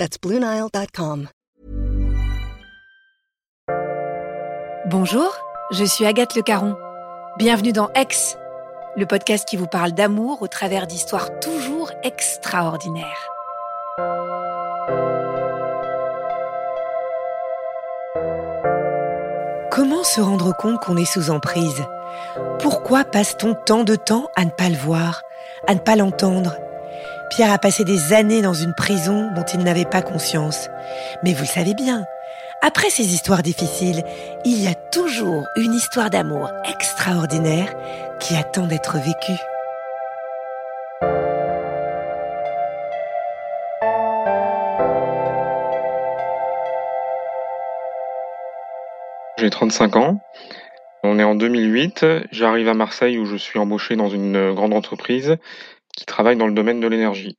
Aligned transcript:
That's 0.00 0.16
BlueNile.com. 0.18 1.28
Bonjour, 4.86 5.36
je 5.72 5.84
suis 5.84 6.06
Agathe 6.06 6.34
Le 6.34 6.40
Caron. 6.40 6.74
Bienvenue 7.36 7.74
dans 7.74 7.90
Ex, 7.94 8.38
le 8.96 9.04
podcast 9.04 9.46
qui 9.46 9.58
vous 9.58 9.66
parle 9.66 9.92
d'amour 9.92 10.40
au 10.40 10.48
travers 10.48 10.86
d'histoires 10.86 11.38
toujours 11.40 11.92
extraordinaires. 12.02 13.28
Comment 19.70 20.02
se 20.02 20.22
rendre 20.22 20.56
compte 20.56 20.80
qu'on 20.80 20.96
est 20.96 21.04
sous 21.04 21.28
emprise? 21.28 21.84
Pourquoi 22.58 23.04
passe-t-on 23.04 23.54
tant 23.66 23.84
de 23.84 23.96
temps 23.96 24.30
à 24.34 24.46
ne 24.46 24.50
pas 24.50 24.70
le 24.70 24.78
voir, 24.78 25.20
à 25.66 25.74
ne 25.74 25.80
pas 25.80 25.94
l'entendre? 25.94 26.56
Pierre 27.30 27.52
a 27.52 27.58
passé 27.58 27.84
des 27.84 28.12
années 28.12 28.42
dans 28.42 28.54
une 28.54 28.74
prison 28.74 29.30
dont 29.36 29.44
il 29.44 29.60
n'avait 29.60 29.84
pas 29.84 30.02
conscience. 30.02 30.68
Mais 31.22 31.32
vous 31.32 31.42
le 31.42 31.46
savez 31.46 31.74
bien, 31.74 32.04
après 32.60 32.90
ces 32.90 33.14
histoires 33.14 33.44
difficiles, 33.44 34.02
il 34.44 34.60
y 34.60 34.66
a 34.66 34.74
toujours 34.74 35.46
une 35.56 35.72
histoire 35.72 36.10
d'amour 36.10 36.50
extraordinaire 36.68 37.72
qui 38.18 38.34
attend 38.34 38.66
d'être 38.66 38.96
vécue. 38.96 39.40
J'ai 49.38 49.50
35 49.50 49.96
ans. 49.96 50.20
On 51.04 51.20
est 51.20 51.24
en 51.24 51.36
2008. 51.36 52.04
J'arrive 52.32 52.68
à 52.68 52.74
Marseille 52.74 53.18
où 53.18 53.24
je 53.24 53.36
suis 53.36 53.60
embauché 53.60 53.94
dans 53.94 54.08
une 54.08 54.52
grande 54.52 54.74
entreprise 54.74 55.38
qui 56.00 56.06
travaille 56.06 56.36
dans 56.36 56.46
le 56.46 56.54
domaine 56.54 56.80
de 56.80 56.86
l'énergie. 56.86 57.36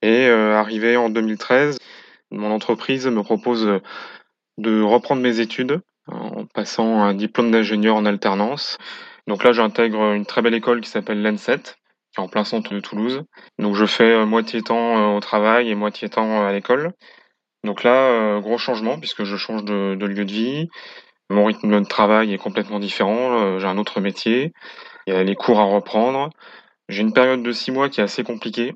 Et 0.00 0.28
euh, 0.28 0.54
arrivé 0.54 0.96
en 0.96 1.10
2013, 1.10 1.76
mon 2.30 2.52
entreprise 2.52 3.08
me 3.08 3.24
propose 3.24 3.80
de 4.58 4.80
reprendre 4.80 5.20
mes 5.20 5.40
études 5.40 5.80
en 6.06 6.46
passant 6.46 7.02
un 7.02 7.14
diplôme 7.14 7.50
d'ingénieur 7.50 7.96
en 7.96 8.06
alternance. 8.06 8.78
Donc 9.26 9.42
là, 9.42 9.50
j'intègre 9.50 10.12
une 10.12 10.24
très 10.24 10.40
belle 10.40 10.54
école 10.54 10.80
qui 10.80 10.88
s'appelle 10.88 11.20
l'ENSET, 11.20 11.58
qui 11.58 12.20
est 12.20 12.22
en 12.22 12.28
plein 12.28 12.44
centre 12.44 12.72
de 12.72 12.78
Toulouse. 12.78 13.24
Donc 13.58 13.74
je 13.74 13.86
fais 13.86 14.12
euh, 14.12 14.24
moitié 14.24 14.62
temps 14.62 14.96
euh, 14.96 15.16
au 15.16 15.20
travail 15.20 15.68
et 15.68 15.74
moitié 15.74 16.08
temps 16.08 16.46
à 16.46 16.52
l'école. 16.52 16.92
Donc 17.64 17.82
là, 17.82 18.40
gros 18.40 18.56
changement 18.56 18.98
puisque 18.98 19.24
je 19.24 19.36
change 19.36 19.64
de, 19.64 19.92
lieu 20.06 20.24
de 20.24 20.32
vie. 20.32 20.68
Mon 21.30 21.44
rythme 21.44 21.80
de 21.80 21.86
travail 21.86 22.32
est 22.32 22.38
complètement 22.38 22.80
différent, 22.80 23.38
euh, 23.38 23.58
j'ai 23.60 23.66
un 23.68 23.78
autre 23.78 24.00
métier, 24.00 24.52
il 25.06 25.14
y 25.14 25.16
a 25.16 25.22
les 25.22 25.36
cours 25.36 25.60
à 25.60 25.64
reprendre. 25.64 26.30
J'ai 26.90 27.02
une 27.02 27.12
période 27.12 27.44
de 27.44 27.52
six 27.52 27.70
mois 27.70 27.88
qui 27.88 28.00
est 28.00 28.02
assez 28.02 28.24
compliquée 28.24 28.74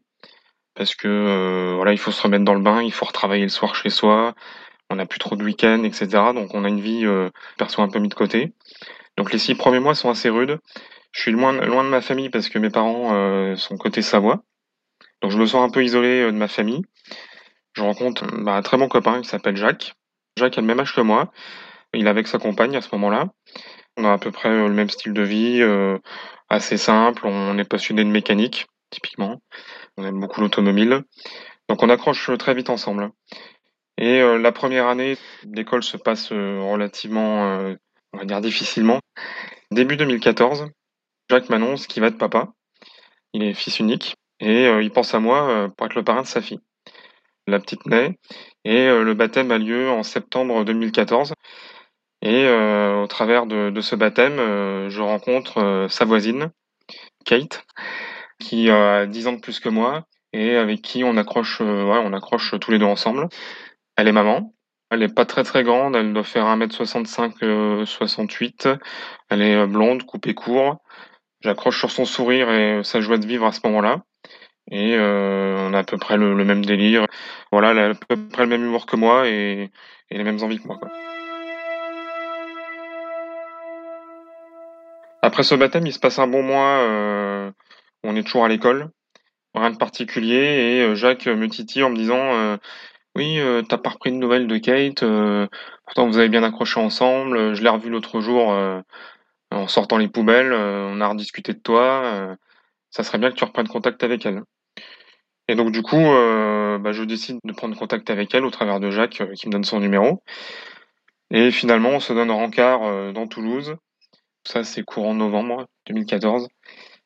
parce 0.77 0.95
que 0.95 1.09
euh, 1.09 1.75
voilà, 1.75 1.93
il 1.93 1.99
faut 1.99 2.13
se 2.13 2.23
remettre 2.23 2.45
dans 2.45 2.55
le 2.55 2.61
bain, 2.61 2.81
il 2.81 2.93
faut 2.93 3.07
retravailler 3.07 3.43
le 3.43 3.49
soir 3.49 3.75
chez 3.75 3.91
soi, 3.91 4.35
on 4.89 4.97
n'a 4.97 5.07
plus 5.07 5.19
trop 5.19 5.35
de 5.35 5.43
week-ends, 5.43 5.83
etc. 5.83 6.07
Donc 6.33 6.55
on 6.55 6.65
a 6.65 6.69
une 6.69 6.81
vie 6.81 7.05
euh, 7.07 7.31
perso 7.59 7.83
un 7.83 7.89
peu 7.89 7.99
mis 7.99 8.09
de 8.09 8.15
côté. 8.15 8.53
Donc 9.17 9.33
les 9.33 9.39
six 9.39 9.57
premiers 9.57 9.81
mois 9.81 9.97
sont 9.97 10.11
assez 10.11 10.31
rudes. 10.31 10.61
Je 11.11 11.23
suis 11.23 11.33
loin, 11.33 11.53
loin 11.53 11.83
de 11.83 11.89
ma 11.89 12.01
famille 12.01 12.31
parce 12.31 12.49
que 12.49 12.59
mes 12.61 12.71
parents 12.71 13.57
sont 13.57 13.77
côté 13.77 14.03
Savoie. 14.03 14.43
Donc 15.21 15.31
je 15.31 15.39
me 15.39 15.47
sens 15.47 15.69
un 15.69 15.71
peu 15.71 15.85
isolé 15.85 16.27
de 16.27 16.37
ma 16.37 16.49
famille. 16.49 16.83
Je 17.75 17.83
rencontre 17.83 18.27
bah, 18.27 18.55
un 18.55 18.63
très 18.63 18.77
bon 18.77 18.89
copain 18.89 19.21
qui 19.23 19.29
s'appelle 19.29 19.57
Jacques. 19.57 19.95
Jacques 20.39 20.59
a 20.59 20.61
le 20.61 20.67
même 20.67 20.81
âge 20.81 20.95
que 20.95 21.01
moi. 21.01 21.33
Il 21.93 22.07
est 22.07 22.11
avec 22.11 22.27
sa 22.27 22.39
compagne 22.39 22.77
à 22.77 22.81
ce 22.81 22.89
moment-là. 22.93 23.29
On 23.97 24.05
a 24.05 24.13
à 24.13 24.19
peu 24.19 24.33
près 24.33 24.49
euh, 24.49 24.69
le 24.69 24.75
même 24.75 24.91
style 24.91 25.13
de 25.13 25.23
vie, 25.23 25.61
euh, 25.63 25.99
assez 26.55 26.77
simple. 26.77 27.27
On 27.27 27.59
est 27.59 27.69
passionné 27.69 28.05
de 28.05 28.09
mécanique, 28.09 28.67
typiquement. 28.91 29.41
On 29.97 30.05
aime 30.05 30.21
beaucoup 30.21 30.41
l'automobile. 30.41 31.03
Donc 31.69 31.83
on 31.83 31.89
accroche 31.89 32.31
euh, 32.31 32.37
très 32.37 32.55
vite 32.55 32.71
ensemble. 32.71 33.11
Et 33.97 34.21
la 34.21 34.51
première 34.51 34.89
année 34.89 35.17
l'école 35.45 35.85
se 35.85 35.97
passe 35.97 36.33
relativement, 36.33 37.77
on 38.13 38.19
va 38.19 38.25
dire 38.25 38.41
difficilement. 38.41 38.99
Début 39.71 39.97
2014, 39.97 40.67
Jacques 41.31 41.49
m'annonce 41.49 41.87
qu'il 41.87 42.01
va 42.01 42.09
être 42.09 42.19
papa. 42.19 42.49
Il 43.35 43.45
est 43.45 43.55
fils 43.55 43.79
unique 43.79 44.17
et 44.41 44.67
il 44.67 44.91
pense 44.91 45.15
à 45.15 45.21
moi 45.21 45.71
pour 45.77 45.87
être 45.87 45.95
le 45.95 46.03
parrain 46.03 46.23
de 46.23 46.27
sa 46.27 46.41
fille. 46.41 46.59
La 47.47 47.61
petite 47.61 47.87
naît 47.87 48.19
et 48.65 48.89
le 48.89 49.15
baptême 49.15 49.53
a 49.53 49.59
lieu 49.59 49.89
en 49.89 50.03
septembre 50.03 50.65
2014. 50.65 51.33
Et 52.25 52.47
euh, 52.47 53.03
au 53.03 53.07
travers 53.07 53.45
de, 53.45 53.81
ce 53.83 53.95
baptême, 53.95 54.39
euh, 54.39 54.89
je 54.89 55.03
rencontre 55.03 55.59
euh, 55.59 55.89
sa 55.89 56.07
voisine, 56.07 56.51
Kate, 57.27 57.67
qui 58.41 58.71
a 58.71 59.05
10 59.05 59.27
ans 59.27 59.33
de 59.35 59.41
plus 59.41 59.61
que 59.61 59.69
moi 59.69 60.07
et 60.33 60.57
avec 60.57 60.81
qui 60.81 61.05
on 61.05 61.19
accroche, 61.19 61.61
on 61.61 62.13
accroche 62.15 62.59
tous 62.59 62.71
les 62.71 62.79
deux 62.79 62.87
ensemble. 62.87 63.29
Elle 63.97 64.09
est 64.09 64.13
maman. 64.13 64.55
Elle 64.91 65.01
n'est 65.01 65.09
pas 65.09 65.27
très 65.27 65.45
très 65.45 65.65
grande, 65.65 65.97
elle 65.97 66.13
doit 66.13 66.25
faire 66.25 66.47
1m65, 66.47 67.85
68. 67.85 68.69
Elle 69.29 69.43
est 69.43 69.67
blonde, 69.67 70.05
coupée 70.05 70.35
court. 70.35 70.79
J'accroche 71.41 71.79
sur 71.79 71.91
son 71.91 72.05
sourire 72.05 72.51
et 72.51 72.83
sa 72.85 73.01
joie 73.01 73.19
de 73.19 73.27
vivre 73.27 73.47
à 73.47 73.53
ce 73.53 73.61
moment-là. 73.65 74.03
Et 74.71 74.97
on 74.99 75.75
a 75.75 75.79
à 75.79 75.85
peu 75.85 75.99
près 75.99 76.17
le, 76.17 76.35
même 76.45 76.65
délire. 76.65 77.07
Voilà, 77.53 77.71
elle 77.71 77.79
a 77.79 77.89
à 77.91 77.95
peu 77.95 78.17
près 78.29 78.43
le 78.43 78.49
même 78.49 78.65
humour 78.65 78.87
que 78.87 78.97
moi 78.97 79.29
et, 79.29 79.71
les 80.11 80.25
mêmes 80.25 80.43
envies 80.43 80.61
que 80.61 80.67
moi. 80.67 80.79
Après 85.35 85.43
ce 85.43 85.57
baptême, 85.57 85.85
il 85.85 85.93
se 85.93 85.99
passe 85.99 86.21
un 86.21 86.29
bon 86.29 86.45
mois. 86.45 86.79
Euh, 86.83 87.51
on 88.05 88.15
est 88.15 88.23
toujours 88.23 88.45
à 88.45 88.49
l'école, 88.49 88.91
rien 89.53 89.73
de 89.73 89.77
particulier. 89.77 90.37
Et 90.37 90.83
euh, 90.83 90.95
Jacques 90.95 91.27
me 91.27 91.49
titille 91.49 91.83
en 91.83 91.91
me 91.91 91.97
disant 91.97 92.35
euh, 92.35 92.57
Oui, 93.17 93.41
t'as 93.69 93.79
pas 93.79 93.91
repris 93.91 94.13
de 94.13 94.17
nouvelles 94.17 94.47
de 94.47 94.57
Kate. 94.59 95.03
pourtant, 95.87 96.07
vous 96.07 96.19
avez 96.19 96.29
bien 96.29 96.45
accroché 96.45 96.79
ensemble. 96.79 97.53
Je 97.53 97.65
l'ai 97.65 97.69
revu 97.69 97.91
l'autre 97.91 98.21
jour 98.21 98.57
en 99.51 99.67
sortant 99.67 99.99
les 99.99 100.07
poubelles. 100.07 100.53
on 100.53 101.01
a 101.01 101.09
rediscuté 101.09 101.53
de 101.53 101.59
toi. 101.59 102.37
ça 102.91 103.03
serait 103.03 103.19
bien 103.19 103.31
que 103.31 103.35
tu 103.35 103.43
reprennes 103.43 103.67
contact 103.67 104.05
avec 104.05 104.25
elle. 104.27 104.45
Et 105.49 105.57
donc, 105.57 105.73
du 105.73 105.83
coup, 105.83 105.97
bah, 105.99 106.93
je 106.93 107.03
décide 107.03 107.41
de 107.43 107.53
prendre 107.53 107.77
contact 107.77 108.09
avec 108.09 108.33
elle 108.37 108.45
au 108.45 108.53
travers 108.53 108.79
de 108.79 108.93
Jacques 108.93 109.25
qui 109.35 109.49
me 109.49 109.53
donne 109.53 109.65
son 109.65 109.81
numéro. 109.81 110.23
Et 111.33 111.51
finalement, 111.51 111.91
on 111.91 112.01
se 112.01 112.13
donne 112.13 112.31
un 112.31 112.35
rencard 112.35 113.13
dans 113.13 113.27
Toulouse. 113.27 113.77
Ça, 114.47 114.63
c'est 114.63 114.83
courant 114.83 115.15
novembre 115.15 115.67
2014. 115.87 116.49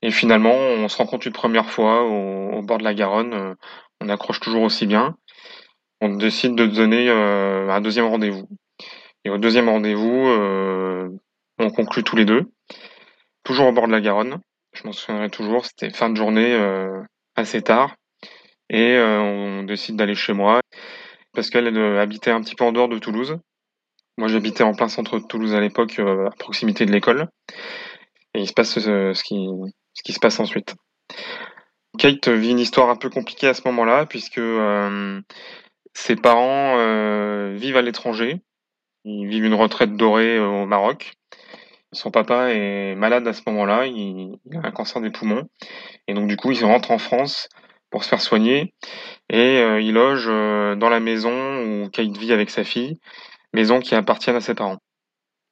Et 0.02 0.10
finalement, 0.10 0.54
on 0.54 0.88
se 0.88 0.96
rencontre 0.96 1.26
une 1.26 1.32
première 1.32 1.70
fois 1.70 2.04
au, 2.04 2.62
bord 2.62 2.78
de 2.78 2.84
la 2.84 2.94
Garonne. 2.94 3.32
Euh, 3.32 3.54
on 4.00 4.08
accroche 4.08 4.40
toujours 4.40 4.62
aussi 4.62 4.86
bien. 4.86 5.16
On 6.00 6.10
décide 6.10 6.54
de 6.54 6.66
donner 6.66 7.08
euh, 7.08 7.68
un 7.70 7.80
deuxième 7.80 8.06
rendez-vous. 8.06 8.48
Et 9.24 9.30
au 9.30 9.38
deuxième 9.38 9.68
rendez-vous, 9.68 10.26
euh, 10.28 11.08
on 11.58 11.70
conclut 11.70 12.04
tous 12.04 12.16
les 12.16 12.24
deux. 12.24 12.50
Toujours 13.44 13.66
au 13.68 13.72
bord 13.72 13.86
de 13.86 13.92
la 13.92 14.00
Garonne. 14.00 14.38
Je 14.72 14.84
m'en 14.84 14.92
souviendrai 14.92 15.30
toujours. 15.30 15.64
C'était 15.64 15.90
fin 15.90 16.10
de 16.10 16.16
journée 16.16 16.56
assez 17.34 17.62
tard. 17.62 17.96
Et 18.70 18.98
on 18.98 19.62
décide 19.62 19.96
d'aller 19.96 20.14
chez 20.14 20.34
moi 20.34 20.60
parce 21.32 21.50
qu'elle 21.50 21.76
habitait 21.98 22.30
un 22.30 22.42
petit 22.42 22.54
peu 22.54 22.64
en 22.64 22.72
dehors 22.72 22.88
de 22.88 22.98
Toulouse. 22.98 23.38
Moi, 24.18 24.26
j'habitais 24.26 24.64
en 24.64 24.74
plein 24.74 24.88
centre 24.88 25.20
de 25.20 25.24
Toulouse 25.24 25.54
à 25.54 25.60
l'époque, 25.60 26.00
euh, 26.00 26.26
à 26.26 26.30
proximité 26.30 26.84
de 26.84 26.90
l'école. 26.90 27.28
Et 28.34 28.40
il 28.40 28.48
se 28.48 28.52
passe 28.52 28.76
euh, 28.78 29.14
ce, 29.14 29.22
qui, 29.22 29.48
ce 29.94 30.02
qui 30.02 30.12
se 30.12 30.18
passe 30.18 30.40
ensuite. 30.40 30.74
Kate 31.98 32.28
vit 32.28 32.50
une 32.50 32.58
histoire 32.58 32.90
un 32.90 32.96
peu 32.96 33.10
compliquée 33.10 33.46
à 33.46 33.54
ce 33.54 33.62
moment-là, 33.66 34.06
puisque 34.06 34.38
euh, 34.38 35.20
ses 35.94 36.16
parents 36.16 36.76
vivent 37.54 37.76
à 37.76 37.82
l'étranger. 37.82 38.40
Ils 39.04 39.28
vivent 39.28 39.44
une 39.44 39.54
retraite 39.54 39.96
dorée 39.96 40.40
au 40.40 40.66
Maroc. 40.66 41.12
Son 41.92 42.10
papa 42.10 42.50
est 42.50 42.96
malade 42.96 43.26
à 43.28 43.32
ce 43.32 43.42
moment-là, 43.46 43.86
il, 43.86 44.36
a 44.52 44.66
un 44.66 44.70
cancer 44.72 45.00
des 45.00 45.10
poumons. 45.10 45.48
Et 46.08 46.14
donc 46.14 46.26
du 46.26 46.36
coup, 46.36 46.50
il 46.50 46.64
rentre 46.64 46.90
en 46.90 46.98
France 46.98 47.48
pour 47.90 48.02
se 48.02 48.08
faire 48.08 48.20
soigner. 48.20 48.74
Et 49.30 49.60
il 49.80 49.92
loge 49.92 50.26
dans 50.26 50.88
la 50.90 51.00
maison 51.00 51.62
où 51.62 51.88
Kate 51.88 52.16
vit 52.16 52.32
avec 52.32 52.50
sa 52.50 52.64
fille 52.64 52.98
maison 53.52 53.80
qui 53.80 53.94
appartiennent 53.94 54.36
à 54.36 54.40
ses 54.40 54.54
parents. 54.54 54.78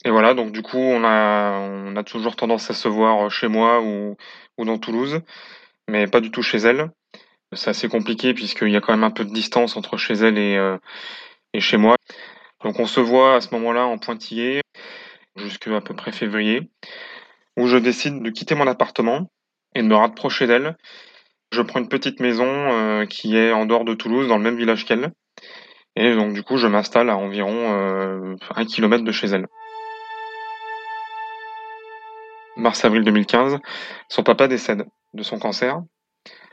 Et 0.05 0.11
voilà, 0.11 0.35
donc 0.35 0.53
du 0.53 0.63
coup, 0.63 0.79
on 0.79 1.05
a, 1.05 1.59
on 1.59 1.97
a 1.97 2.05
toujours 2.05 2.37
tendance 2.37 2.71
à 2.71 2.75
se 2.75 2.89
voir 2.89 3.31
chez 3.31 3.49
moi 3.49 3.81
ou, 3.83 4.17
ou 4.59 4.65
dans 4.65 4.79
Toulouse, 4.79 5.21
mais 5.89 6.07
pas 6.07 6.21
du 6.21 6.31
tout 6.31 6.43
chez 6.43 6.59
elle. 6.59 6.91
C'est 7.53 7.71
assez 7.71 7.89
compliqué 7.89 8.35
puisqu'il 8.35 8.71
y 8.71 8.77
a 8.77 8.81
quand 8.81 8.93
même 8.93 9.05
un 9.05 9.11
peu 9.11 9.25
de 9.25 9.33
distance 9.33 9.77
entre 9.77 9.97
chez 9.97 10.15
elle 10.15 10.39
et, 10.39 10.57
euh, 10.57 10.77
et 11.53 11.61
chez 11.61 11.77
moi. 11.77 11.97
Donc 12.63 12.79
on 12.79 12.87
se 12.87 13.01
voit 13.01 13.37
à 13.37 13.41
ce 13.41 13.55
moment-là 13.55 13.87
en 13.87 13.99
pointillé 13.99 14.61
jusqu'à 15.37 15.77
à 15.77 15.81
peu 15.81 15.95
près 15.95 16.13
février, 16.13 16.71
où 17.57 17.67
je 17.67 17.77
décide 17.77 18.23
de 18.23 18.31
quitter 18.31 18.55
mon 18.55 18.67
appartement 18.67 19.31
et 19.75 19.83
de 19.83 19.87
me 19.87 19.95
rapprocher 19.95 20.47
d'elle. 20.47 20.77
Je 21.53 21.63
prends 21.63 21.81
une 21.81 21.89
petite 21.89 22.21
maison 22.21 22.47
euh, 22.47 23.07
qui 23.07 23.37
est 23.37 23.53
en 23.53 23.67
dehors 23.67 23.85
de 23.85 23.95
Toulouse, 23.95 24.29
dans 24.29 24.39
le 24.39 24.43
même 24.43 24.57
village 24.57 24.85
qu'elle. 24.85 25.13
Et 25.97 26.15
donc 26.15 26.35
du 26.35 26.43
coup, 26.43 26.57
je 26.57 26.67
m'installe 26.67 27.11
à 27.11 27.17
environ 27.17 27.55
euh, 27.55 28.37
un 28.55 28.65
kilomètre 28.65 29.05
de 29.05 29.13
chez 29.13 29.29
elle. 29.29 29.47
Mars-avril 32.57 33.03
2015, 33.05 33.59
son 34.09 34.23
papa 34.23 34.49
décède 34.49 34.87
de 35.15 35.23
son 35.23 35.39
cancer. 35.39 35.83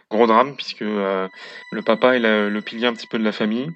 Gros 0.09 0.27
drame 0.27 0.55
puisque 0.55 0.81
euh, 0.81 1.27
le 1.71 1.81
papa 1.81 2.15
est 2.15 2.19
le 2.19 2.61
pilier 2.61 2.87
un 2.87 2.93
petit 2.93 3.07
peu 3.07 3.17
de 3.17 3.23
la 3.23 3.31
famille. 3.31 3.69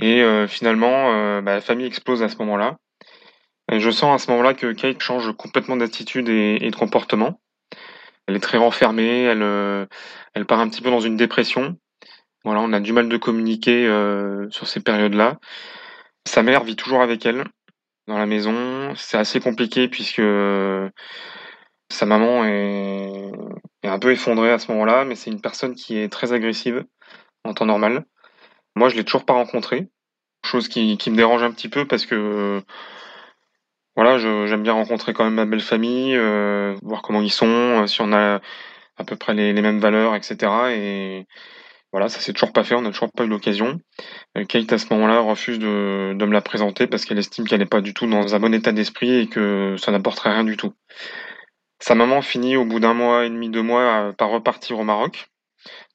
Et 0.00 0.24
finalement, 0.48 1.40
bah, 1.40 1.54
la 1.54 1.60
famille 1.60 1.86
explose 1.86 2.24
à 2.24 2.28
ce 2.28 2.36
moment-là. 2.38 2.78
Je 3.72 3.90
sens 3.90 4.14
à 4.20 4.24
ce 4.24 4.30
moment-là 4.30 4.54
que 4.54 4.72
Kate 4.72 5.00
change 5.00 5.32
complètement 5.36 5.76
d'attitude 5.76 6.28
et, 6.28 6.58
de 6.58 6.76
comportement. 6.76 7.40
Elle 8.26 8.36
est 8.36 8.40
très 8.40 8.58
renfermée, 8.58 9.22
elle, 9.22 9.42
euh, 9.42 9.86
elle 10.34 10.46
part 10.46 10.60
un 10.60 10.68
petit 10.68 10.82
peu 10.82 10.90
dans 10.90 11.00
une 11.00 11.16
dépression. 11.16 11.76
Voilà, 12.44 12.60
on 12.60 12.72
a 12.72 12.80
du 12.80 12.92
mal 12.92 13.08
de 13.08 13.16
communiquer 13.16 13.86
euh, 13.86 14.48
sur 14.50 14.68
ces 14.68 14.80
périodes-là. 14.80 15.38
Sa 16.26 16.42
mère 16.42 16.64
vit 16.64 16.76
toujours 16.76 17.00
avec 17.00 17.24
elle 17.24 17.44
dans 18.06 18.18
la 18.18 18.26
maison. 18.26 18.94
C'est 18.96 19.16
assez 19.16 19.40
compliqué 19.40 19.88
puisque 19.88 20.22
sa 21.90 22.06
maman 22.06 22.44
est, 22.44 23.32
un 23.84 23.98
peu 23.98 24.12
effondrée 24.12 24.50
à 24.50 24.58
ce 24.58 24.70
moment-là, 24.72 25.04
mais 25.04 25.14
c'est 25.14 25.30
une 25.30 25.40
personne 25.40 25.74
qui 25.74 25.98
est 25.98 26.10
très 26.10 26.32
agressive 26.32 26.84
en 27.44 27.54
temps 27.54 27.66
normal. 27.66 28.04
Moi, 28.76 28.88
je 28.88 28.96
l'ai 28.96 29.04
toujours 29.04 29.24
pas 29.24 29.34
rencontrée, 29.34 29.88
chose 30.44 30.68
qui, 30.68 30.98
me 31.06 31.16
dérange 31.16 31.42
un 31.42 31.52
petit 31.52 31.68
peu 31.68 31.86
parce 31.86 32.06
que 32.06 32.62
voilà, 33.96 34.18
j'aime 34.18 34.62
bien 34.62 34.72
rencontrer 34.72 35.12
quand 35.14 35.24
même 35.24 35.34
ma 35.34 35.46
belle 35.46 35.60
famille, 35.60 36.16
euh, 36.16 36.74
voir 36.82 37.02
comment 37.02 37.22
ils 37.22 37.30
sont, 37.30 37.46
euh, 37.46 37.86
si 37.86 38.00
on 38.00 38.12
a 38.12 38.40
à 38.96 39.04
peu 39.04 39.16
près 39.16 39.34
les, 39.34 39.52
les 39.52 39.62
mêmes 39.62 39.78
valeurs, 39.78 40.16
etc. 40.16 40.50
Et 40.72 41.26
voilà, 41.94 42.08
ça 42.08 42.20
s'est 42.20 42.32
toujours 42.32 42.52
pas 42.52 42.64
fait, 42.64 42.74
on 42.74 42.82
n'a 42.82 42.90
toujours 42.90 43.12
pas 43.12 43.24
eu 43.24 43.28
l'occasion. 43.28 43.80
Euh, 44.36 44.44
Kate 44.44 44.72
à 44.72 44.78
ce 44.78 44.92
moment-là 44.92 45.20
refuse 45.20 45.58
de, 45.58 46.14
me 46.14 46.32
la 46.32 46.42
présenter 46.42 46.86
parce 46.86 47.04
qu'elle 47.04 47.18
estime 47.18 47.46
qu'elle 47.46 47.60
n'est 47.60 47.66
pas 47.66 47.80
du 47.80 47.94
tout 47.94 48.06
dans 48.06 48.34
un 48.34 48.40
bon 48.40 48.52
état 48.52 48.72
d'esprit 48.72 49.20
et 49.20 49.26
que 49.28 49.76
ça 49.78 49.92
n'apporterait 49.92 50.32
rien 50.32 50.44
du 50.44 50.56
tout. 50.56 50.74
Sa 51.80 51.94
maman 51.94 52.22
finit 52.22 52.56
au 52.56 52.64
bout 52.64 52.80
d'un 52.80 52.94
mois 52.94 53.26
et 53.26 53.30
demi, 53.30 53.48
deux 53.48 53.62
mois 53.62 54.12
par 54.18 54.30
repartir 54.30 54.78
au 54.78 54.84
Maroc. 54.84 55.28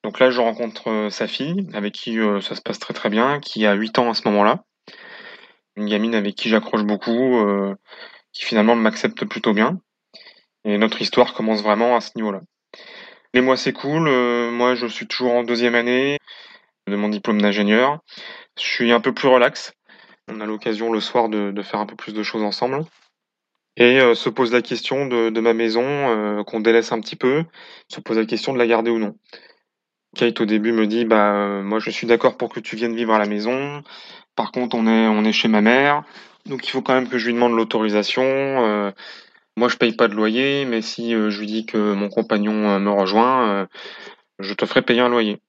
Donc 0.03 0.19
là, 0.19 0.29
je 0.29 0.39
rencontre 0.39 1.09
sa 1.09 1.27
fille, 1.27 1.67
avec 1.73 1.93
qui 1.93 2.17
ça 2.41 2.55
se 2.55 2.61
passe 2.61 2.79
très 2.79 2.93
très 2.93 3.09
bien, 3.09 3.39
qui 3.39 3.65
a 3.65 3.73
8 3.73 3.99
ans 3.99 4.09
à 4.09 4.13
ce 4.13 4.27
moment-là 4.27 4.63
une 5.79 5.87
gamine 5.87 6.15
avec 6.15 6.35
qui 6.35 6.49
j'accroche 6.49 6.83
beaucoup, 6.83 7.39
euh, 7.39 7.75
qui 8.33 8.45
finalement 8.45 8.75
m'accepte 8.75 9.25
plutôt 9.25 9.53
bien. 9.53 9.79
Et 10.65 10.77
notre 10.77 11.01
histoire 11.01 11.33
commence 11.33 11.63
vraiment 11.63 11.95
à 11.95 12.01
ce 12.01 12.11
niveau-là. 12.15 12.41
Les 13.33 13.41
mois 13.41 13.57
s'écoulent, 13.57 14.07
euh, 14.07 14.49
moi 14.49 14.73
je 14.73 14.87
suis 14.87 15.05
toujours 15.07 15.33
en 15.33 15.43
deuxième 15.43 15.75
année 15.75 16.17
de 16.87 16.95
mon 16.95 17.09
diplôme 17.09 17.41
d'ingénieur. 17.41 17.99
Je 18.57 18.63
suis 18.63 18.91
un 18.91 18.99
peu 18.99 19.13
plus 19.13 19.27
relax. 19.27 19.73
On 20.27 20.41
a 20.41 20.47
l'occasion 20.47 20.91
le 20.91 20.99
soir 20.99 21.29
de, 21.29 21.61
faire 21.61 21.79
un 21.79 21.85
peu 21.85 21.95
plus 21.95 22.13
de 22.13 22.23
choses 22.23 22.41
ensemble. 22.41 22.85
Et 23.77 23.99
euh, 23.99 24.15
se 24.15 24.29
pose 24.29 24.51
la 24.51 24.63
question 24.63 25.05
de, 25.05 25.39
ma 25.39 25.53
maison 25.53 26.43
qu'on 26.45 26.59
délaisse 26.59 26.91
un 26.91 26.99
petit 26.99 27.15
peu, 27.15 27.45
se 27.87 27.99
pose 27.99 28.17
la 28.17 28.25
question 28.25 28.51
de 28.53 28.57
la 28.57 28.67
garder 28.67 28.89
ou 28.89 28.97
non. 28.97 29.15
Kate 30.15 30.41
au 30.41 30.45
début 30.45 30.71
me 30.71 30.87
dit 30.87 31.05
bah 31.05 31.61
moi 31.61 31.77
je 31.77 31.91
suis 31.91 32.07
d'accord 32.07 32.35
pour 32.35 32.51
que 32.51 32.59
tu 32.59 32.75
viennes 32.75 32.95
vivre 32.95 33.13
à 33.13 33.19
la 33.19 33.27
maison, 33.27 33.83
par 34.35 34.51
contre, 34.51 34.75
on 34.75 34.87
est, 34.87 35.07
on 35.07 35.23
est 35.23 35.31
chez 35.33 35.49
ma 35.49 35.61
mère, 35.61 36.03
donc 36.47 36.65
il 36.65 36.71
faut 36.71 36.81
quand 36.81 36.95
même 36.95 37.09
que 37.09 37.19
je 37.19 37.27
lui 37.27 37.33
demande 37.33 37.53
l'autorisation. 37.53 38.23
Euh, 39.57 39.59
moi, 39.59 39.69
je 39.69 39.77
paye 39.77 39.93
pas 39.93 40.07
de 40.07 40.15
loyer, 40.15 40.65
mais 40.65 40.81
si 40.81 41.13
euh, 41.13 41.29
je 41.29 41.39
lui 41.39 41.47
dis 41.47 41.65
que 41.65 41.93
mon 41.93 42.09
compagnon 42.09 42.69
euh, 42.69 42.79
me 42.79 42.91
rejoint, 42.91 43.67
je 44.39 44.53
te 44.53 44.65
ferai 44.65 44.81
payer 44.81 45.01
un 45.01 45.09
loyer. 45.09 45.41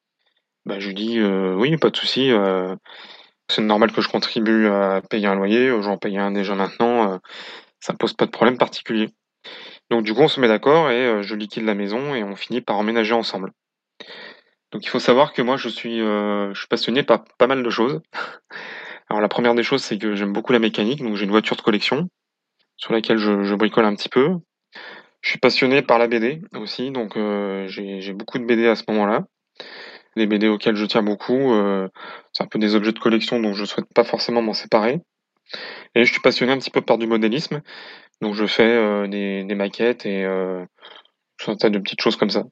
Bah, 0.67 0.79
je 0.79 0.88
lui 0.88 0.94
dis 0.94 1.20
oui, 1.23 1.76
pas 1.76 1.91
de 1.91 1.97
souci. 1.97 2.31
c'est 3.49 3.62
normal 3.62 3.93
que 3.93 4.00
je 4.00 4.08
contribue 4.08 4.67
à 4.69 5.00
payer 5.08 5.26
un 5.26 5.35
loyer. 5.35 5.70
J'en 5.82 5.97
paye 5.99 6.19
un 6.19 6.32
déjà 6.32 6.55
maintenant. 6.55 7.20
ça 7.81 7.94
pose 7.94 8.14
pas 8.14 8.26
de 8.26 8.31
problème 8.31 8.58
particulier. 8.58 9.11
Donc 9.91 10.05
du 10.05 10.14
coup, 10.14 10.23
on 10.23 10.29
se 10.29 10.41
met 10.41 10.49
d'accord 10.49 10.91
et 10.91 11.23
je 11.23 11.35
liquide 11.35 11.64
la 11.64 11.75
maison 11.75 12.14
et 12.14 12.23
on 12.25 12.37
finit 12.37 12.61
par 12.61 12.76
emménager 12.79 13.14
ensemble. 13.14 13.52
Donc 14.73 14.85
il 14.85 14.88
faut 14.88 15.00
savoir 15.00 15.32
que 15.32 15.43
moi 15.43 15.56
je 15.56 15.69
suis 15.69 16.02
passionné 16.69 17.02
par 17.02 17.25
pas 17.38 17.47
mal 17.47 17.62
de 17.62 17.70
choses. 17.70 18.00
Alors 19.08 19.20
la 19.20 19.29
première 19.29 19.55
des 19.55 19.64
choses, 19.64 19.82
c'est 19.82 19.99
que 19.99 20.14
j'aime 20.14 20.32
beaucoup 20.32 20.52
la 20.52 20.61
mécanique, 20.61 21.02
donc 21.02 21.17
j'ai 21.17 21.25
une 21.25 21.32
voiture 21.32 21.56
de 21.56 21.62
collection 21.62 22.08
sur 22.81 22.94
laquelle 22.94 23.19
je, 23.19 23.55
bricole 23.55 23.85
un 23.85 23.94
petit 23.94 24.09
peu. 24.09 24.37
Je 25.21 25.29
suis 25.29 25.38
passionné 25.38 25.82
par 25.82 25.99
la 25.99 26.09
BD 26.09 26.41
aussi, 26.55 26.91
donc 26.91 27.17
euh, 27.17 27.69
j'ai 27.69 28.12
beaucoup 28.15 28.38
de 28.38 28.44
BD 28.44 28.67
à 28.67 28.75
ce 28.75 28.85
moment-là. 28.88 29.27
Des 30.17 30.27
BD 30.27 30.49
auxquels 30.49 30.77
je 30.77 30.87
tiens 30.87 31.03
beaucoup. 31.03 31.53
Euh, 31.53 31.88
c'est 32.32 32.43
un 32.43 32.47
peu 32.47 32.59
des 32.59 32.75
objets 32.75 32.93
de 32.93 32.99
collection, 32.99 33.38
donc 33.38 33.55
je 33.55 33.67
souhaite 33.67 33.93
pas 33.94 34.03
forcément 34.03 34.41
m'en 34.41 34.55
séparer. 34.55 34.99
Et 35.94 36.05
je 36.05 36.11
suis 36.11 36.23
passionné 36.23 36.53
un 36.53 36.59
petit 36.59 36.71
peu 36.71 36.81
par 36.81 36.97
du 36.97 37.06
modélisme, 37.06 37.61
donc 38.23 38.35
je 38.35 38.47
fais 38.47 38.62
euh, 38.62 39.06
des, 39.06 39.55
maquettes 39.55 40.06
et 40.06 40.25
un 40.25 41.56
tas 41.56 41.69
de 41.69 41.79
petites 41.79 42.00
choses 42.00 42.17
comme 42.17 42.31
ça. 42.31 42.44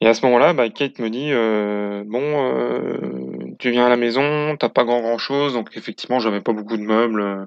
Et 0.00 0.06
à 0.06 0.14
ce 0.14 0.24
moment-là, 0.24 0.54
bah, 0.54 0.70
Kate 0.70 0.98
me 1.00 1.10
dit 1.10 1.32
bon, 2.08 3.21
tu 3.62 3.70
viens 3.70 3.86
à 3.86 3.88
la 3.88 3.96
maison, 3.96 4.56
t'as 4.58 4.68
pas 4.68 4.82
grand 4.82 5.00
grand 5.00 5.18
chose, 5.18 5.52
donc 5.52 5.76
effectivement 5.76 6.18
j'avais 6.18 6.40
pas 6.40 6.52
beaucoup 6.52 6.76
de 6.76 6.82
meubles, 6.82 7.46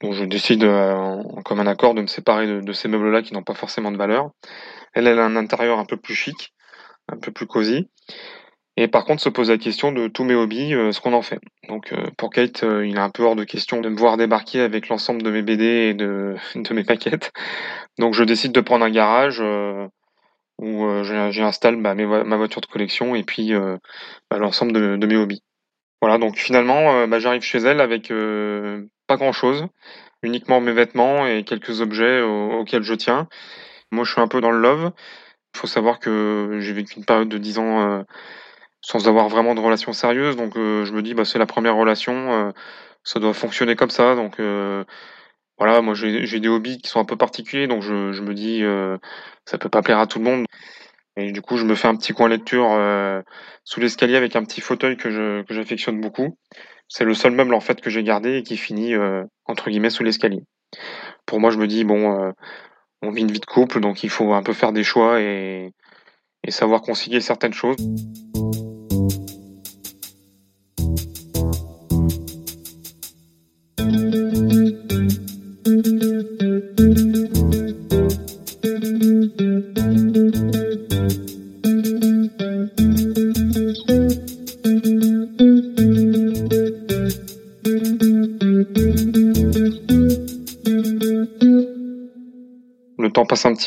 donc 0.00 0.12
je 0.14 0.24
décide 0.24 0.62
euh, 0.62 0.94
en 0.94 1.42
commun 1.42 1.66
accord 1.66 1.94
de 1.94 2.02
me 2.02 2.06
séparer 2.06 2.60
de, 2.62 2.72
ces 2.72 2.86
meubles-là 2.88 3.22
qui 3.22 3.34
n'ont 3.34 3.42
pas 3.42 3.54
forcément 3.54 3.90
de 3.90 3.96
valeur. 3.96 4.30
Elle, 4.94 5.08
elle 5.08 5.18
a 5.18 5.24
un 5.24 5.36
intérieur 5.36 5.78
un 5.78 5.84
peu 5.84 5.96
plus 5.96 6.14
chic, 6.14 6.54
un 7.08 7.16
peu 7.16 7.32
plus 7.32 7.46
cosy. 7.46 7.88
Et 8.76 8.86
par 8.86 9.04
contre, 9.04 9.20
se 9.20 9.28
pose 9.28 9.50
la 9.50 9.58
question 9.58 9.90
de 9.90 10.06
tous 10.06 10.22
mes 10.22 10.36
hobbies, 10.36 10.72
euh, 10.74 10.92
ce 10.92 11.00
qu'on 11.00 11.12
en 11.12 11.22
fait. 11.22 11.40
Donc 11.68 11.92
euh, 11.92 12.06
pour 12.16 12.30
Kate, 12.30 12.62
il 12.62 12.96
est 12.96 13.00
un 13.00 13.10
peu 13.10 13.24
hors 13.24 13.34
de 13.34 13.42
question 13.42 13.80
de 13.80 13.88
me 13.88 13.96
voir 13.96 14.16
débarquer 14.16 14.60
avec 14.60 14.88
l'ensemble 14.88 15.22
de 15.22 15.30
mes 15.32 15.42
BD 15.42 15.64
et 15.64 15.94
de, 15.94 16.36
de 16.54 16.74
mes 16.74 16.84
paquettes. 16.84 17.32
Donc 17.98 18.14
je 18.14 18.22
décide 18.22 18.52
de 18.52 18.60
prendre 18.60 18.84
un 18.84 18.90
garage 18.90 19.42
où 20.60 20.86
j'installe 21.02 21.82
bah, 21.82 21.94
ma 21.94 22.36
voiture 22.36 22.60
de 22.60 22.66
collection 22.66 23.16
et 23.16 23.24
puis 23.24 23.52
bah, 24.30 24.38
l'ensemble 24.38 24.72
de, 24.72 25.06
mes 25.06 25.16
hobbies. 25.16 25.42
Voilà, 26.00 26.18
donc 26.18 26.36
finalement, 26.36 26.94
euh, 26.94 27.06
bah, 27.06 27.18
j'arrive 27.18 27.42
chez 27.42 27.58
elle 27.58 27.80
avec 27.80 28.10
euh, 28.10 28.86
pas 29.06 29.16
grand-chose, 29.16 29.66
uniquement 30.22 30.60
mes 30.60 30.72
vêtements 30.72 31.26
et 31.26 31.44
quelques 31.44 31.80
objets 31.80 32.20
auxquels 32.22 32.82
je 32.82 32.94
tiens. 32.94 33.28
Moi, 33.90 34.04
je 34.04 34.12
suis 34.12 34.20
un 34.20 34.28
peu 34.28 34.40
dans 34.40 34.52
le 34.52 34.60
love. 34.60 34.92
Il 35.54 35.58
faut 35.58 35.66
savoir 35.66 35.98
que 35.98 36.58
j'ai 36.60 36.72
vécu 36.72 36.96
une 36.98 37.04
période 37.04 37.28
de 37.28 37.38
10 37.38 37.58
ans 37.58 37.80
euh, 37.80 38.02
sans 38.82 39.08
avoir 39.08 39.28
vraiment 39.28 39.54
de 39.54 39.60
relation 39.60 39.92
sérieuse, 39.92 40.36
donc 40.36 40.54
je 40.56 40.92
me 40.92 41.02
dis, 41.02 41.14
bah, 41.14 41.24
c'est 41.24 41.38
la 41.38 41.46
première 41.46 41.74
relation, 41.74 42.52
ça 43.02 43.18
doit 43.18 43.34
fonctionner 43.34 43.74
comme 43.74 43.90
ça. 43.90 44.14
Donc 44.14 44.40
voilà, 45.58 45.80
moi 45.82 45.94
j'ai 45.94 46.40
des 46.40 46.48
hobbies 46.48 46.78
qui 46.78 46.88
sont 46.88 47.00
un 47.00 47.04
peu 47.04 47.16
particuliers, 47.16 47.66
donc 47.66 47.82
je, 47.82 48.12
je 48.12 48.22
me 48.22 48.34
dis, 48.34 48.62
ça 49.46 49.58
peut 49.58 49.68
pas 49.68 49.82
plaire 49.82 49.98
à 49.98 50.06
tout 50.06 50.20
le 50.20 50.24
monde. 50.26 50.46
Et 51.18 51.32
du 51.32 51.42
coup, 51.42 51.56
je 51.56 51.64
me 51.64 51.74
fais 51.74 51.88
un 51.88 51.96
petit 51.96 52.12
coin 52.12 52.28
lecture 52.28 52.68
euh, 52.70 53.20
sous 53.64 53.80
l'escalier 53.80 54.16
avec 54.16 54.36
un 54.36 54.44
petit 54.44 54.60
fauteuil 54.60 54.96
que 54.96 55.44
j'affectionne 55.48 56.00
beaucoup. 56.00 56.36
C'est 56.88 57.04
le 57.04 57.12
seul 57.12 57.32
meuble 57.32 57.54
en 57.54 57.60
fait 57.60 57.80
que 57.80 57.90
j'ai 57.90 58.02
gardé 58.02 58.38
et 58.38 58.42
qui 58.42 58.56
finit 58.56 58.94
euh, 58.94 59.24
entre 59.44 59.68
guillemets 59.68 59.90
sous 59.90 60.04
l'escalier. 60.04 60.42
Pour 61.26 61.40
moi, 61.40 61.50
je 61.50 61.58
me 61.58 61.66
dis 61.66 61.84
bon, 61.84 62.18
euh, 62.18 62.30
on 63.02 63.10
vit 63.10 63.22
une 63.22 63.32
vie 63.32 63.40
de 63.40 63.46
couple, 63.46 63.80
donc 63.80 64.04
il 64.04 64.10
faut 64.10 64.32
un 64.32 64.42
peu 64.42 64.52
faire 64.52 64.72
des 64.72 64.84
choix 64.84 65.20
et, 65.20 65.72
et 66.44 66.50
savoir 66.50 66.80
concilier 66.82 67.20
certaines 67.20 67.52
choses. 67.52 67.76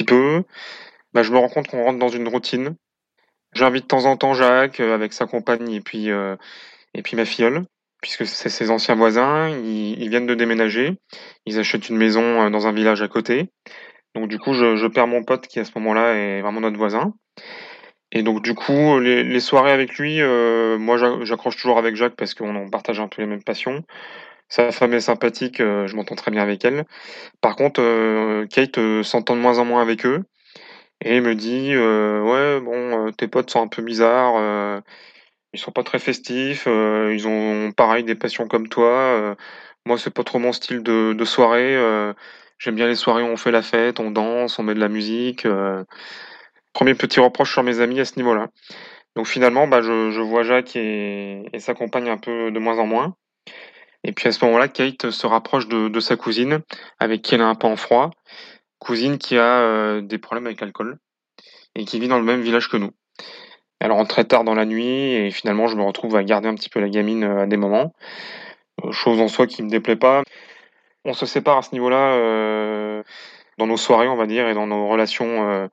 Peu, 0.05 0.43
bah, 1.13 1.24
je 1.24 1.31
me 1.31 1.38
rends 1.38 1.50
compte 1.50 1.67
qu'on 1.67 1.83
rentre 1.83 2.00
dans 2.00 2.10
une 2.10 2.27
routine. 2.27 2.75
J'invite 3.53 3.83
de 3.83 3.88
temps 3.88 4.05
en 4.05 4.15
temps 4.17 4.33
Jacques 4.33 4.79
euh, 4.79 4.95
avec 4.95 5.13
sa 5.13 5.25
compagne 5.25 5.69
et 5.71 5.81
puis 5.81 6.10
euh, 6.10 6.36
et 6.93 7.01
puis 7.01 7.17
ma 7.17 7.25
filleule, 7.25 7.65
puisque 8.01 8.25
c'est 8.25 8.50
ses 8.50 8.71
anciens 8.71 8.95
voisins. 8.95 9.50
Ils, 9.50 10.10
viennent 10.10 10.27
de 10.27 10.36
déménager. 10.36 10.98
Ils 11.45 11.60
achètent 11.60 11.89
une 11.89 11.98
maison 11.98 12.45
euh, 12.45 12.50
dans 12.50 12.67
un 12.67 12.71
village 12.71 13.01
à 13.01 13.07
côté. 13.07 13.50
Donc 14.15 14.29
du 14.29 14.39
coup, 14.39 14.53
je, 14.53 14.88
perds 14.88 15.07
mon 15.07 15.24
pote 15.24 15.48
qui 15.48 15.60
à 15.60 15.65
ce 15.65 15.71
moment-là 15.75 16.13
est 16.15 16.41
vraiment 16.41 16.62
notre 16.62 16.77
voisin. 16.77 17.13
Et 18.12 18.24
donc 18.24 18.41
du 18.41 18.53
coup, 18.53 19.00
les, 19.00 19.39
soirées 19.39 19.71
avec 19.71 19.98
lui, 19.98 20.21
moi 20.77 20.98
j'accroche 21.24 21.55
toujours 21.55 21.77
avec 21.77 21.95
Jacques 21.95 22.17
parce 22.17 22.33
qu'on 22.33 22.69
partage 22.69 23.00
un 23.00 23.07
peu 23.07 23.21
les 23.21 23.27
mêmes 23.27 23.43
passions. 23.43 23.86
Sa 24.51 24.72
femme 24.74 24.93
est 24.93 25.00
sympathique, 25.00 25.62
euh, 25.62 25.88
je 25.88 25.96
m'entends 25.96 26.15
très 26.15 26.29
bien 26.29 26.43
avec 26.43 26.65
elle. 26.65 26.86
Par 27.39 27.55
contre, 27.55 27.81
euh, 27.81 28.46
Kate 28.48 28.77
s'entend 29.01 29.38
de 29.38 29.41
moins 29.41 29.60
en 29.60 29.65
moins 29.65 29.81
avec 29.81 30.05
eux 30.05 30.24
et 31.03 31.22
me 31.22 31.36
dit 31.36 31.75
ouais 31.77 32.60
bon 32.62 33.12
tes 33.13 33.27
potes 33.27 33.50
sont 33.50 33.62
un 33.63 33.67
peu 33.67 33.81
bizarres, 33.81 34.84
ils 35.53 35.60
sont 35.60 35.72
pas 35.72 35.84
très 35.84 36.00
festifs, 36.00 36.67
ils 36.67 37.27
ont 37.27 37.72
pareil 37.72 38.03
des 38.03 38.15
passions 38.15 38.48
comme 38.48 38.67
toi. 38.70 39.36
moi 39.86 39.98
c'est 39.98 40.13
pas 40.13 40.24
trop 40.24 40.39
mon 40.39 40.53
style 40.53 40.84
de, 40.84 41.25
soirée. 41.25 41.75
J'aime 42.60 42.75
bien 42.75 42.88
les 42.88 42.96
soirées 42.96 43.24
où 43.24 43.27
on 43.27 43.38
fait 43.38 43.51
la 43.51 43.63
fête, 43.63 44.00
on 44.00 44.12
danse, 44.12 44.60
on 44.60 44.63
met 44.63 44.75
de 44.75 44.79
la 44.79 44.89
musique. 44.89 45.48
Premier 46.74 46.96
petit 46.96 47.20
reproche 47.20 47.51
sur 47.51 47.63
mes 47.63 47.79
amis 47.79 48.00
à 48.00 48.05
ce 48.05 48.17
niveau-là. 48.17 48.48
Donc 49.15 49.27
finalement, 49.27 49.67
bah, 49.67 49.81
je, 49.81 50.22
vois 50.22 50.43
Jacques 50.43 50.75
et, 50.75 51.43
sa 51.60 51.74
compagne 51.74 52.10
un 52.10 52.17
peu 52.17 52.51
de 52.51 52.60
moins 52.60 52.79
en 52.79 52.86
moins. 52.86 53.15
Et 54.03 54.13
puis 54.13 54.27
à 54.27 54.31
ce 54.31 54.43
moment-là, 54.46 54.67
Kate 54.67 55.12
se 55.12 55.27
rapproche 55.27 55.67
de, 55.67 56.00
sa 56.00 56.15
cousine, 56.15 56.62
avec 57.00 57.22
qui 57.22 57.36
elle 57.36 57.41
a 57.41 57.48
un 57.48 57.58
en 57.62 57.75
froid. 57.75 58.12
Cousine 58.79 59.17
qui 59.20 59.38
a 59.38 59.62
euh, 59.62 60.01
des 60.01 60.17
problèmes 60.17 60.48
avec 60.48 60.60
l'alcool 60.60 60.98
et 61.75 61.86
qui 61.86 62.00
vit 62.00 62.08
dans 62.08 62.17
le 62.17 62.25
même 62.25 62.41
village 62.41 62.67
que 62.67 62.77
nous. 62.77 62.91
Elle 63.79 63.91
rentre 63.91 64.10
très 64.10 64.25
tard 64.25 64.43
dans 64.43 64.55
la 64.55 64.65
nuit 64.65 65.13
et 65.13 65.31
finalement 65.31 65.67
je 65.67 65.75
me 65.75 65.84
retrouve 65.84 66.15
à 66.15 66.24
garder 66.24 66.48
un 66.48 66.55
petit 66.55 66.70
peu 66.70 66.79
la 66.79 66.89
gamine 66.89 67.24
euh, 67.24 67.43
à 67.43 67.46
des 67.46 67.58
moments. 67.58 67.93
Euh, 68.84 68.91
chose 68.91 69.22
en 69.22 69.27
soi 69.27 69.46
qui 69.46 69.62
me 69.62 69.70
déplaît 69.70 69.96
pas. 69.96 70.24
On 71.05 71.13
se 71.13 71.27
sépare 71.27 71.58
à 71.58 71.62
ce 71.62 71.74
niveau-là 71.74 73.03
dans 73.58 73.65
nos 73.65 73.77
soirées, 73.77 74.08
on 74.08 74.15
va 74.15 74.27
dire, 74.27 74.48
et 74.48 74.53
dans 74.53 74.67
nos 74.67 74.88
relations 74.88 75.67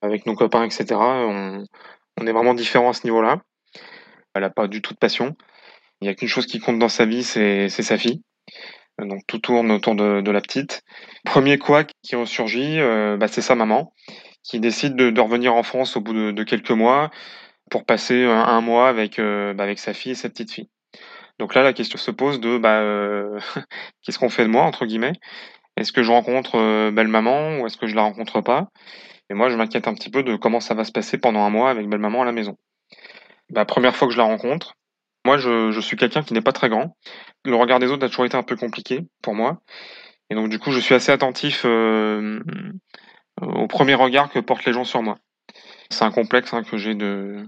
avec 0.00 0.24
nos 0.24 0.34
copains, 0.34 0.64
etc. 0.64 0.86
On, 0.94 1.64
est 2.26 2.32
vraiment 2.32 2.54
différents 2.54 2.90
à 2.90 2.92
ce 2.94 3.04
niveau-là. 3.04 3.38
Elle 4.34 4.42
n'a 4.42 4.50
pas 4.50 4.66
du 4.66 4.80
tout 4.80 4.94
de 4.94 4.98
passion. 4.98 5.36
Il 6.00 6.04
n'y 6.04 6.08
a 6.08 6.14
qu'une 6.14 6.28
chose 6.28 6.46
qui 6.46 6.60
compte 6.60 6.78
dans 6.78 6.88
sa 6.88 7.06
vie, 7.06 7.24
c'est 7.24 7.68
sa 7.68 7.98
fille. 7.98 8.22
Donc 8.98 9.26
tout 9.26 9.38
tourne 9.38 9.70
autour 9.70 9.94
de, 9.94 10.30
la 10.30 10.40
petite. 10.40 10.82
Premier 11.24 11.58
quoi 11.58 11.84
qui 11.84 12.16
ressurgit, 12.16 12.80
euh, 12.80 13.16
bah, 13.16 13.28
c'est 13.28 13.42
sa 13.42 13.54
maman 13.54 13.92
qui 14.42 14.60
décide 14.60 14.94
de, 14.94 15.20
revenir 15.20 15.54
en 15.54 15.62
France 15.62 15.96
au 15.96 16.00
bout 16.00 16.12
de, 16.32 16.42
quelques 16.44 16.70
mois 16.70 17.10
pour 17.70 17.84
passer 17.84 18.24
un, 18.24 18.60
mois 18.60 18.88
avec, 18.88 19.18
euh, 19.18 19.52
bah, 19.54 19.64
avec 19.64 19.78
sa 19.78 19.92
fille 19.92 20.12
et 20.12 20.14
sa 20.14 20.28
petite 20.28 20.52
fille. 20.52 20.68
Donc 21.38 21.54
là, 21.54 21.62
la 21.62 21.72
question 21.72 21.98
se 21.98 22.10
pose 22.10 22.40
de 22.40 22.56
bah, 22.56 22.80
euh, 22.80 23.38
qu'est-ce 24.02 24.18
qu'on 24.18 24.30
fait 24.30 24.44
de 24.44 24.48
moi 24.48 24.62
entre 24.62 24.86
guillemets? 24.86 25.14
Est-ce 25.76 25.92
que 25.92 26.02
je 26.02 26.10
rencontre 26.10 26.90
belle 26.90 27.08
maman 27.08 27.58
ou 27.58 27.66
est-ce 27.66 27.76
que 27.76 27.86
je 27.86 27.94
la 27.94 28.02
rencontre 28.02 28.40
pas? 28.40 28.68
Et 29.28 29.34
moi, 29.34 29.50
je 29.50 29.56
m'inquiète 29.56 29.88
un 29.88 29.94
petit 29.94 30.10
peu 30.10 30.22
de 30.22 30.36
comment 30.36 30.60
ça 30.60 30.74
va 30.74 30.84
se 30.84 30.92
passer 30.92 31.18
pendant 31.18 31.40
un 31.40 31.50
mois 31.50 31.68
avec 31.68 31.88
belle-maman 31.88 32.22
à 32.22 32.24
la 32.24 32.32
maison. 32.32 32.56
Bah, 33.50 33.64
première 33.64 33.94
fois 33.94 34.08
que 34.08 34.14
je 34.14 34.18
la 34.18 34.24
rencontre, 34.24 34.74
moi, 35.26 35.38
je, 35.38 35.80
suis 35.80 35.96
quelqu'un 35.96 36.22
qui 36.22 36.34
n'est 36.34 36.40
pas 36.40 36.52
très 36.52 36.68
grand. 36.68 36.96
Le 37.44 37.56
regard 37.56 37.80
des 37.80 37.88
autres 37.88 38.06
a 38.06 38.08
toujours 38.08 38.26
été 38.26 38.36
un 38.36 38.44
peu 38.44 38.54
compliqué 38.54 39.00
pour 39.22 39.34
moi. 39.34 39.60
Et 40.30 40.36
donc, 40.36 40.48
du 40.48 40.60
coup, 40.60 40.70
je 40.70 40.78
suis 40.78 40.94
assez 40.94 41.10
attentif 41.10 41.62
euh, 41.64 42.40
au 43.42 43.66
premier 43.66 43.94
regard 43.94 44.30
que 44.30 44.38
portent 44.38 44.64
les 44.64 44.72
gens 44.72 44.84
sur 44.84 45.02
moi. 45.02 45.16
C'est 45.90 46.04
un 46.04 46.12
complexe 46.12 46.54
hein, 46.54 46.62
que 46.62 46.76
j'ai 46.76 46.94
de, 46.94 47.44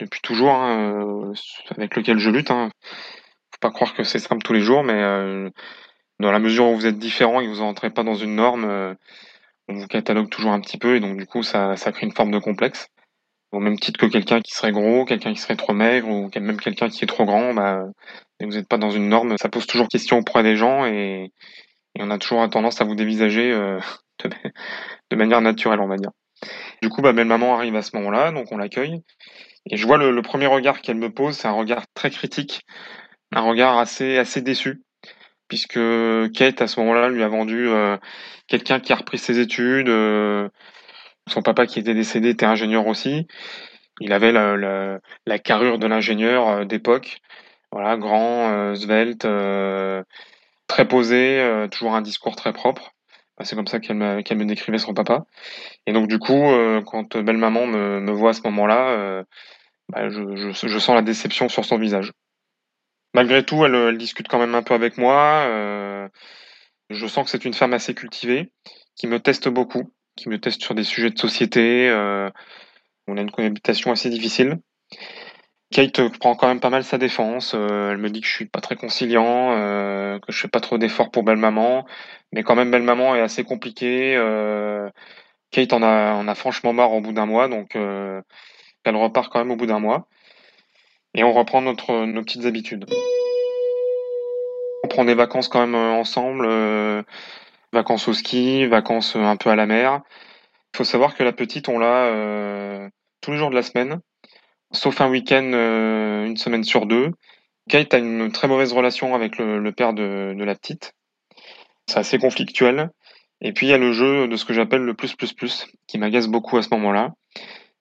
depuis 0.00 0.20
toujours, 0.20 0.50
hein, 0.50 1.04
euh, 1.04 1.32
avec 1.70 1.94
lequel 1.94 2.18
je 2.18 2.28
lutte. 2.28 2.50
Hein. 2.50 2.70
Faut 3.52 3.60
pas 3.60 3.70
croire 3.70 3.94
que 3.94 4.02
c'est 4.02 4.18
simple 4.18 4.42
tous 4.42 4.52
les 4.52 4.60
jours, 4.60 4.82
mais 4.82 5.00
euh, 5.00 5.48
dans 6.18 6.32
la 6.32 6.40
mesure 6.40 6.66
où 6.66 6.74
vous 6.74 6.86
êtes 6.86 6.98
différent 6.98 7.40
et 7.40 7.44
que 7.44 7.50
vous 7.50 7.60
n'entrez 7.60 7.90
pas 7.90 8.02
dans 8.02 8.16
une 8.16 8.34
norme, 8.34 8.96
on 9.68 9.74
vous 9.74 9.86
catalogue 9.86 10.28
toujours 10.28 10.50
un 10.50 10.60
petit 10.60 10.78
peu 10.78 10.96
et 10.96 11.00
donc 11.00 11.16
du 11.16 11.26
coup 11.26 11.44
ça 11.44 11.76
crée 11.76 12.06
une 12.06 12.12
forme 12.12 12.32
de 12.32 12.40
complexe. 12.40 12.91
Au 13.52 13.60
même 13.60 13.78
titre 13.78 14.00
que 14.00 14.06
quelqu'un 14.06 14.40
qui 14.40 14.52
serait 14.52 14.72
gros, 14.72 15.04
quelqu'un 15.04 15.32
qui 15.34 15.40
serait 15.40 15.56
trop 15.56 15.74
maigre 15.74 16.08
ou 16.08 16.30
même 16.40 16.58
quelqu'un 16.58 16.88
qui 16.88 17.04
est 17.04 17.06
trop 17.06 17.26
grand, 17.26 17.52
bah, 17.52 17.84
vous 18.40 18.48
n'êtes 18.48 18.68
pas 18.68 18.78
dans 18.78 18.90
une 18.90 19.08
norme, 19.08 19.36
ça 19.38 19.50
pose 19.50 19.66
toujours 19.66 19.88
question 19.88 20.18
auprès 20.18 20.42
des 20.42 20.56
gens 20.56 20.86
et, 20.86 21.32
on 21.98 22.10
a 22.10 22.16
toujours 22.16 22.48
tendance 22.48 22.80
à 22.80 22.84
vous 22.84 22.94
dévisager 22.94 23.52
euh, 23.52 23.78
de, 25.10 25.16
manière 25.16 25.42
naturelle, 25.42 25.80
on 25.80 25.88
va 25.88 25.96
dire. 25.96 26.10
Du 26.80 26.88
coup, 26.88 27.02
bah, 27.02 27.12
belle 27.12 27.26
maman 27.26 27.54
arrive 27.54 27.76
à 27.76 27.82
ce 27.82 27.94
moment-là, 27.96 28.32
donc 28.32 28.50
on 28.50 28.56
l'accueille. 28.56 29.02
Et 29.66 29.76
je 29.76 29.86
vois 29.86 29.98
le, 29.98 30.10
le 30.10 30.22
premier 30.22 30.46
regard 30.46 30.80
qu'elle 30.80 30.96
me 30.96 31.12
pose, 31.12 31.36
c'est 31.36 31.48
un 31.48 31.52
regard 31.52 31.84
très 31.94 32.10
critique, 32.10 32.62
un 33.32 33.42
regard 33.42 33.78
assez, 33.78 34.16
assez 34.16 34.40
déçu 34.40 34.82
puisque 35.52 35.78
Kate 36.32 36.62
à 36.62 36.66
ce 36.66 36.80
moment-là 36.80 37.10
lui 37.10 37.22
a 37.22 37.28
vendu 37.28 37.68
euh, 37.68 37.98
quelqu'un 38.46 38.80
qui 38.80 38.90
a 38.94 38.96
repris 38.96 39.18
ses 39.18 39.38
études. 39.38 39.90
Euh, 39.90 40.48
son 41.28 41.42
papa 41.42 41.66
qui 41.66 41.78
était 41.78 41.94
décédé 41.94 42.30
était 42.30 42.46
ingénieur 42.46 42.86
aussi. 42.86 43.26
Il 44.00 44.12
avait 44.12 44.32
la, 44.32 45.38
carrure 45.38 45.78
de 45.78 45.86
l'ingénieur 45.86 46.48
euh, 46.48 46.64
d'époque. 46.64 47.18
Voilà, 47.70 47.96
grand, 47.96 48.74
svelte, 48.74 49.26
très 50.66 50.88
posé, 50.88 51.66
toujours 51.70 51.94
un 51.94 52.02
discours 52.02 52.36
très 52.36 52.52
propre. 52.52 52.92
c'est 53.40 53.56
comme 53.56 53.66
ça 53.66 53.80
qu'elle 53.80 53.96
me, 53.96 54.44
décrivait 54.44 54.76
son 54.76 54.92
papa. 54.92 55.24
Et 55.86 55.94
donc 55.94 56.06
du 56.06 56.18
coup, 56.18 56.42
quand 56.84 57.16
belle 57.16 57.38
maman 57.38 57.66
me, 57.66 58.10
voit 58.12 58.30
à 58.30 58.32
ce 58.34 58.42
moment-là, 58.42 59.24
bah, 59.88 60.10
je 60.10 60.78
sens 60.78 60.94
la 60.94 61.00
déception 61.00 61.48
sur 61.48 61.64
son 61.64 61.78
visage. 61.78 62.12
Malgré 63.14 63.44
tout, 63.44 63.64
elle, 63.64 63.98
discute 63.98 64.28
quand 64.28 64.38
même 64.38 64.54
un 64.54 64.62
peu 64.62 64.74
avec 64.74 64.96
moi. 64.96 65.44
Euh, 65.46 66.08
je 66.88 67.06
sens 67.06 67.24
que 67.24 67.30
c'est 67.30 67.44
une 67.44 67.54
femme 67.54 67.74
assez 67.74 67.94
cultivée, 67.94 68.50
qui 68.96 69.06
me 69.06 69.20
teste 69.20 69.48
beaucoup, 69.48 69.92
qui 70.16 70.28
me 70.28 70.38
teste 70.38 70.62
sur 70.62 70.74
des 70.74 70.84
sujets 70.84 71.10
de 71.10 71.18
société. 71.18 71.88
Euh, 71.88 72.30
on 73.06 73.16
a 73.16 73.20
une 73.20 73.30
cohabitation 73.30 73.92
assez 73.92 74.10
difficile. 74.10 74.58
Kate 75.70 76.00
prend 76.18 76.34
quand 76.34 76.48
même 76.48 76.60
pas 76.60 76.70
mal 76.70 76.84
sa 76.84 76.98
défense. 76.98 77.54
Euh, 77.54 77.92
elle 77.92 77.98
me 77.98 78.10
dit 78.10 78.20
que 78.20 78.26
je 78.26 78.32
suis 78.32 78.46
pas 78.46 78.60
très 78.60 78.76
conciliant, 78.76 79.50
que 80.20 80.32
je 80.32 80.38
fais 80.38 80.48
pas 80.48 80.60
trop 80.60 80.78
d'efforts 80.78 81.10
pour 81.10 81.22
belle 81.22 81.38
maman, 81.38 81.86
mais 82.32 82.42
quand 82.42 82.54
même 82.54 82.70
belle 82.70 82.82
maman 82.82 83.16
est 83.16 83.20
assez 83.20 83.44
compliquée. 83.44 84.14
Kate 85.50 85.72
en 85.72 85.82
a, 85.82 86.22
a 86.26 86.34
franchement 86.34 86.72
marre 86.72 86.92
au 86.92 87.00
bout 87.00 87.12
d'un 87.12 87.26
mois, 87.26 87.48
donc 87.48 87.74
elle 87.74 88.96
repart 88.96 89.32
quand 89.32 89.38
même 89.38 89.50
au 89.50 89.56
bout 89.56 89.66
d'un 89.66 89.78
mois. 89.78 90.08
Et 91.14 91.24
on 91.24 91.32
reprend 91.32 91.60
notre, 91.60 92.06
nos 92.06 92.22
petites 92.22 92.46
habitudes. 92.46 92.86
On 94.84 94.88
prend 94.88 95.04
des 95.04 95.14
vacances 95.14 95.48
quand 95.48 95.60
même 95.60 95.74
euh, 95.74 95.92
ensemble, 95.92 96.46
euh, 96.48 97.02
vacances 97.72 98.08
au 98.08 98.12
ski, 98.12 98.66
vacances 98.66 99.16
euh, 99.16 99.20
un 99.20 99.36
peu 99.36 99.50
à 99.50 99.56
la 99.56 99.66
mer. 99.66 100.00
Il 100.74 100.78
faut 100.78 100.84
savoir 100.84 101.14
que 101.14 101.22
la 101.22 101.32
petite, 101.32 101.68
on 101.68 101.78
l'a 101.78 102.88
tous 103.20 103.30
les 103.30 103.36
jours 103.36 103.50
de 103.50 103.54
la 103.54 103.62
semaine, 103.62 104.00
sauf 104.72 105.00
un 105.00 105.10
week-end, 105.10 105.44
une 106.24 106.36
semaine 106.38 106.64
sur 106.64 106.86
deux. 106.86 107.10
Kate 107.68 107.92
a 107.92 107.98
une 107.98 108.32
très 108.32 108.48
mauvaise 108.48 108.72
relation 108.72 109.14
avec 109.14 109.36
le, 109.36 109.70
père 109.72 109.92
de, 109.92 110.34
la 110.42 110.54
petite. 110.54 110.94
C'est 111.86 111.98
assez 111.98 112.18
conflictuel. 112.18 112.90
Et 113.42 113.52
puis 113.52 113.66
il 113.66 113.70
y 113.70 113.74
a 113.74 113.78
le 113.78 113.92
jeu 113.92 114.28
de 114.28 114.36
ce 114.36 114.46
que 114.46 114.54
j'appelle 114.54 114.82
le 114.82 114.94
plus 114.94 115.14
plus 115.14 115.34
plus, 115.34 115.66
qui 115.86 115.98
m'agace 115.98 116.28
beaucoup 116.28 116.56
à 116.56 116.62
ce 116.62 116.70
moment-là. 116.72 117.12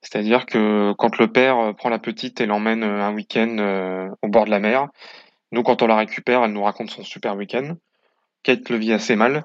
C'est-à-dire 0.01 0.45
que 0.45 0.93
quand 0.97 1.17
le 1.19 1.31
père 1.31 1.57
euh, 1.59 1.73
prend 1.73 1.89
la 1.89 1.99
petite 1.99 2.41
et 2.41 2.45
l'emmène 2.45 2.83
euh, 2.83 3.03
un 3.03 3.13
week-end 3.13 3.57
euh, 3.59 4.09
au 4.21 4.27
bord 4.27 4.45
de 4.45 4.49
la 4.49 4.59
mer, 4.59 4.87
nous, 5.51 5.63
quand 5.63 5.81
on 5.81 5.87
la 5.87 5.95
récupère, 5.95 6.43
elle 6.43 6.53
nous 6.53 6.63
raconte 6.63 6.89
son 6.89 7.03
super 7.03 7.35
week-end. 7.35 7.75
Kate 8.43 8.69
le 8.69 8.77
vit 8.77 8.93
assez 8.93 9.15
mal. 9.15 9.43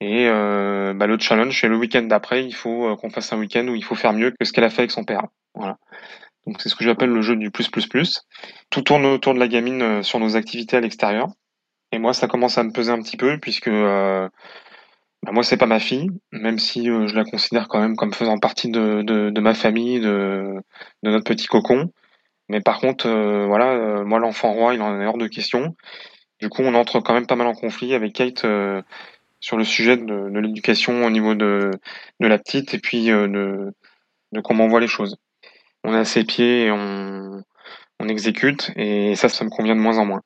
Et 0.00 0.26
bah, 0.28 1.06
le 1.06 1.18
challenge, 1.18 1.60
c'est 1.60 1.68
le 1.68 1.76
week-end 1.76 2.02
d'après, 2.02 2.44
il 2.44 2.54
faut 2.54 2.96
qu'on 2.96 3.10
fasse 3.10 3.32
un 3.32 3.38
week-end 3.38 3.66
où 3.66 3.74
il 3.74 3.84
faut 3.84 3.96
faire 3.96 4.12
mieux 4.12 4.30
que 4.30 4.44
ce 4.44 4.52
qu'elle 4.52 4.64
a 4.64 4.70
fait 4.70 4.82
avec 4.82 4.90
son 4.90 5.04
père. 5.04 5.22
Voilà. 5.54 5.76
Donc 6.46 6.60
c'est 6.62 6.68
ce 6.68 6.76
que 6.76 6.84
j'appelle 6.84 7.10
le 7.10 7.20
jeu 7.20 7.36
du 7.36 7.50
plus 7.50 7.68
plus 7.68 7.86
plus. 7.86 8.22
Tout 8.70 8.82
tourne 8.82 9.04
autour 9.06 9.34
de 9.34 9.40
la 9.40 9.48
gamine 9.48 10.02
sur 10.02 10.20
nos 10.20 10.36
activités 10.36 10.76
à 10.76 10.80
l'extérieur. 10.80 11.28
Et 11.90 11.98
moi, 11.98 12.14
ça 12.14 12.28
commence 12.28 12.58
à 12.58 12.62
me 12.62 12.72
peser 12.72 12.92
un 12.92 13.02
petit 13.02 13.16
peu 13.16 13.38
puisque 13.38 13.70
bah, 15.22 15.32
moi, 15.32 15.42
c'est 15.42 15.56
pas 15.56 15.66
ma 15.66 15.80
fille, 15.80 16.08
même 16.32 16.58
si 16.58 16.88
euh, 16.88 17.06
je 17.06 17.14
la 17.16 17.24
considère 17.24 17.68
quand 17.68 17.80
même 17.80 17.96
comme 17.96 18.12
faisant 18.12 18.38
partie 18.38 18.70
de, 18.70 19.40
ma 19.40 19.54
famille, 19.54 20.00
de, 20.00 20.54
notre 21.02 21.24
petit 21.24 21.46
cocon. 21.46 21.92
Mais 22.48 22.60
par 22.60 22.80
contre, 22.80 23.06
euh, 23.08 23.46
voilà, 23.46 23.72
euh, 23.72 24.04
moi, 24.04 24.18
l'enfant 24.20 24.52
roi, 24.52 24.74
il 24.74 24.82
en 24.82 25.00
est 25.00 25.06
hors 25.06 25.18
de 25.18 25.26
question. 25.26 25.76
Du 26.40 26.48
coup, 26.48 26.62
on 26.62 26.74
entre 26.74 27.00
quand 27.00 27.14
même 27.14 27.26
pas 27.26 27.36
mal 27.36 27.48
en 27.48 27.54
conflit 27.54 27.94
avec 27.94 28.14
Kate 28.14 28.46
sur 29.40 29.56
le 29.56 29.64
sujet 29.64 29.96
de, 29.96 30.38
l'éducation 30.38 31.04
au 31.04 31.10
niveau 31.10 31.34
de, 31.34 31.70
la 32.20 32.38
petite 32.38 32.74
et 32.74 32.78
puis 32.78 33.06
de, 33.06 33.72
de 34.32 34.40
comment 34.40 34.64
on 34.64 34.68
voit 34.68 34.80
les 34.80 34.88
choses. 34.88 35.16
On 35.84 35.94
à 35.94 36.04
ses 36.04 36.24
pieds 36.24 36.66
et 36.66 36.70
on, 36.70 37.44
exécute, 38.08 38.70
et 38.76 39.16
ça, 39.16 39.28
ça 39.28 39.44
me 39.44 39.50
convient 39.50 39.76
de 39.76 39.80
moins 39.80 39.98
en 39.98 40.06
moins. 40.06 40.22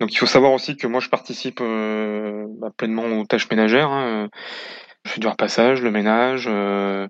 Donc 0.00 0.12
il 0.12 0.16
faut 0.16 0.26
savoir 0.26 0.52
aussi 0.52 0.76
que 0.76 0.86
moi 0.86 1.00
je 1.00 1.08
participe 1.08 1.60
euh, 1.62 2.46
bah, 2.58 2.70
pleinement 2.76 3.04
aux 3.04 3.24
tâches 3.24 3.48
ménagères. 3.48 3.90
Hein. 3.90 4.28
Je 5.04 5.12
fais 5.12 5.20
du 5.20 5.26
repassage, 5.26 5.80
le 5.80 5.90
ménage, 5.90 6.46
euh, 6.46 7.08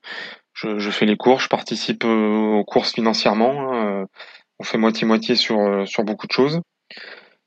je, 0.52 0.90
fais 0.90 1.06
les 1.06 1.16
courses, 1.16 1.44
je 1.44 1.48
participe 1.48 2.04
euh, 2.04 2.58
aux 2.58 2.64
courses 2.64 2.92
financièrement. 2.92 3.72
Hein. 3.72 4.06
On 4.60 4.64
fait 4.64 4.78
moitié-moitié 4.78 5.34
sur 5.34 5.58
beaucoup 6.04 6.26
de 6.26 6.32
choses. 6.32 6.60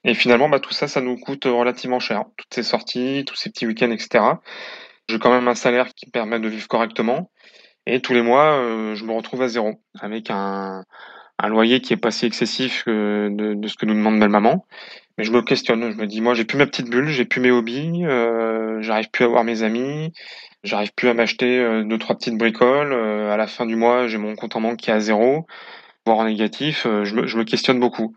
Et 0.03 0.13
finalement, 0.13 0.49
bah, 0.49 0.59
tout 0.59 0.73
ça, 0.73 0.87
ça 0.87 1.01
nous 1.01 1.17
coûte 1.17 1.45
relativement 1.45 1.99
cher. 1.99 2.23
Toutes 2.37 2.53
ces 2.53 2.63
sorties, 2.63 3.23
tous 3.25 3.35
ces 3.35 3.49
petits 3.49 3.65
week-ends, 3.65 3.91
etc. 3.91 4.23
J'ai 5.07 5.19
quand 5.19 5.31
même 5.31 5.47
un 5.47 5.55
salaire 5.55 5.93
qui 5.93 6.07
me 6.07 6.11
permet 6.11 6.39
de 6.39 6.47
vivre 6.47 6.67
correctement. 6.67 7.31
Et 7.85 8.01
tous 8.01 8.13
les 8.13 8.21
mois, 8.21 8.57
je 8.95 9.03
me 9.03 9.11
retrouve 9.11 9.41
à 9.41 9.49
zéro 9.49 9.81
avec 9.99 10.29
un, 10.29 10.85
un 11.39 11.49
loyer 11.49 11.81
qui 11.81 11.93
est 11.93 11.97
pas 11.97 12.11
si 12.11 12.25
excessif 12.25 12.85
de, 12.87 13.53
de 13.55 13.67
ce 13.67 13.75
que 13.75 13.85
nous 13.85 13.93
demande 13.93 14.19
belle 14.19 14.29
maman. 14.29 14.65
Mais 15.17 15.23
je 15.23 15.31
me 15.31 15.41
questionne, 15.41 15.91
je 15.91 15.97
me 15.97 16.07
dis 16.07 16.21
moi 16.21 16.33
j'ai 16.33 16.45
plus 16.45 16.57
ma 16.57 16.65
petite 16.65 16.89
bulle, 16.89 17.07
j'ai 17.07 17.25
plus 17.25 17.39
mes 17.39 17.51
hobbies, 17.51 18.03
euh, 18.05 18.81
j'arrive 18.81 19.09
plus 19.11 19.25
à 19.25 19.27
voir 19.27 19.43
mes 19.43 19.61
amis, 19.61 20.11
j'arrive 20.63 20.91
plus 20.95 21.07
à 21.09 21.13
m'acheter 21.13 21.59
euh, 21.59 21.83
deux 21.83 21.99
trois 21.99 22.15
petites 22.15 22.37
bricoles. 22.37 22.93
Euh, 22.93 23.31
à 23.31 23.37
la 23.37 23.47
fin 23.47 23.65
du 23.65 23.75
mois, 23.75 24.07
j'ai 24.07 24.17
mon 24.17 24.35
compte 24.35 24.55
en 24.55 24.61
banque 24.61 24.77
qui 24.77 24.89
est 24.89 24.93
à 24.93 24.99
zéro, 24.99 25.45
voire 26.05 26.19
en 26.19 26.25
négatif. 26.25 26.85
Euh, 26.87 27.03
je 27.03 27.15
me, 27.15 27.27
je 27.27 27.37
me 27.37 27.43
questionne 27.43 27.79
beaucoup. 27.79 28.15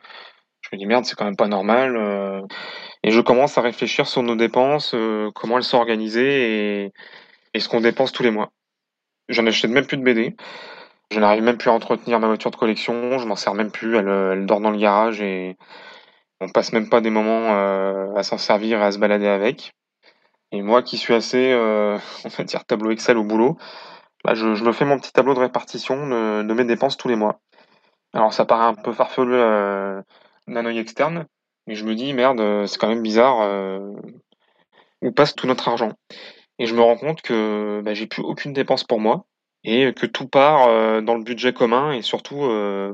Je 0.70 0.76
me 0.76 0.78
dis 0.78 0.86
merde, 0.86 1.04
c'est 1.04 1.14
quand 1.16 1.24
même 1.24 1.36
pas 1.36 1.48
normal. 1.48 1.96
euh. 1.96 2.42
et 3.04 3.10
je 3.10 3.20
commence 3.20 3.56
à 3.56 3.60
réfléchir 3.62 4.06
sur 4.06 4.22
nos 4.22 4.34
dépenses, 4.36 4.94
euh, 4.94 5.30
comment 5.34 5.58
elles 5.58 5.64
sont 5.64 5.78
organisées 5.78 6.86
et, 7.54 7.60
ce 7.60 7.68
qu'on 7.68 7.80
dépense 7.80 8.12
tous 8.12 8.22
les 8.22 8.30
mois. 8.30 8.50
J'en 9.28 9.46
achète 9.46 9.70
même 9.70 9.86
plus 9.86 9.96
de 9.96 10.02
BD. 10.02 10.36
Je 11.10 11.20
n'arrive 11.20 11.42
même 11.42 11.56
plus 11.56 11.70
à 11.70 11.72
entretenir 11.72 12.20
ma 12.20 12.26
voiture 12.26 12.50
de 12.50 12.56
collection. 12.56 13.18
Je 13.18 13.26
m'en 13.26 13.36
sers 13.36 13.54
même 13.54 13.70
plus. 13.70 13.96
Elle, 13.96 14.08
elle 14.08 14.46
dort 14.46 14.60
dans 14.60 14.70
le 14.70 14.78
garage 14.78 15.20
et 15.22 15.56
on 16.40 16.48
passe 16.48 16.72
même 16.72 16.88
pas 16.88 17.00
des 17.00 17.10
moments 17.10 17.54
euh, 17.54 18.14
à 18.14 18.22
s'en 18.22 18.38
servir 18.38 18.80
et 18.80 18.84
à 18.84 18.92
se 18.92 18.98
balader 18.98 19.28
avec. 19.28 19.72
Et 20.52 20.62
moi 20.62 20.82
qui 20.82 20.98
suis 20.98 21.14
assez, 21.14 21.52
euh, 21.52 21.98
on 22.24 22.28
va 22.28 22.44
dire, 22.44 22.64
tableau 22.64 22.90
Excel 22.90 23.16
au 23.16 23.24
boulot, 23.24 23.56
bah, 24.24 24.34
je, 24.34 24.46
me 24.46 24.72
fais 24.72 24.84
mon 24.84 24.98
petit 24.98 25.12
tableau 25.12 25.34
de 25.34 25.40
répartition 25.40 26.06
de, 26.06 26.42
de 26.42 26.54
mes 26.54 26.64
dépenses 26.64 26.96
tous 26.96 27.08
les 27.08 27.16
mois. 27.16 27.40
Alors 28.12 28.32
ça 28.32 28.44
paraît 28.44 28.66
un 28.66 28.74
peu 28.74 28.92
farfelu 28.92 29.34
euh, 29.34 30.00
d'un 30.48 30.64
œil 30.66 30.78
externe, 30.78 31.26
mais 31.66 31.74
je 31.74 31.84
me 31.84 31.94
dis, 31.94 32.12
merde, 32.12 32.40
euh, 32.40 32.66
c'est 32.66 32.78
quand 32.78 32.88
même 32.88 33.02
bizarre, 33.02 33.40
euh, 33.42 33.92
où 35.02 35.10
passe 35.12 35.34
tout 35.34 35.46
notre 35.46 35.68
argent 35.68 35.92
Et 36.58 36.66
je 36.66 36.74
me 36.74 36.80
rends 36.80 36.96
compte 36.96 37.22
que 37.22 37.80
bah, 37.84 37.94
j'ai 37.94 38.06
plus 38.06 38.22
aucune 38.22 38.52
dépense 38.52 38.84
pour 38.84 39.00
moi, 39.00 39.26
et 39.64 39.92
que 39.92 40.06
tout 40.06 40.28
part 40.28 40.68
euh, 40.68 41.00
dans 41.00 41.16
le 41.16 41.24
budget 41.24 41.52
commun, 41.52 41.92
et 41.92 42.02
surtout 42.02 42.48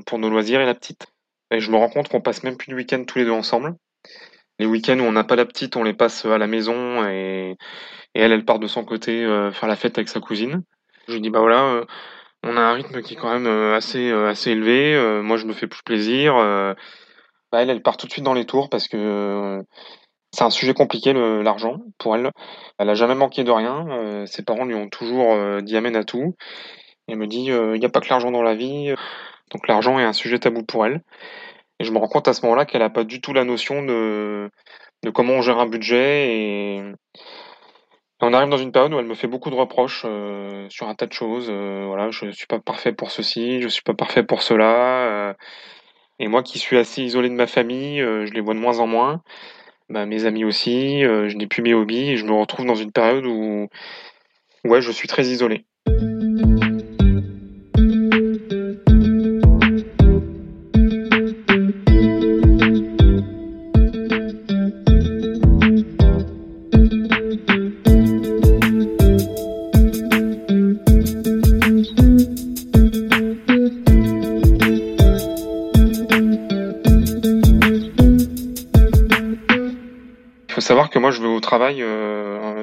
pour 0.07 0.19
nos 0.19 0.31
loisirs 0.31 0.61
et 0.61 0.67
la 0.67 0.75
petite. 0.75 1.07
Et 1.51 1.61
je 1.61 1.71
me 1.71 1.77
rends 1.77 1.91
compte 1.91 2.09
qu'on 2.09 2.23
passe 2.23 2.45
même 2.45 2.57
plus 2.57 2.71
de 2.71 2.77
week-end 2.77 3.05
tous 3.05 3.19
les 3.19 3.25
deux 3.25 3.31
ensemble. 3.31 3.77
Les 4.59 4.67
week-ends 4.67 4.99
où 4.99 5.03
on 5.03 5.13
n'a 5.13 5.25
pas 5.25 5.37
la 5.37 5.45
petite, 5.45 5.77
on 5.77 5.83
les 5.83 5.93
passe 5.93 6.25
à 6.25 6.39
la 6.39 6.47
maison 6.47 7.07
et, 7.09 7.57
et 8.15 8.21
elle, 8.21 8.33
elle 8.33 8.45
part 8.45 8.59
de 8.59 8.67
son 8.67 8.85
côté 8.85 9.25
faire 9.53 9.69
la 9.69 9.77
fête 9.77 9.99
avec 9.99 10.09
sa 10.09 10.21
cousine. 10.21 10.63
Je 11.09 11.15
lui 11.15 11.21
dis 11.21 11.31
bah 11.31 11.41
voilà, 11.41 11.85
on 12.43 12.57
a 12.57 12.61
un 12.61 12.73
rythme 12.73 13.03
qui 13.03 13.15
est 13.15 13.17
quand 13.17 13.33
même 13.39 13.47
assez 13.75 14.11
assez 14.11 14.53
élevé. 14.53 15.21
moi, 15.23 15.37
je 15.37 15.45
me 15.45 15.53
fais 15.53 15.67
plus 15.67 15.83
plaisir. 15.83 16.35
Bah, 17.53 17.63
elle, 17.63 17.71
elle 17.71 17.83
part 17.83 17.99
tout 17.99 18.07
de 18.07 18.13
suite 18.13 18.25
dans 18.25 18.33
les 18.33 18.47
tours 18.47 18.71
parce 18.71 18.89
que 18.89 18.97
euh, 18.97 19.63
c'est 20.33 20.45
un 20.45 20.51
sujet 20.51 20.73
compliqué 20.73 21.13
l'argent 21.13 21.77
pour 21.99 22.17
elle. 22.17 22.31
Elle 22.79 22.89
a 22.89 22.95
jamais 22.95 23.15
manqué 23.15 23.45
de 23.45 23.51
rien. 23.51 23.87
euh, 23.91 24.27
ses 24.27 24.43
parents 24.43 24.65
lui 24.65 24.75
ont 24.75 24.89
toujours 24.89 25.35
euh, 25.35 25.61
dit 25.61 25.77
amen 25.77 25.95
à 25.95 26.05
tout. 26.05 26.35
Elle 27.09 27.19
me 27.19 27.27
dit 27.27 27.45
il 27.45 27.79
n'y 27.79 27.85
a 27.85 27.91
pas 27.91 28.01
que 28.01 28.09
l'argent 28.09 28.31
dans 28.31 28.43
la 28.43 28.55
vie, 28.55 28.95
donc 29.53 29.69
l'argent 29.69 29.99
est 29.99 30.05
un 30.05 30.15
sujet 30.15 30.39
tabou 30.39 30.63
pour 30.65 30.87
elle. 30.87 31.03
Et 31.79 31.85
je 31.85 31.93
me 31.93 31.99
rends 31.99 32.09
compte 32.09 32.29
à 32.29 32.33
ce 32.33 32.43
moment-là 32.47 32.65
qu'elle 32.65 32.83
a 32.83 32.91
pas 32.91 33.05
du 33.05 33.21
tout 33.21 33.35
la 33.35 33.45
notion 33.45 33.83
de, 33.85 34.51
comment 35.15 35.35
on 35.35 35.43
gère 35.43 35.59
un 35.59 35.67
budget 35.67 36.29
et, 36.37 36.77
et 36.79 36.83
on 38.21 38.33
arrive 38.33 38.49
dans 38.51 38.57
une 38.57 38.73
période 38.73 38.95
où 38.95 38.99
elle 38.99 39.07
me 39.07 39.15
fait 39.15 39.27
beaucoup 39.27 39.51
de 39.51 39.57
reproches 39.57 40.07
sur 40.71 40.89
un 40.89 40.95
tas 40.95 41.07
de 41.07 41.13
choses. 41.13 41.51
voilà, 41.51 42.11
je 42.13 42.31
suis 42.31 42.47
pas 42.47 42.61
parfait 42.61 42.93
pour 42.93 43.11
ceci, 43.11 43.61
je 43.61 43.69
suis 43.69 43.83
pas 43.83 43.95
parfait 43.95 44.23
pour 44.23 44.43
cela. 44.43 45.35
Et 46.23 46.29
moi 46.29 46.45
qui 46.45 46.61
suis 46.61 46.79
assez 46.79 47.03
isolé 47.03 47.29
de 47.29 47.35
ma 47.35 47.49
famille, 47.49 48.01
euh, 48.01 48.27
je 48.27 48.33
les 48.33 48.41
vois 48.41 48.55
de 48.55 48.61
moins 48.61 48.79
en 48.79 48.87
moins. 48.87 49.23
Bah, 49.89 50.07
mes 50.07 50.25
amis 50.25 50.45
aussi, 50.45 51.05
euh, 51.05 51.29
je 51.29 51.37
n'ai 51.37 51.49
plus 51.49 51.63
mes 51.63 51.75
hobbies 51.75 52.11
et 52.11 52.17
je 52.17 52.25
me 52.25 52.33
retrouve 52.33 52.65
dans 52.65 52.77
une 52.77 52.93
période 52.93 53.27
où 53.27 53.69
ouais, 54.65 54.81
je 54.81 54.93
suis 54.93 55.09
très 55.09 55.27
isolé. 55.27 55.67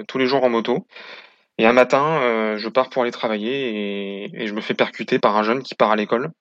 Tous 0.07 0.17
les 0.17 0.27
jours 0.27 0.43
en 0.43 0.49
moto. 0.49 0.85
Et 1.57 1.65
un 1.65 1.73
matin, 1.73 2.21
euh, 2.21 2.57
je 2.57 2.69
pars 2.69 2.89
pour 2.89 3.03
aller 3.03 3.12
travailler 3.12 4.23
et, 4.33 4.47
je 4.47 4.53
me 4.53 4.62
fais 4.62 4.73
percuter 4.73 5.19
par 5.19 5.38
un 5.38 5.43
jeune 5.43 5.62
qui 5.62 5.75
part 5.75 5.91
à 5.91 5.95
l'école, 5.95 6.31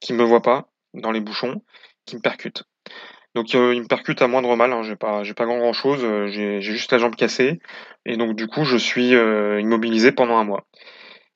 qui 0.00 0.12
me 0.12 0.22
voit 0.24 0.42
pas 0.42 0.68
dans 0.94 1.10
les 1.10 1.20
bouchons, 1.20 1.62
qui 2.06 2.16
me 2.16 2.20
percute. 2.20 2.64
Donc 3.34 3.54
euh, 3.56 3.74
il 3.74 3.82
me 3.82 3.88
percute 3.88 4.22
à 4.22 4.28
moindre 4.28 4.54
mal, 4.56 4.72
hein, 4.72 4.82
j'ai 4.84 4.96
pas 4.96 5.24
j'ai 5.24 5.34
pas 5.34 5.44
grand 5.44 5.58
grand 5.58 5.72
chose, 5.72 6.00
j'ai 6.28 6.60
juste 6.60 6.92
la 6.92 6.98
jambe 6.98 7.16
cassée 7.16 7.58
et 8.06 8.16
donc 8.16 8.36
du 8.36 8.46
coup 8.46 8.64
je 8.64 8.76
suis 8.76 9.14
euh, 9.16 9.60
immobilisé 9.60 10.12
pendant 10.12 10.36
un 10.38 10.44
mois. 10.44 10.64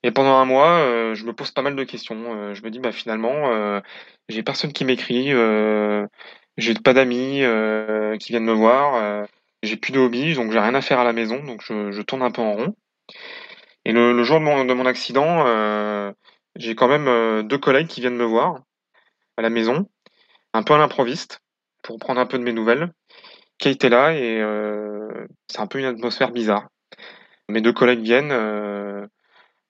Et 0.04 0.12
pendant 0.12 0.34
un 0.34 0.44
mois, 0.44 0.78
euh, 0.78 1.14
je 1.14 1.24
me 1.24 1.32
pose 1.32 1.50
pas 1.50 1.62
mal 1.62 1.74
de 1.74 1.84
questions. 1.84 2.34
Euh, 2.36 2.54
je 2.54 2.62
me 2.62 2.70
dis 2.70 2.78
bah 2.78 2.92
finalement 2.92 3.50
euh, 3.52 3.80
j'ai 4.28 4.42
personne 4.44 4.72
qui 4.72 4.84
m'écrit, 4.84 5.32
euh, 5.32 6.06
j'ai 6.56 6.74
pas 6.74 6.92
d'amis 6.92 7.42
euh, 7.42 8.16
qui 8.16 8.32
viennent 8.32 8.44
me 8.44 8.52
voir, 8.52 8.94
euh, 8.96 9.24
j'ai 9.62 9.76
plus 9.76 9.92
de 9.92 9.98
hobby, 9.98 10.34
donc 10.34 10.52
j'ai 10.52 10.58
rien 10.58 10.74
à 10.74 10.80
faire 10.80 11.00
à 11.00 11.04
la 11.04 11.12
maison, 11.12 11.42
donc 11.42 11.62
je, 11.62 12.02
tourne 12.02 12.22
un 12.22 12.30
peu 12.30 12.42
en 12.42 12.52
rond. 12.52 12.74
Et 13.84 13.92
le, 13.92 14.22
jour 14.22 14.38
de 14.38 14.44
mon, 14.44 14.64
de 14.64 14.74
mon 14.74 14.86
accident, 14.86 15.44
euh, 15.46 16.12
j'ai 16.56 16.74
quand 16.74 16.88
même 16.88 17.08
euh, 17.08 17.42
deux 17.42 17.58
collègues 17.58 17.86
qui 17.86 18.00
viennent 18.00 18.16
me 18.16 18.24
voir 18.24 18.60
à 19.36 19.42
la 19.42 19.50
maison, 19.50 19.88
un 20.52 20.62
peu 20.62 20.74
à 20.74 20.78
l'improviste, 20.78 21.40
pour 21.82 21.98
prendre 21.98 22.20
un 22.20 22.26
peu 22.26 22.38
de 22.38 22.44
mes 22.44 22.52
nouvelles. 22.52 22.92
Kate 23.58 23.82
est 23.84 23.88
là 23.88 24.12
et 24.12 24.40
euh, 24.40 25.26
c'est 25.48 25.60
un 25.60 25.66
peu 25.66 25.78
une 25.78 25.86
atmosphère 25.86 26.30
bizarre. 26.30 26.68
Mes 27.48 27.60
deux 27.60 27.72
collègues 27.72 28.02
viennent, 28.02 29.08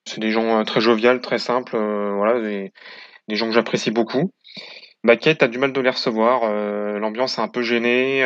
c'est 0.05 0.19
des 0.19 0.31
gens 0.31 0.65
très 0.65 0.81
joviales, 0.81 1.21
très 1.21 1.39
simples, 1.39 1.77
voilà, 1.77 2.41
des, 2.41 2.71
gens 3.35 3.47
que 3.47 3.53
j'apprécie 3.53 3.89
beaucoup. 3.89 4.33
Bah, 5.05 5.15
Kate 5.15 5.41
a 5.43 5.47
du 5.47 5.59
mal 5.59 5.71
de 5.71 5.79
les 5.79 5.89
recevoir, 5.89 6.41
l'ambiance 6.99 7.37
est 7.37 7.41
un 7.41 7.47
peu 7.47 7.61
gênée, 7.61 8.21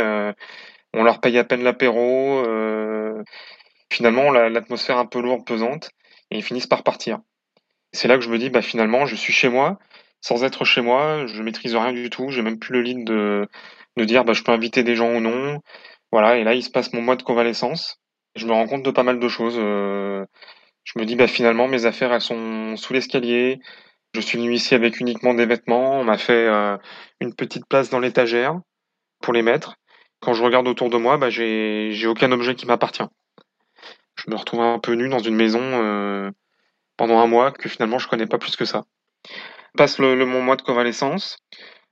on 0.94 1.04
leur 1.04 1.20
paye 1.22 1.38
à 1.38 1.44
peine 1.44 1.64
l'apéro, 1.64 2.40
euh, 2.46 3.24
finalement 3.92 4.32
la- 4.32 4.50
l'atmosphère 4.50 4.98
un 4.98 5.06
peu 5.06 5.22
lourde, 5.22 5.46
pesante, 5.46 5.92
et 6.32 6.38
ils 6.38 6.44
finissent 6.44 6.68
par 6.68 6.84
partir. 6.84 7.20
C'est 7.92 8.08
là 8.08 8.18
que 8.18 8.24
je 8.24 8.30
me 8.30 8.38
dis, 8.38 8.50
bah 8.50 8.62
finalement, 8.62 9.06
je 9.06 9.16
suis 9.16 9.34
chez 9.34 9.50
moi, 9.50 9.78
sans 10.22 10.44
être 10.44 10.66
chez 10.66 10.82
moi, 10.82 11.26
je 11.28 11.42
maîtrise 11.44 11.76
rien 11.76 11.94
du 11.94 12.10
tout, 12.10 12.30
j'ai 12.30 12.42
même 12.42 12.60
plus 12.60 12.74
le 12.74 12.82
lead 12.82 13.06
de, 13.06 13.48
de 13.98 14.04
dire, 14.06 14.26
bah 14.26 14.34
je 14.34 14.44
peux 14.44 14.52
inviter 14.52 14.84
des 14.84 14.96
gens 14.96 15.14
ou 15.16 15.20
non. 15.20 15.60
Voilà, 16.12 16.38
et 16.38 16.44
là, 16.44 16.54
il 16.56 16.64
se 16.64 16.70
passe 16.72 16.94
mon 16.94 17.02
mois 17.02 17.16
de 17.16 17.24
convalescence. 17.24 17.98
Je 18.36 18.46
me 18.48 18.52
rends 18.54 18.68
compte 18.68 18.84
de 18.84 18.92
pas 18.92 19.04
mal 19.04 19.20
de 19.20 19.28
choses. 19.28 19.58
euh, 19.60 20.26
je 20.84 21.00
me 21.00 21.06
dis, 21.06 21.16
bah 21.16 21.28
finalement, 21.28 21.68
mes 21.68 21.86
affaires, 21.86 22.14
elles 22.14 22.22
sont 22.22 22.76
sous 22.78 22.94
l'escalier. 22.94 23.60
Je 24.16 24.22
suis 24.22 24.38
venu 24.40 24.54
ici 24.54 24.76
avec 24.76 25.00
uniquement 25.00 25.34
des 25.34 25.46
vêtements. 25.46 26.00
On 26.00 26.04
m'a 26.04 26.18
fait 26.18 26.48
euh, 26.48 26.78
une 27.22 27.36
petite 27.36 27.68
place 27.68 27.90
dans 27.90 28.00
l'étagère 28.00 28.60
pour 29.22 29.34
les 29.34 29.42
mettre. 29.44 29.76
Quand 30.24 30.34
je 30.34 30.42
regarde 30.42 30.70
autour 30.70 30.90
de 30.90 30.96
moi, 30.96 31.18
bah 31.18 31.30
j'ai 31.30 32.08
aucun 32.08 32.32
objet 32.32 32.56
qui 32.56 32.66
m'appartient. 32.66 33.04
Je 34.16 34.32
me 34.32 34.36
retrouve 34.38 34.62
un 34.62 34.80
peu 34.80 34.94
nu 34.94 35.10
dans 35.10 35.20
une 35.20 35.36
maison 35.36 35.60
euh, 35.62 36.32
pendant 36.96 37.20
un 37.20 37.28
mois 37.28 37.52
que 37.52 37.68
finalement 37.68 38.00
je 38.00 38.08
connais 38.08 38.26
pas 38.26 38.38
plus 38.38 38.56
que 38.56 38.64
ça. 38.64 38.86
Passe 39.78 40.00
le, 40.00 40.26
mon 40.26 40.42
mois 40.42 40.56
de 40.56 40.62
convalescence. 40.62 41.40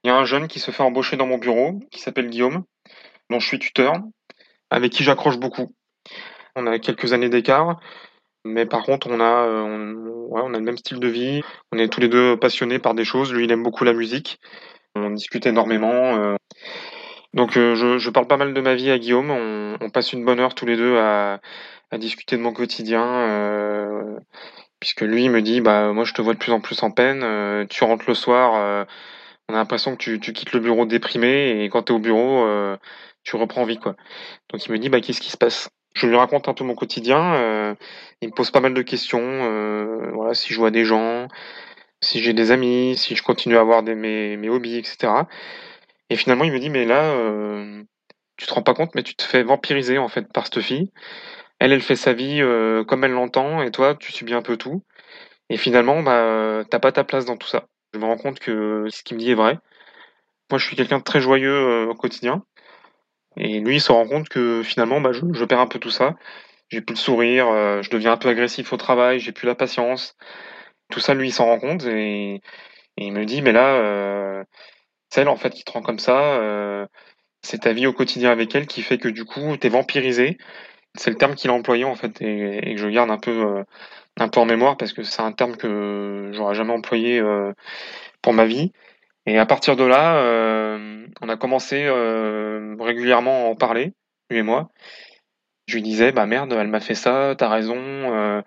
Il 0.03 0.07
y 0.07 0.11
a 0.11 0.15
un 0.15 0.23
jeune 0.23 0.47
qui 0.47 0.59
se 0.61 0.71
fait 0.71 0.81
embaucher 0.81 1.17
dans 1.17 1.27
mon 1.27 1.39
bureau, 1.39 1.81
qui 1.91 1.99
s'appelle 1.99 2.29
Guillaume, 2.29 2.63
dont 3.29 3.41
je 3.41 3.47
suis 3.47 3.59
tuteur, 3.59 3.95
avec 4.69 4.93
qui 4.93 5.03
j'accroche 5.03 5.37
beaucoup. 5.37 5.75
On 6.55 6.67
a 6.67 6.79
quelques 6.79 7.11
années 7.11 7.29
d'écart, 7.29 7.81
mais 8.45 8.65
par 8.65 8.83
contre 8.83 9.07
on 9.09 9.19
a, 9.19 9.45
euh, 9.45 9.93
ouais, 10.29 10.41
on 10.41 10.53
a 10.53 10.57
le 10.57 10.63
même 10.63 10.77
style 10.77 11.01
de 11.01 11.07
vie. 11.09 11.41
On 11.73 11.77
est 11.77 11.89
tous 11.89 11.99
les 11.99 12.07
deux 12.07 12.37
passionnés 12.37 12.79
par 12.79 12.93
des 12.93 13.03
choses. 13.03 13.33
Lui, 13.33 13.43
il 13.43 13.51
aime 13.51 13.63
beaucoup 13.63 13.83
la 13.83 13.93
musique. 13.93 14.39
On 14.95 15.09
discute 15.09 15.45
énormément. 15.45 16.15
euh. 16.15 16.35
Donc 17.33 17.57
euh, 17.57 17.75
je, 17.75 17.97
je 17.97 18.09
parle 18.09 18.27
pas 18.27 18.37
mal 18.37 18.53
de 18.53 18.61
ma 18.61 18.75
vie 18.75 18.91
à 18.91 18.99
Guillaume. 18.99 19.31
On, 19.31 19.77
on 19.81 19.89
passe 19.89 20.13
une 20.13 20.25
bonne 20.25 20.39
heure 20.39 20.55
tous 20.55 20.65
les 20.65 20.75
deux 20.77 20.97
à, 20.97 21.39
à 21.91 21.97
discuter 21.97 22.37
de 22.37 22.41
mon 22.41 22.53
quotidien. 22.53 23.03
euh, 23.05 24.19
puisque 24.79 25.01
lui 25.01 25.29
me 25.29 25.41
dit 25.41 25.61
bah 25.61 25.93
moi 25.93 26.05
je 26.05 26.13
te 26.13 26.21
vois 26.21 26.33
de 26.33 26.39
plus 26.39 26.51
en 26.53 26.61
plus 26.61 26.83
en 26.83 26.91
peine. 26.91 27.23
euh, 27.23 27.65
tu 27.69 27.83
rentres 27.85 28.05
le 28.07 28.15
soir, 28.15 28.55
euh, 28.55 28.85
on 29.49 29.53
a 29.55 29.57
l'impression 29.57 29.93
que 29.95 30.03
tu, 30.03 30.19
tu 30.19 30.33
quittes 30.33 30.53
le 30.53 30.59
bureau 30.61 30.85
déprimé 30.85 31.63
et 31.63 31.69
quand 31.69 31.83
tu 31.83 31.93
es 31.93 31.95
au 31.95 31.99
bureau, 31.99 32.45
euh, 32.45 32.77
tu 33.23 33.35
reprends 33.37 33.65
vie 33.65 33.79
quoi. 33.79 33.95
Donc 34.51 34.65
il 34.65 34.71
me 34.73 34.79
dit 34.79 34.89
bah 34.89 35.01
qu'est-ce 35.01 35.21
qui 35.21 35.31
se 35.31 35.37
passe? 35.37 35.69
Je 35.95 36.07
lui 36.07 36.15
raconte 36.17 36.47
un 36.49 36.53
peu 36.53 36.63
mon 36.65 36.75
quotidien. 36.75 37.35
euh, 37.35 37.75
il 38.21 38.29
me 38.29 38.33
pose 38.35 38.51
pas 38.51 38.61
mal 38.61 38.73
de 38.73 38.81
questions. 38.83 39.21
voilà 40.13 40.33
si 40.35 40.53
je 40.53 40.59
vois 40.59 40.71
des 40.71 40.85
gens, 40.85 41.27
si 42.01 42.21
j'ai 42.21 42.33
des 42.33 42.51
amis, 42.51 42.95
si 42.97 43.15
je 43.15 43.23
continue 43.23 43.57
à 43.57 43.61
avoir 43.61 43.83
des, 43.83 43.95
mes, 43.95 44.37
mes 44.37 44.49
hobbies, 44.49 44.77
etc. 44.77 45.27
Et 46.11 46.17
finalement 46.17 46.43
il 46.43 46.51
me 46.51 46.59
dit 46.59 46.69
mais 46.69 46.85
là 46.85 47.13
euh, 47.13 47.83
tu 48.35 48.45
te 48.45 48.53
rends 48.53 48.63
pas 48.63 48.73
compte 48.73 48.95
mais 48.95 49.03
tu 49.03 49.15
te 49.15 49.23
fais 49.23 49.43
vampiriser 49.43 49.97
en 49.97 50.09
fait 50.09 50.31
par 50.31 50.45
cette 50.45 50.61
fille. 50.61 50.91
Elle, 51.59 51.73
elle 51.73 51.81
fait 51.81 51.95
sa 51.95 52.13
vie 52.13 52.41
euh, 52.41 52.83
comme 52.83 53.03
elle 53.03 53.11
l'entend, 53.11 53.61
et 53.61 53.71
toi, 53.71 53.95
tu 53.95 54.11
subis 54.11 54.33
un 54.33 54.41
peu 54.41 54.57
tout. 54.57 54.83
Et 55.49 55.57
finalement, 55.57 56.01
bah, 56.03 56.63
t'as 56.69 56.79
pas 56.79 56.91
ta 56.91 57.03
place 57.03 57.25
dans 57.25 57.37
tout 57.37 57.47
ça. 57.47 57.67
Je 57.93 57.99
me 57.99 58.05
rends 58.05 58.17
compte 58.17 58.39
que 58.39 58.87
ce 58.89 59.03
qu'il 59.03 59.17
me 59.17 59.21
dit 59.21 59.31
est 59.31 59.35
vrai. 59.35 59.59
Moi, 60.51 60.59
je 60.59 60.65
suis 60.65 60.75
quelqu'un 60.75 60.99
de 60.99 61.03
très 61.03 61.21
joyeux 61.21 61.53
euh, 61.53 61.87
au 61.87 61.95
quotidien. 61.95 62.43
Et 63.37 63.59
lui, 63.59 63.75
il 63.77 63.81
se 63.81 63.91
rend 63.91 64.07
compte 64.07 64.29
que 64.29 64.63
finalement, 64.63 65.01
bah, 65.01 65.11
je, 65.13 65.45
perds 65.45 65.59
un 65.59 65.67
peu 65.67 65.79
tout 65.79 65.91
ça. 65.91 66.15
J'ai 66.69 66.81
plus 66.81 66.95
le 66.95 66.99
sourire, 66.99 67.45
je 67.83 67.89
deviens 67.91 68.13
un 68.13 68.17
peu 68.17 68.29
agressif 68.29 68.73
au 68.73 68.77
travail, 68.77 69.19
j'ai 69.19 69.33
plus 69.33 69.47
la 69.47 69.55
patience. 69.55 70.15
Tout 70.91 70.99
ça, 71.01 71.13
lui, 71.13 71.29
il 71.29 71.31
s'en 71.33 71.45
rend 71.45 71.59
compte 71.59 71.85
et, 71.85 72.41
il 72.97 73.13
me 73.13 73.25
dit, 73.25 73.41
mais 73.41 73.51
là, 73.51 74.45
euh, 75.11 75.15
celle 75.15 75.29
en 75.29 75.35
fait 75.35 75.51
qui 75.51 75.63
te 75.63 75.71
rend 75.71 75.81
comme 75.81 75.99
ça, 75.99 76.17
euh, 76.35 76.85
c'est 77.41 77.59
ta 77.61 77.73
vie 77.73 77.87
au 77.87 77.93
quotidien 77.93 78.31
avec 78.31 78.55
elle 78.55 78.67
qui 78.67 78.81
fait 78.81 78.97
que 78.97 79.09
du 79.09 79.25
coup, 79.25 79.57
t'es 79.57 79.69
vampirisé. 79.69 80.37
C'est 80.95 81.11
le 81.11 81.17
terme 81.17 81.35
qu'il 81.35 81.49
a 81.49 81.53
employé 81.53 81.85
en 81.85 81.95
fait 81.95 82.21
et, 82.21 82.75
que 82.75 82.81
je 82.81 82.87
garde 82.87 83.11
un 83.11 83.17
peu, 83.17 83.31
euh, 83.31 83.63
un 84.19 84.27
peu 84.29 84.39
en 84.39 84.45
mémoire 84.45 84.77
parce 84.77 84.93
que 84.93 85.03
c'est 85.03 85.21
un 85.21 85.31
terme 85.31 85.57
que 85.57 86.31
j'aurais 86.33 86.55
jamais 86.55 86.73
employé 86.73 87.19
euh, 87.19 87.53
pour 88.21 88.33
ma 88.33 88.45
vie. 88.45 88.73
Et 89.25 89.37
à 89.37 89.45
partir 89.45 89.75
de 89.75 89.83
là, 89.83 90.77
on 91.21 91.29
a 91.29 91.37
commencé 91.37 91.87
régulièrement 92.79 93.45
à 93.45 93.49
en 93.49 93.55
parler, 93.55 93.93
lui 94.31 94.39
et 94.39 94.41
moi. 94.41 94.71
Je 95.67 95.75
lui 95.75 95.83
disais, 95.83 96.11
bah 96.11 96.25
merde, 96.25 96.53
elle 96.53 96.67
m'a 96.67 96.79
fait 96.79 96.95
ça, 96.95 97.35
t'as 97.37 97.47
raison. 97.49 98.43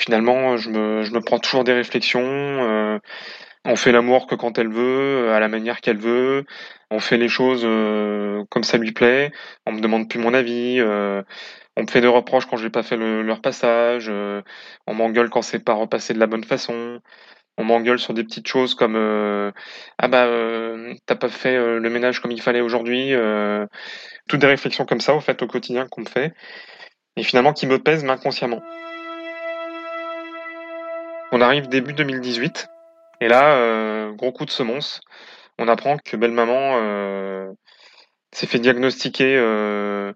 finalement, 0.00 0.56
je 0.56 0.70
me, 0.70 1.02
je 1.02 1.12
me 1.12 1.20
prends 1.20 1.38
toujours 1.38 1.64
des 1.64 1.74
réflexions. 1.74 3.00
On 3.66 3.76
fait 3.76 3.92
l'amour 3.92 4.26
que 4.26 4.34
quand 4.34 4.58
elle 4.58 4.68
veut, 4.68 5.30
à 5.32 5.40
la 5.40 5.48
manière 5.48 5.80
qu'elle 5.80 5.96
veut. 5.98 6.44
On 6.90 7.00
fait 7.00 7.16
les 7.16 7.28
choses 7.28 7.62
euh, 7.64 8.44
comme 8.50 8.62
ça 8.62 8.76
lui 8.76 8.92
plaît. 8.92 9.32
On 9.66 9.72
me 9.72 9.80
demande 9.80 10.08
plus 10.08 10.18
mon 10.18 10.34
avis. 10.34 10.76
Euh, 10.80 11.22
on 11.76 11.82
me 11.82 11.86
fait 11.86 12.02
des 12.02 12.06
reproches 12.06 12.46
quand 12.46 12.56
j'ai 12.58 12.70
pas 12.70 12.82
fait 12.82 12.96
leur 12.96 13.40
passage. 13.40 14.06
Euh, 14.10 14.42
on 14.86 14.94
m'engueule 14.94 15.30
quand 15.30 15.42
c'est 15.42 15.64
pas 15.64 15.72
repassé 15.72 16.12
de 16.12 16.18
la 16.18 16.26
bonne 16.26 16.44
façon. 16.44 17.00
On 17.56 17.64
m'engueule 17.64 17.98
sur 17.98 18.14
des 18.14 18.24
petites 18.24 18.48
choses 18.48 18.74
comme 18.74 18.96
ah 18.96 20.08
bah 20.08 20.28
t'as 21.06 21.14
pas 21.14 21.28
fait 21.28 21.56
le 21.56 21.88
ménage 21.88 22.20
comme 22.20 22.32
il 22.32 22.42
fallait 22.42 22.60
aujourd'hui. 22.60 23.12
toutes 24.28 24.40
des 24.40 24.46
réflexions 24.48 24.86
comme 24.86 25.00
ça 25.00 25.14
au 25.14 25.20
fait 25.20 25.40
au 25.42 25.46
quotidien 25.46 25.86
qu'on 25.88 26.00
me 26.00 26.06
fait 26.06 26.34
et 27.16 27.22
finalement 27.22 27.52
qui 27.52 27.66
me 27.68 27.78
pèsent 27.78 28.04
inconsciemment. 28.04 28.60
On 31.30 31.40
arrive 31.40 31.68
début 31.68 31.92
2018 31.92 32.68
et 33.20 33.28
là, 33.28 33.56
euh, 33.56 34.12
gros 34.12 34.32
coup 34.32 34.44
de 34.44 34.50
semonce, 34.50 35.00
on 35.58 35.68
apprend 35.68 35.98
que 35.98 36.16
belle 36.16 36.32
maman 36.32 36.78
euh, 36.82 37.52
s'est 38.32 38.46
fait 38.46 38.58
diagnostiquer 38.58 39.36
euh, 39.36 40.12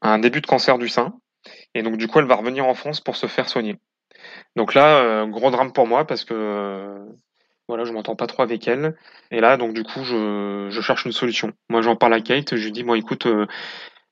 un 0.00 0.18
début 0.18 0.40
de 0.40 0.46
cancer 0.46 0.78
du 0.78 0.88
sein. 0.88 1.14
Et 1.74 1.82
donc 1.82 1.96
du 1.96 2.08
coup, 2.08 2.18
elle 2.18 2.26
va 2.26 2.36
revenir 2.36 2.66
en 2.66 2.74
France 2.74 3.00
pour 3.00 3.16
se 3.16 3.26
faire 3.26 3.48
soigner. 3.48 3.76
Donc 4.56 4.74
là, 4.74 5.26
gros 5.26 5.50
drame 5.50 5.72
pour 5.72 5.86
moi 5.86 6.06
parce 6.06 6.24
que 6.24 6.98
voilà, 7.68 7.84
je 7.84 7.92
m'entends 7.92 8.16
pas 8.16 8.26
trop 8.26 8.42
avec 8.42 8.66
elle. 8.66 8.96
Et 9.30 9.40
là, 9.40 9.56
donc 9.56 9.74
du 9.74 9.84
coup, 9.84 10.02
je, 10.02 10.68
je 10.70 10.80
cherche 10.80 11.04
une 11.04 11.12
solution. 11.12 11.52
Moi, 11.68 11.82
j'en 11.82 11.96
parle 11.96 12.14
à 12.14 12.20
Kate. 12.20 12.56
Je 12.56 12.64
lui 12.64 12.72
dis, 12.72 12.84
moi, 12.84 12.98
écoute, 12.98 13.28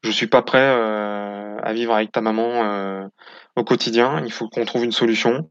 je 0.03 0.11
suis 0.11 0.27
pas 0.27 0.43
prêt 0.43 0.65
à 0.65 1.73
vivre 1.73 1.95
avec 1.95 2.13
ta 2.13 2.21
maman 2.21 3.09
au 3.57 3.65
quotidien. 3.65 4.23
Il 4.25 4.33
faut 4.33 4.49
qu'on 4.49 4.65
trouve 4.65 4.85
une 4.85 4.93
solution. 4.93 5.51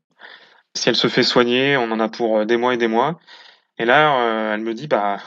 Si 0.76 0.90
elle 0.90 0.96
se 0.96 1.08
fait 1.08 1.24
soigner, 1.24 1.78
on 1.78 1.92
en 1.92 2.00
a 2.00 2.10
pour 2.10 2.40
euh, 2.40 2.46
des 2.46 2.58
mois 2.58 2.74
et 2.74 2.78
des 2.78 2.88
mois. 2.88 3.20
Et 3.78 3.86
là, 3.86 4.20
euh, 4.20 4.54
elle 4.54 4.62
me 4.62 4.74
dit, 4.74 4.88
bah, 4.88 5.20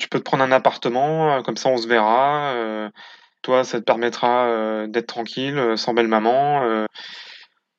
tu 0.00 0.08
peux 0.08 0.18
te 0.18 0.24
prendre 0.24 0.42
un 0.42 0.52
appartement, 0.52 1.36
euh, 1.36 1.42
comme 1.42 1.56
ça 1.56 1.68
on 1.68 1.76
se 1.76 1.86
verra. 1.86 2.54
toi, 3.42 3.64
ça 3.64 3.78
te 3.78 3.84
permettra 3.84 4.86
d'être 4.88 5.06
tranquille, 5.06 5.74
sans 5.76 5.94
belle 5.94 6.08
maman. 6.08 6.86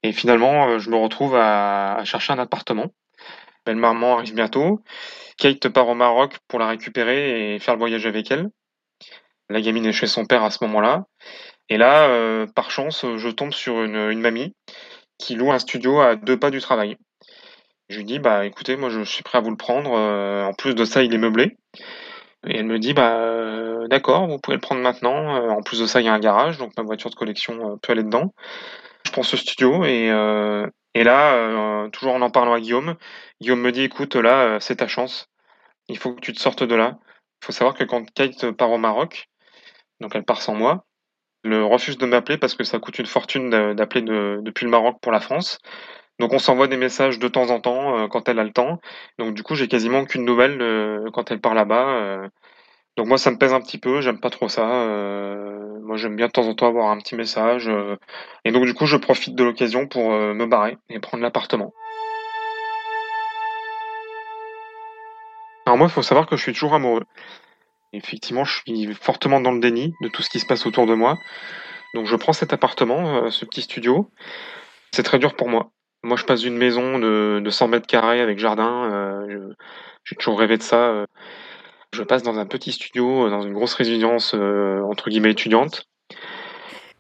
et 0.04 0.12
finalement, 0.14 0.78
je 0.80 0.90
me 0.92 0.96
retrouve 0.98 1.36
à, 1.36 2.02
chercher 2.06 2.34
un 2.34 2.40
appartement. 2.40 2.88
Belle 3.66 3.78
maman 3.78 4.18
arrive 4.18 4.36
bientôt. 4.36 4.82
Kate 5.38 5.68
part 5.70 5.88
au 5.90 5.96
Maroc 5.96 6.38
pour 6.48 6.60
la 6.60 6.68
récupérer 6.68 7.56
et 7.56 7.60
faire 7.60 7.74
le 7.76 7.80
voyage 7.80 8.06
avec 8.06 8.32
elle. 8.32 8.50
La 9.50 9.62
gamine 9.62 9.86
est 9.88 9.92
chez 9.92 10.08
son 10.08 10.26
père 10.26 10.44
à 10.44 10.52
ce 10.52 10.64
moment-là. 10.66 11.06
Et 11.70 11.78
là, 11.78 12.46
par 12.56 12.70
chance, 12.70 13.06
je 13.18 13.30
tombe 13.30 13.54
sur 13.54 13.82
une, 13.84 14.12
une 14.12 14.22
mamie 14.22 14.54
qui 15.18 15.36
loue 15.36 15.52
un 15.52 15.60
studio 15.60 16.00
à 16.02 16.16
deux 16.16 16.38
pas 16.38 16.52
du 16.52 16.62
travail. 16.62 16.98
Je 17.90 17.98
lui 17.98 18.06
dis, 18.06 18.20
bah 18.20 18.46
écoutez, 18.46 18.78
moi 18.78 18.90
je 18.90 19.04
suis 19.04 19.24
prêt 19.24 19.38
à 19.38 19.42
vous 19.42 19.52
le 19.52 19.58
prendre. 19.58 19.94
Euh, 19.94 20.44
en 20.44 20.54
plus 20.54 20.74
de 20.76 20.86
ça, 20.86 21.04
il 21.04 21.14
est 21.14 21.20
meublé. 21.20 21.58
Et 22.48 22.58
elle 22.58 22.66
me 22.66 22.80
dit, 22.80 22.94
bah 22.94 23.18
euh, 23.18 23.88
d'accord, 23.88 24.28
vous 24.28 24.40
pouvez 24.40 24.56
le 24.56 24.62
prendre 24.62 24.82
maintenant. 24.82 25.36
Euh, 25.36 25.50
en 25.50 25.62
plus 25.62 25.80
de 25.80 25.86
ça, 25.86 26.02
il 26.02 26.06
y 26.06 26.10
a 26.10 26.14
un 26.14 26.20
garage, 26.20 26.58
donc 26.58 26.76
ma 26.78 26.84
voiture 26.84 27.10
de 27.10 27.16
collection 27.16 27.78
peut 27.82 27.92
aller 27.92 28.04
dedans. 28.04 28.34
Je 29.06 29.12
prends 29.12 29.24
ce 29.24 29.38
studio 29.38 29.84
et, 29.86 30.08
et 30.96 31.04
là, 31.04 31.88
toujours 31.92 32.16
en 32.16 32.22
en 32.22 32.32
parlant 32.32 32.54
à 32.54 32.60
Guillaume, 32.60 32.96
Guillaume 33.40 33.62
me 33.62 33.72
dit, 33.72 33.84
écoute, 33.84 34.16
là, 34.16 34.60
c'est 34.60 34.78
ta 34.78 34.88
chance. 34.88 35.28
Il 35.90 35.98
faut 36.00 36.14
que 36.14 36.22
tu 36.22 36.34
te 36.34 36.40
sortes 36.42 36.64
de 36.64 36.76
là. 36.76 36.98
Il 37.42 37.46
faut 37.46 37.52
savoir 37.52 37.76
que 37.76 37.84
quand 37.84 38.12
Kate 38.14 38.52
part 38.52 38.72
au 38.72 38.80
Maroc, 38.80 39.28
donc 40.00 40.16
elle 40.16 40.26
part 40.26 40.42
sans 40.42 40.56
moi, 40.56 40.86
le 41.46 41.64
refuse 41.64 41.98
de 41.98 42.06
m'appeler 42.06 42.38
parce 42.38 42.56
que 42.56 42.64
ça 42.64 42.80
coûte 42.80 43.00
une 43.00 43.06
fortune 43.06 43.50
d'appeler 43.74 44.02
depuis 44.02 44.66
le 44.66 44.72
Maroc 44.72 44.98
pour 45.02 45.12
la 45.12 45.20
France. 45.20 45.60
Donc 46.20 46.32
on 46.34 46.40
s'envoie 46.40 46.68
des 46.68 46.78
messages 46.78 47.20
de 47.20 47.28
temps 47.28 47.50
en 47.50 47.60
temps 47.60 47.98
euh, 47.98 48.08
quand 48.08 48.30
elle 48.30 48.40
a 48.40 48.44
le 48.44 48.52
temps. 48.52 48.80
Donc 49.20 49.34
du 49.34 49.44
coup 49.44 49.56
j'ai 49.56 49.68
quasiment 49.68 50.06
qu'une 50.06 50.24
nouvelle 50.24 50.62
euh, 50.62 51.10
quand 51.14 51.30
elle 51.32 51.42
part 51.42 51.54
là-bas. 51.54 51.90
Euh. 51.90 52.30
Donc 52.98 53.08
moi 53.08 53.18
ça 53.18 53.32
me 53.32 53.38
pèse 53.38 53.54
un 53.54 53.60
petit 53.62 53.78
peu, 53.78 54.00
j'aime 54.00 54.20
pas 54.22 54.30
trop 54.30 54.48
ça. 54.48 54.66
moi 55.84 55.98
j'aime 55.98 56.16
bien 56.16 56.28
de 56.28 56.32
temps 56.32 56.48
en 56.48 56.56
temps 56.56 56.68
avoir 56.68 56.92
un 56.92 56.98
petit 57.00 57.16
message. 57.16 57.70
et 58.46 58.52
donc 58.52 58.66
du 58.66 58.74
coup 58.74 58.86
je 58.86 58.96
profite 58.96 59.36
de 59.36 59.44
l'occasion 59.44 59.88
pour 59.88 60.12
me 60.12 60.46
barrer 60.46 60.78
et 60.90 61.00
prendre 61.00 61.22
l'appartement. 61.22 61.74
Alors 65.66 65.78
moi 65.78 65.88
il 65.88 65.92
faut 65.92 66.04
savoir 66.04 66.26
que 66.26 66.38
je 66.38 66.42
suis 66.42 66.54
toujours 66.54 66.74
amoureux. 66.74 67.04
Effectivement, 67.94 68.44
je 68.44 68.60
suis 68.60 68.94
fortement 68.94 69.40
dans 69.40 69.52
le 69.52 69.60
déni 69.60 69.94
de 70.02 70.10
tout 70.10 70.22
ce 70.22 70.30
qui 70.30 70.40
se 70.40 70.46
passe 70.46 70.66
autour 70.66 70.86
de 70.86 70.94
moi. 70.94 71.18
Donc 71.96 72.08
je 72.08 72.16
prends 72.18 72.34
cet 72.34 72.52
appartement, 72.52 73.24
euh, 73.24 73.30
ce 73.30 73.46
petit 73.46 73.62
studio. 73.62 74.12
C'est 74.92 75.04
très 75.04 75.18
dur 75.18 75.36
pour 75.36 75.48
moi. 75.48 75.72
Moi, 76.04 76.18
je 76.18 76.26
passe 76.26 76.42
d'une 76.42 76.58
maison 76.58 77.00
de, 77.00 77.50
100 77.50 77.70
mètres 77.70 77.88
carrés 77.88 78.20
avec 78.20 78.38
jardin. 78.38 78.92
Euh, 78.92 79.54
j'ai 80.04 80.16
toujours 80.18 80.38
rêvé 80.38 80.58
de 80.58 80.62
ça. 80.62 80.90
Euh. 80.90 81.06
Je 81.94 82.04
passe 82.04 82.22
dans 82.22 82.38
un 82.38 82.46
petit 82.46 82.74
studio, 82.74 83.30
dans 83.30 83.42
une 83.42 83.54
grosse 83.54 83.74
résidence 83.74 84.34
entre 84.34 85.10
guillemets 85.10 85.32
étudiante. 85.32 85.86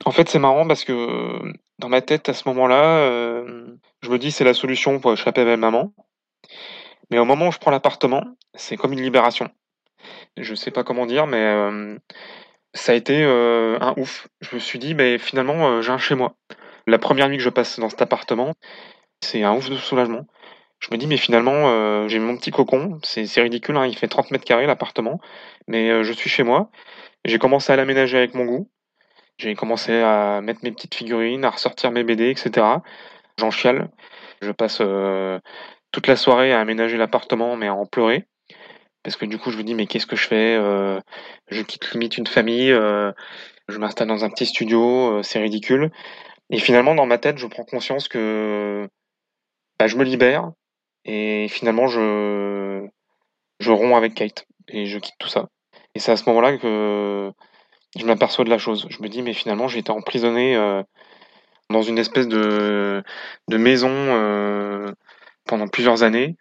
En 0.06 0.12
fait, 0.12 0.30
c'est 0.30 0.39
marrant 0.39 0.65
parce 0.65 0.86
que 0.86 1.41
dans 1.80 1.89
ma 1.89 2.02
tête, 2.02 2.30
à 2.30 2.34
ce 2.34 2.48
moment-là, 2.48 3.43
je 4.02 4.10
me 4.10 4.17
dis 4.17 4.32
c'est 4.32 4.45
la 4.45 4.54
solution 4.54 5.00
pour 5.00 5.12
échapper 5.12 5.41
à 5.41 5.45
ma 5.45 5.58
maman. 5.58 5.93
Mais 7.12 7.19
au 7.19 7.26
moment 7.26 7.50
où 7.50 7.52
je 7.52 7.58
prends 7.58 7.71
l'appartement, 7.71 8.24
c'est 8.54 8.78
comme 8.78 8.93
une 8.93 9.02
libération. 9.02 9.50
Je 10.38 10.54
sais 10.54 10.71
pas 10.71 10.84
comment 10.84 11.06
dire, 11.06 11.28
mais 11.28 11.38
euh, 11.38 11.98
ça 12.74 12.91
a 12.91 12.95
été 12.95 13.24
euh, 13.24 13.78
un 13.80 13.93
ouf. 13.98 14.28
Je 14.41 14.56
me 14.56 14.60
suis 14.60 14.80
dit, 14.80 14.93
mais 14.93 15.17
finalement, 15.17 15.69
euh, 15.69 15.82
j'ai 15.82 15.91
un 15.91 15.98
chez 15.98 16.15
moi. 16.15 16.36
La 16.88 17.00
première 17.00 17.30
nuit 17.30 17.38
que 17.38 17.43
je 17.43 17.50
passe 17.50 17.80
dans 17.80 17.89
cet 17.89 18.02
appartement, 18.02 18.54
c'est 19.21 19.43
un 19.43 19.54
ouf 19.56 19.69
de 19.69 19.78
soulagement. 19.78 20.28
Je 20.80 20.89
me 20.91 20.98
dis, 20.98 21.08
mais 21.08 21.17
finalement, 21.17 22.08
j'ai 22.08 22.19
mon 22.19 22.38
petit 22.38 22.52
cocon. 22.52 23.00
C'est 23.04 23.41
ridicule, 23.41 23.78
hein, 23.78 23.88
il 23.88 23.98
fait 23.98 24.08
30 24.08 24.32
mètres 24.32 24.45
carrés 24.45 24.67
l'appartement, 24.67 25.19
mais 25.67 26.04
je 26.04 26.13
suis 26.13 26.30
chez 26.30 26.43
moi. 26.43 26.69
J'ai 27.26 27.39
commencé 27.39 27.74
à 27.74 27.76
l'aménager 27.76 28.17
avec 28.17 28.36
mon 28.36 28.45
goût. 28.45 28.69
J'ai 29.38 29.56
commencé 29.56 29.93
à 29.93 30.41
mettre 30.41 30.60
mes 30.63 30.71
petites 30.71 30.93
figurines, 30.95 31.45
à 31.45 31.50
ressortir 31.50 31.91
mes 31.91 32.04
BD, 32.04 32.30
etc. 32.30 32.67
J'en 33.39 33.52
chiale. 33.52 33.89
Je 34.41 34.52
passe 34.52 34.82
toute 35.91 36.08
la 36.08 36.15
soirée 36.17 36.54
à 36.54 36.60
aménager 36.60 36.98
l'appartement, 36.98 37.56
mais 37.56 37.67
à 37.67 37.74
en 37.74 37.86
pleurer. 37.86 38.28
Parce 39.06 39.18
que 39.18 39.26
du 39.28 39.38
coup, 39.38 39.52
je 39.52 39.58
me 39.60 39.63
dis, 39.63 39.76
mais 39.76 39.86
qu'est-ce 39.86 40.08
que 40.08 40.15
je 40.15 40.28
fais 40.28 40.56
euh, 40.56 41.00
Je 41.50 41.62
quitte 41.62 41.91
limite 41.91 42.18
une 42.18 42.26
famille, 42.26 42.72
euh, 42.72 43.12
je 43.68 43.78
m'installe 43.78 44.08
dans 44.08 44.26
un 44.26 44.32
petit 44.32 44.48
studio, 44.48 45.20
euh, 45.20 45.22
c'est 45.22 45.38
ridicule. 45.38 45.91
Et 46.50 46.58
finalement, 46.58 46.96
dans 46.96 47.06
ma 47.06 47.20
tête, 47.20 47.38
je 47.38 47.46
prends 47.46 47.65
conscience 47.65 48.08
que 48.08 48.89
bah, 49.78 49.86
je 49.86 49.96
me 49.98 50.04
libère 50.04 50.52
et 51.04 51.48
finalement, 51.50 51.86
je, 51.86 52.88
je 53.60 53.72
romps 53.72 53.96
avec 53.96 54.15
Kate 54.15 54.48
et 54.70 54.88
je 54.88 54.98
quitte 54.98 55.13
tout 55.20 55.30
ça. 55.30 55.50
Et 55.94 56.00
c'est 56.00 56.12
à 56.12 56.18
ce 56.18 56.28
moment-là 56.30 56.58
que 56.58 57.32
je 57.96 58.06
m'aperçois 58.08 58.44
de 58.44 58.50
la 58.50 58.58
chose. 58.58 58.88
Je 58.89 59.04
me 59.04 59.08
dis, 59.08 59.22
mais 59.22 59.34
finalement, 59.34 59.68
j'ai 59.68 59.80
été 59.80 59.91
emprisonné 59.91 60.56
dans 61.70 61.84
une 61.84 62.00
espèce 62.00 62.28
de, 62.28 63.04
de 63.50 63.58
maison 63.58 64.96
pendant 65.46 65.68
plusieurs 65.68 66.02
années 66.02 66.38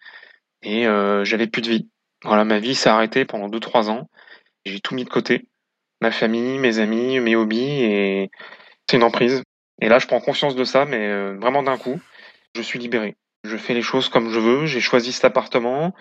et 0.63 0.85
j'avais 1.25 1.47
plus 1.47 1.61
de 1.61 1.69
vie. 1.69 1.89
Voilà, 2.25 2.45
ma 2.45 2.59
vie 2.59 2.75
s'est 2.75 2.89
arrêtée 2.89 3.25
pendant 3.25 3.49
2-3 3.49 3.91
ans. 3.91 4.09
J'ai 4.65 4.81
tout 4.81 4.95
mis 4.95 5.05
de 5.05 5.11
côté. 5.11 5.47
Ma 6.01 6.11
famille, 6.11 6.59
mes 6.59 6.79
amis, 6.79 7.21
mes 7.21 7.37
hobbies, 7.37 7.83
et 7.83 8.31
c'est 8.89 8.97
une 8.97 9.03
emprise. 9.03 9.43
Et 9.81 9.89
là, 9.89 9.99
je 9.99 10.07
prends 10.07 10.21
conscience 10.21 10.57
de 10.57 10.65
ça, 10.65 10.87
mais 10.87 11.09
euh, 11.09 11.37
vraiment 11.41 11.63
d'un 11.63 11.77
coup, 11.77 12.01
je 12.57 12.63
suis 12.63 12.79
libéré. 12.79 13.17
Je 13.45 13.57
fais 13.57 13.75
les 13.75 13.83
choses 13.83 14.09
comme 14.09 14.31
je 14.31 14.39
veux. 14.39 14.67
J'ai 14.67 14.81
choisi 14.81 15.13
cet 15.13 15.27
appartement. 15.27 15.95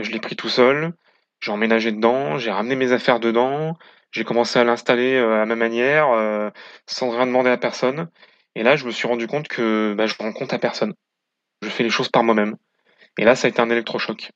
Je 0.00 0.10
l'ai 0.10 0.20
pris 0.20 0.36
tout 0.36 0.48
seul. 0.48 0.92
J'ai 1.40 1.52
emménagé 1.52 1.92
dedans. 1.92 2.38
J'ai 2.38 2.50
ramené 2.50 2.74
mes 2.74 2.92
affaires 2.92 3.20
dedans. 3.20 3.76
J'ai 4.12 4.24
commencé 4.24 4.58
à 4.58 4.64
l'installer 4.64 5.14
euh, 5.16 5.42
à 5.42 5.46
ma 5.46 5.56
manière, 5.56 6.10
euh, 6.10 6.50
sans 6.86 7.10
rien 7.10 7.26
demander 7.26 7.50
à 7.50 7.58
personne. 7.58 8.08
Et 8.54 8.62
là, 8.62 8.76
je 8.76 8.86
me 8.86 8.90
suis 8.90 9.06
rendu 9.06 9.26
compte 9.26 9.46
que 9.46 9.94
bah, 9.96 10.06
je 10.06 10.14
rends 10.18 10.32
compte 10.32 10.52
à 10.52 10.58
personne. 10.58 10.94
je 11.62 11.68
fais 11.68 11.82
les 11.82 11.90
choses 11.90 12.08
par 12.08 12.24
moi-même. 12.24 12.56
Et 13.18 13.24
là, 13.24 13.36
ça 13.36 13.46
a 13.46 13.50
été 13.50 13.60
un 13.60 13.70
électrochoc. 13.70 14.30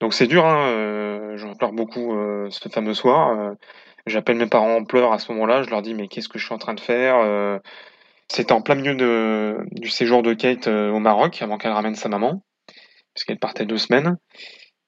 Donc 0.00 0.14
c'est 0.14 0.26
dur, 0.26 0.46
hein, 0.46 0.68
euh, 0.68 1.36
j'en 1.36 1.54
pleure 1.54 1.72
beaucoup 1.72 2.14
euh, 2.16 2.48
ce 2.50 2.68
fameux 2.70 2.94
soir. 2.94 3.38
Euh, 3.38 3.54
j'appelle 4.06 4.36
mes 4.36 4.46
parents 4.46 4.76
en 4.76 4.84
pleurs 4.84 5.12
à 5.12 5.18
ce 5.18 5.30
moment-là, 5.32 5.62
je 5.62 5.70
leur 5.70 5.82
dis 5.82 5.94
mais 5.94 6.08
qu'est-ce 6.08 6.28
que 6.28 6.38
je 6.38 6.44
suis 6.44 6.54
en 6.54 6.58
train 6.58 6.74
de 6.74 6.80
faire 6.80 7.60
C'était 8.28 8.52
en 8.52 8.62
plein 8.62 8.76
milieu 8.76 8.94
du 9.72 9.90
séjour 9.90 10.22
de 10.22 10.32
Kate 10.32 10.68
au 10.68 10.98
Maroc, 10.98 11.42
avant 11.42 11.58
qu'elle 11.58 11.72
ramène 11.72 11.94
sa 11.94 12.08
maman, 12.08 12.42
parce 13.14 13.24
qu'elle 13.24 13.38
partait 13.38 13.66
deux 13.66 13.76
semaines. 13.76 14.16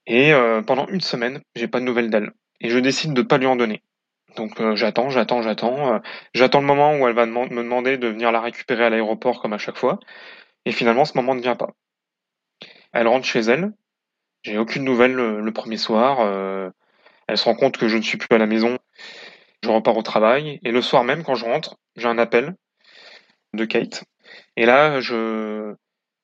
Et 0.06 0.32
pendant 0.66 0.86
une 0.88 1.02
semaine, 1.02 1.42
j'ai 1.54 1.68
pas 1.68 1.80
de 1.80 1.84
nouvelles 1.84 2.10
d'elle. 2.10 2.32
Et 2.60 2.70
je 2.70 2.78
décide 2.78 3.12
de 3.12 3.22
pas 3.22 3.38
lui 3.38 3.46
en 3.46 3.56
donner. 3.56 3.82
Donc 4.36 4.60
j'attends, 4.76 5.10
j'attends, 5.10 5.42
j'attends. 5.42 6.00
j'attends 6.34 6.60
le 6.60 6.66
moment 6.66 6.96
où 6.96 7.06
elle 7.06 7.14
va 7.14 7.26
me 7.26 7.62
demander 7.62 7.98
de 7.98 8.08
venir 8.08 8.32
la 8.32 8.40
récupérer 8.40 8.84
à 8.86 8.90
l'aéroport 8.90 9.42
comme 9.42 9.52
à 9.52 9.58
chaque 9.58 9.76
fois. 9.76 10.00
Et 10.64 10.72
finalement, 10.72 11.04
ce 11.04 11.16
moment 11.16 11.34
ne 11.34 11.42
vient 11.42 11.56
pas. 11.56 11.70
Elle 12.92 13.08
rentre 13.08 13.26
chez 13.26 13.40
elle. 13.40 13.72
J'ai 14.42 14.58
aucune 14.58 14.84
nouvelle 14.84 15.12
le, 15.12 15.52
premier 15.52 15.76
soir. 15.76 16.18
Euh, 16.20 16.70
elle 17.28 17.38
se 17.38 17.44
rend 17.44 17.54
compte 17.54 17.76
que 17.76 17.88
je 17.88 17.96
ne 17.96 18.02
suis 18.02 18.18
plus 18.18 18.34
à 18.34 18.38
la 18.38 18.46
maison. 18.46 18.78
Je 19.62 19.70
repars 19.70 19.96
au 19.96 20.02
travail. 20.02 20.60
Et 20.64 20.72
le 20.72 20.82
soir 20.82 21.04
même, 21.04 21.22
quand 21.22 21.34
je 21.34 21.44
rentre, 21.44 21.76
j'ai 21.96 22.08
un 22.08 22.18
appel 22.18 22.56
de 23.54 23.64
Kate. 23.64 24.04
Et 24.56 24.66
là, 24.66 25.00
je, 25.00 25.74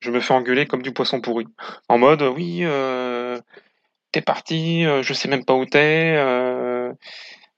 je 0.01 0.11
me 0.11 0.21
fais 0.21 0.35
engueuler 0.35 0.67
comme 0.67 0.83
du 0.83 0.93
poisson 0.93 1.21
pourri. 1.21 1.47
En 1.89 1.99
mode, 1.99 2.23
oui, 2.23 2.61
euh, 2.63 3.41
t'es 4.13 4.21
parti, 4.21 4.85
euh, 4.87 5.03
je 5.03 5.13
sais 5.13 5.29
même 5.29 5.45
pas 5.45 5.55
où 5.55 5.65
t'es. 5.65 6.15
Euh, 6.17 6.93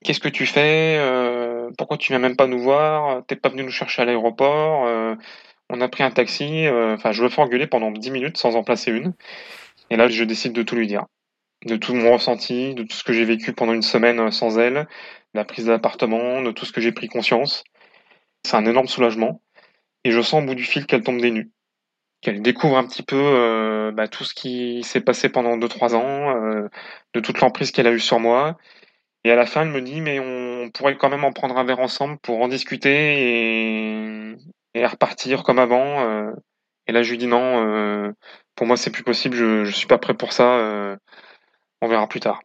Qu'est-ce 0.03 0.19
que 0.19 0.29
tu 0.29 0.47
fais 0.47 0.99
Pourquoi 1.77 1.97
tu 1.97 2.11
viens 2.11 2.19
même 2.19 2.35
pas 2.35 2.47
nous 2.47 2.59
voir 2.59 3.23
T'es 3.27 3.35
pas 3.35 3.49
venu 3.49 3.63
nous 3.63 3.71
chercher 3.71 4.01
à 4.01 4.05
l'aéroport 4.05 4.87
on 5.73 5.79
a 5.79 5.87
pris 5.87 6.03
un 6.03 6.11
taxi, 6.11 6.67
enfin, 6.67 7.13
je 7.13 7.23
le 7.23 7.29
fais 7.29 7.41
engueuler 7.41 7.65
pendant 7.65 7.91
10 7.91 8.11
minutes 8.11 8.37
sans 8.37 8.57
en 8.57 8.63
placer 8.63 8.91
une. 8.91 9.13
Et 9.91 9.97
là, 9.97 10.07
je 10.07 10.23
décide 10.23 10.53
de 10.53 10.63
tout 10.63 10.75
lui 10.75 10.87
dire. 10.87 11.05
De 11.67 11.75
tout 11.75 11.93
mon 11.93 12.13
ressenti, 12.13 12.73
de 12.73 12.81
tout 12.81 12.95
ce 12.95 13.03
que 13.03 13.13
j'ai 13.13 13.25
vécu 13.25 13.53
pendant 13.53 13.73
une 13.73 13.83
semaine 13.83 14.19
euh, 14.19 14.31
sans 14.31 14.57
elle, 14.57 14.73
de 14.73 14.87
la 15.35 15.45
prise 15.45 15.67
d'appartement, 15.67 16.41
de 16.41 16.49
tout 16.51 16.65
ce 16.65 16.71
que 16.71 16.81
j'ai 16.81 16.91
pris 16.91 17.07
conscience. 17.07 17.63
C'est 18.43 18.57
un 18.57 18.65
énorme 18.65 18.87
soulagement. 18.87 19.43
Et 20.03 20.09
je 20.09 20.21
sens 20.21 20.41
au 20.41 20.45
bout 20.47 20.55
du 20.55 20.63
fil 20.63 20.87
qu'elle 20.87 21.03
tombe 21.03 21.21
des 21.21 21.29
nues. 21.29 21.51
Qu'elle 22.21 22.41
découvre 22.41 22.77
un 22.77 22.87
petit 22.87 23.03
peu 23.03 23.15
euh, 23.15 23.91
bah, 23.91 24.07
tout 24.07 24.23
ce 24.23 24.33
qui 24.33 24.81
s'est 24.81 25.01
passé 25.01 25.29
pendant 25.29 25.57
2-3 25.57 25.95
ans, 25.95 26.69
de 27.13 27.19
toute 27.19 27.39
l'emprise 27.41 27.71
qu'elle 27.71 27.87
a 27.87 27.91
eue 27.91 27.99
sur 27.99 28.19
moi. 28.19 28.57
Et 29.23 29.31
à 29.31 29.35
la 29.35 29.45
fin, 29.45 29.61
elle 29.61 29.69
me 29.69 29.81
dit, 29.81 30.01
mais 30.01 30.19
on 30.19 30.71
pourrait 30.71 30.97
quand 30.97 31.09
même 31.09 31.23
en 31.23 31.31
prendre 31.31 31.57
un 31.57 31.63
verre 31.63 31.79
ensemble 31.79 32.17
pour 32.19 32.41
en 32.41 32.47
discuter 32.47 34.33
et, 34.73 34.85
repartir 34.85 35.43
comme 35.43 35.59
avant. 35.59 36.01
Euh, 36.01 36.31
et 36.87 36.91
là, 36.91 37.03
je 37.03 37.11
lui 37.11 37.17
dis 37.19 37.27
non, 37.27 37.67
euh, 37.67 38.11
pour 38.55 38.67
moi, 38.67 38.77
c'est 38.77 38.91
plus 38.91 39.03
possible, 39.03 39.35
je, 39.35 39.71
suis 39.71 39.87
pas 39.87 39.97
prêt 39.97 40.13
pour 40.13 40.33
ça, 40.33 40.57
euh, 40.57 40.95
on 41.81 41.87
verra 41.87 42.07
plus 42.07 42.19
tard. 42.19 42.41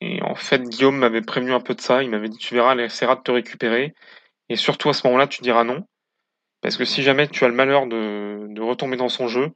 Et 0.00 0.22
en 0.22 0.34
fait, 0.34 0.62
Guillaume 0.62 0.98
m'avait 0.98 1.22
prévenu 1.22 1.52
un 1.52 1.60
peu 1.60 1.74
de 1.74 1.80
ça, 1.80 2.02
il 2.02 2.10
m'avait 2.10 2.28
dit 2.28 2.38
tu 2.38 2.54
verras, 2.54 2.72
elle 2.72 2.80
essaiera 2.80 3.16
de 3.16 3.22
te 3.22 3.30
récupérer, 3.30 3.94
et 4.48 4.56
surtout 4.56 4.88
à 4.88 4.92
ce 4.92 5.06
moment-là, 5.06 5.26
tu 5.26 5.42
diras 5.42 5.64
non, 5.64 5.84
parce 6.62 6.76
que 6.76 6.84
si 6.84 7.02
jamais 7.02 7.28
tu 7.28 7.44
as 7.44 7.48
le 7.48 7.54
malheur 7.54 7.86
de, 7.86 8.60
retomber 8.60 8.96
dans 8.96 9.08
son 9.08 9.28
jeu, 9.28 9.50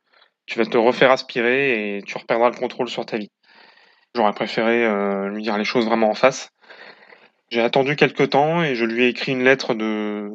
tu 0.46 0.58
vas 0.58 0.66
te 0.66 0.76
refaire 0.76 1.10
aspirer 1.10 1.96
et 1.96 2.02
tu 2.02 2.16
reperdras 2.16 2.50
le 2.50 2.56
contrôle 2.56 2.88
sur 2.88 3.04
ta 3.04 3.18
vie. 3.18 3.30
J'aurais 4.14 4.32
préféré 4.32 4.86
lui 5.28 5.42
dire 5.42 5.58
les 5.58 5.64
choses 5.64 5.86
vraiment 5.86 6.10
en 6.10 6.14
face. 6.14 6.50
J'ai 7.52 7.60
attendu 7.60 7.96
quelques 7.96 8.30
temps 8.30 8.62
et 8.64 8.74
je 8.74 8.86
lui 8.86 9.04
ai 9.04 9.08
écrit 9.08 9.32
une 9.32 9.44
lettre 9.44 9.74
de, 9.74 10.30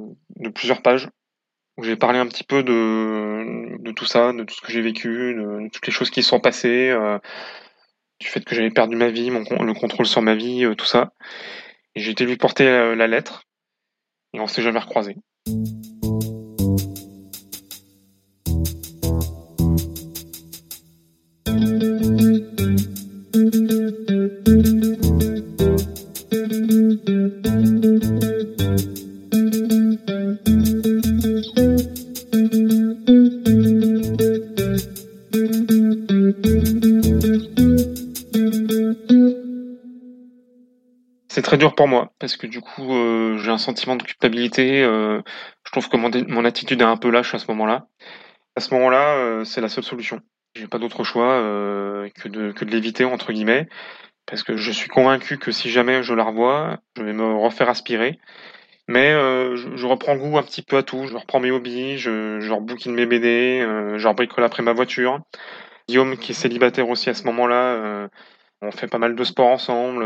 plusieurs 0.54 0.84
pages 0.84 1.10
j'ai 1.82 1.96
parlé 1.96 2.20
un 2.20 2.28
petit 2.28 2.44
peu 2.44 2.64
de, 2.64 3.78
de 3.80 3.92
tout 3.92 4.06
ça, 4.06 4.34
de 4.34 4.44
tout 4.44 4.56
ce 4.56 4.62
que 4.62 4.72
j'ai 4.72 4.82
vécu, 4.82 5.36
de, 5.36 5.70
toutes 5.72 5.86
les 5.86 5.94
choses 5.94 6.10
qui 6.10 6.24
se 6.24 6.30
sont 6.30 6.40
passées, 6.40 6.90
euh, 6.90 7.20
du 8.20 8.28
fait 8.28 8.44
que 8.44 8.56
j'avais 8.56 8.72
perdu 8.72 8.96
ma 8.96 9.10
vie, 9.10 9.30
mon, 9.30 9.44
le 9.64 9.74
contrôle 9.74 10.08
sur 10.08 10.22
ma 10.22 10.36
vie, 10.36 10.66
euh, 10.66 10.76
tout 10.76 10.86
ça. 10.86 11.12
J'ai 11.96 12.12
été 12.12 12.26
lui 12.26 12.38
porter 12.38 12.66
la, 12.66 12.96
la 12.96 13.08
lettre, 13.08 13.44
et 14.34 14.40
on 14.40 14.48
s'est 14.48 14.62
jamais 14.62 14.80
recroisés. 14.80 15.18
Parce 42.28 42.36
que 42.36 42.48
du 42.48 42.60
coup 42.60 42.94
euh, 42.94 43.38
j'ai 43.38 43.52
un 43.52 43.58
sentiment 43.58 43.96
de 43.96 44.04
culpabilité. 44.04 44.84
Euh, 44.84 45.22
je 45.64 45.72
trouve 45.72 45.88
que 45.88 45.96
mon, 45.96 46.44
attitude 46.44 46.82
est 46.82 46.84
un 46.84 46.98
peu 46.98 47.10
lâche 47.10 47.34
à 47.34 47.40
ce 47.40 47.48
moment-là. 47.48 47.88
À 48.58 48.60
ce 48.60 48.74
moment-là, 48.74 49.16
euh, 49.16 49.46
c'est 49.46 49.62
la 49.62 49.70
seule 49.70 49.86
solution. 49.86 50.20
J'ai 50.54 50.68
pas 50.68 50.78
d'autre 50.78 51.06
choix 51.06 51.40
que 52.16 52.28
de 52.28 52.66
l'éviter 52.66 53.06
entre 53.06 53.32
guillemets 53.32 53.70
parce 54.26 54.44
que 54.44 54.58
je 54.58 54.72
suis 54.72 54.90
convaincu 54.90 55.38
que 55.38 55.54
si 55.54 55.70
jamais 55.70 56.04
je 56.04 56.14
la 56.14 56.26
revois, 56.26 56.80
je 56.98 57.04
vais 57.04 57.14
me 57.14 57.36
refaire 57.36 57.70
aspirer. 57.70 58.20
Mais 58.90 59.12
je, 59.12 59.86
reprends 59.86 60.18
goût 60.18 60.38
un 60.38 60.44
petit 60.44 60.64
peu 60.64 60.78
à 60.78 60.84
tout. 60.84 61.08
Je 61.08 61.16
reprends 61.16 61.40
mes 61.40 61.52
hobbies, 61.52 61.98
je, 61.98 62.40
je 62.42 62.52
rebouquine 62.52 62.94
mes 62.94 63.06
BD, 63.06 63.62
je 63.96 64.08
rebricole 64.08 64.44
après 64.44 64.64
ma 64.64 64.74
voiture. 64.74 65.22
Guillaume 65.88 66.18
qui 66.18 66.32
est 66.32 66.36
célibataire 66.36 66.90
aussi 66.90 67.10
à 67.10 67.14
ce 67.14 67.24
moment-là. 67.26 68.10
on 68.62 68.72
fait 68.72 68.88
pas 68.88 68.98
mal 68.98 69.16
de 69.16 69.24
sport 69.24 69.48
ensemble 69.48 70.04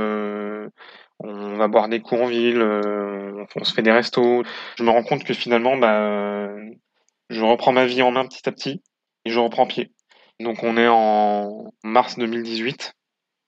va 1.61 1.67
boire 1.67 1.89
des 1.89 2.01
coups 2.01 2.21
en 2.21 2.25
ville, 2.25 2.61
euh, 2.61 3.45
on 3.55 3.63
se 3.63 3.73
fait 3.73 3.81
des 3.81 3.91
restos. 3.91 4.43
Je 4.77 4.83
me 4.83 4.89
rends 4.89 5.03
compte 5.03 5.23
que 5.23 5.33
finalement, 5.33 5.77
bah, 5.77 6.49
je 7.29 7.43
reprends 7.43 7.71
ma 7.71 7.85
vie 7.85 8.01
en 8.01 8.11
main 8.11 8.25
petit 8.25 8.47
à 8.47 8.51
petit 8.51 8.81
et 9.25 9.29
je 9.29 9.39
reprends 9.39 9.65
pied. 9.65 9.91
Donc 10.39 10.63
on 10.63 10.77
est 10.77 10.87
en 10.87 11.71
mars 11.83 12.17
2018. 12.17 12.93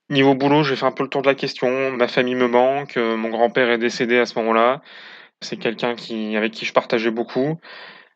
Niveau 0.10 0.36
boulot, 0.36 0.64
j'ai 0.64 0.76
fait 0.76 0.86
un 0.86 0.92
peu 0.92 1.04
le 1.04 1.10
tour 1.10 1.22
de 1.22 1.28
la 1.28 1.36
question. 1.36 1.92
Ma 1.92 2.08
famille 2.08 2.36
me 2.36 2.48
manque, 2.48 2.98
euh, 2.98 3.16
mon 3.18 3.30
grand-père 3.30 3.70
est 3.70 3.78
décédé 3.78 4.18
à 4.20 4.26
ce 4.26 4.38
moment-là. 4.40 4.82
C'est 5.42 5.58
quelqu'un 5.58 5.96
qui, 5.96 6.36
avec 6.38 6.52
qui 6.52 6.66
je 6.66 6.74
partageais 6.74 7.12
beaucoup. 7.12 7.60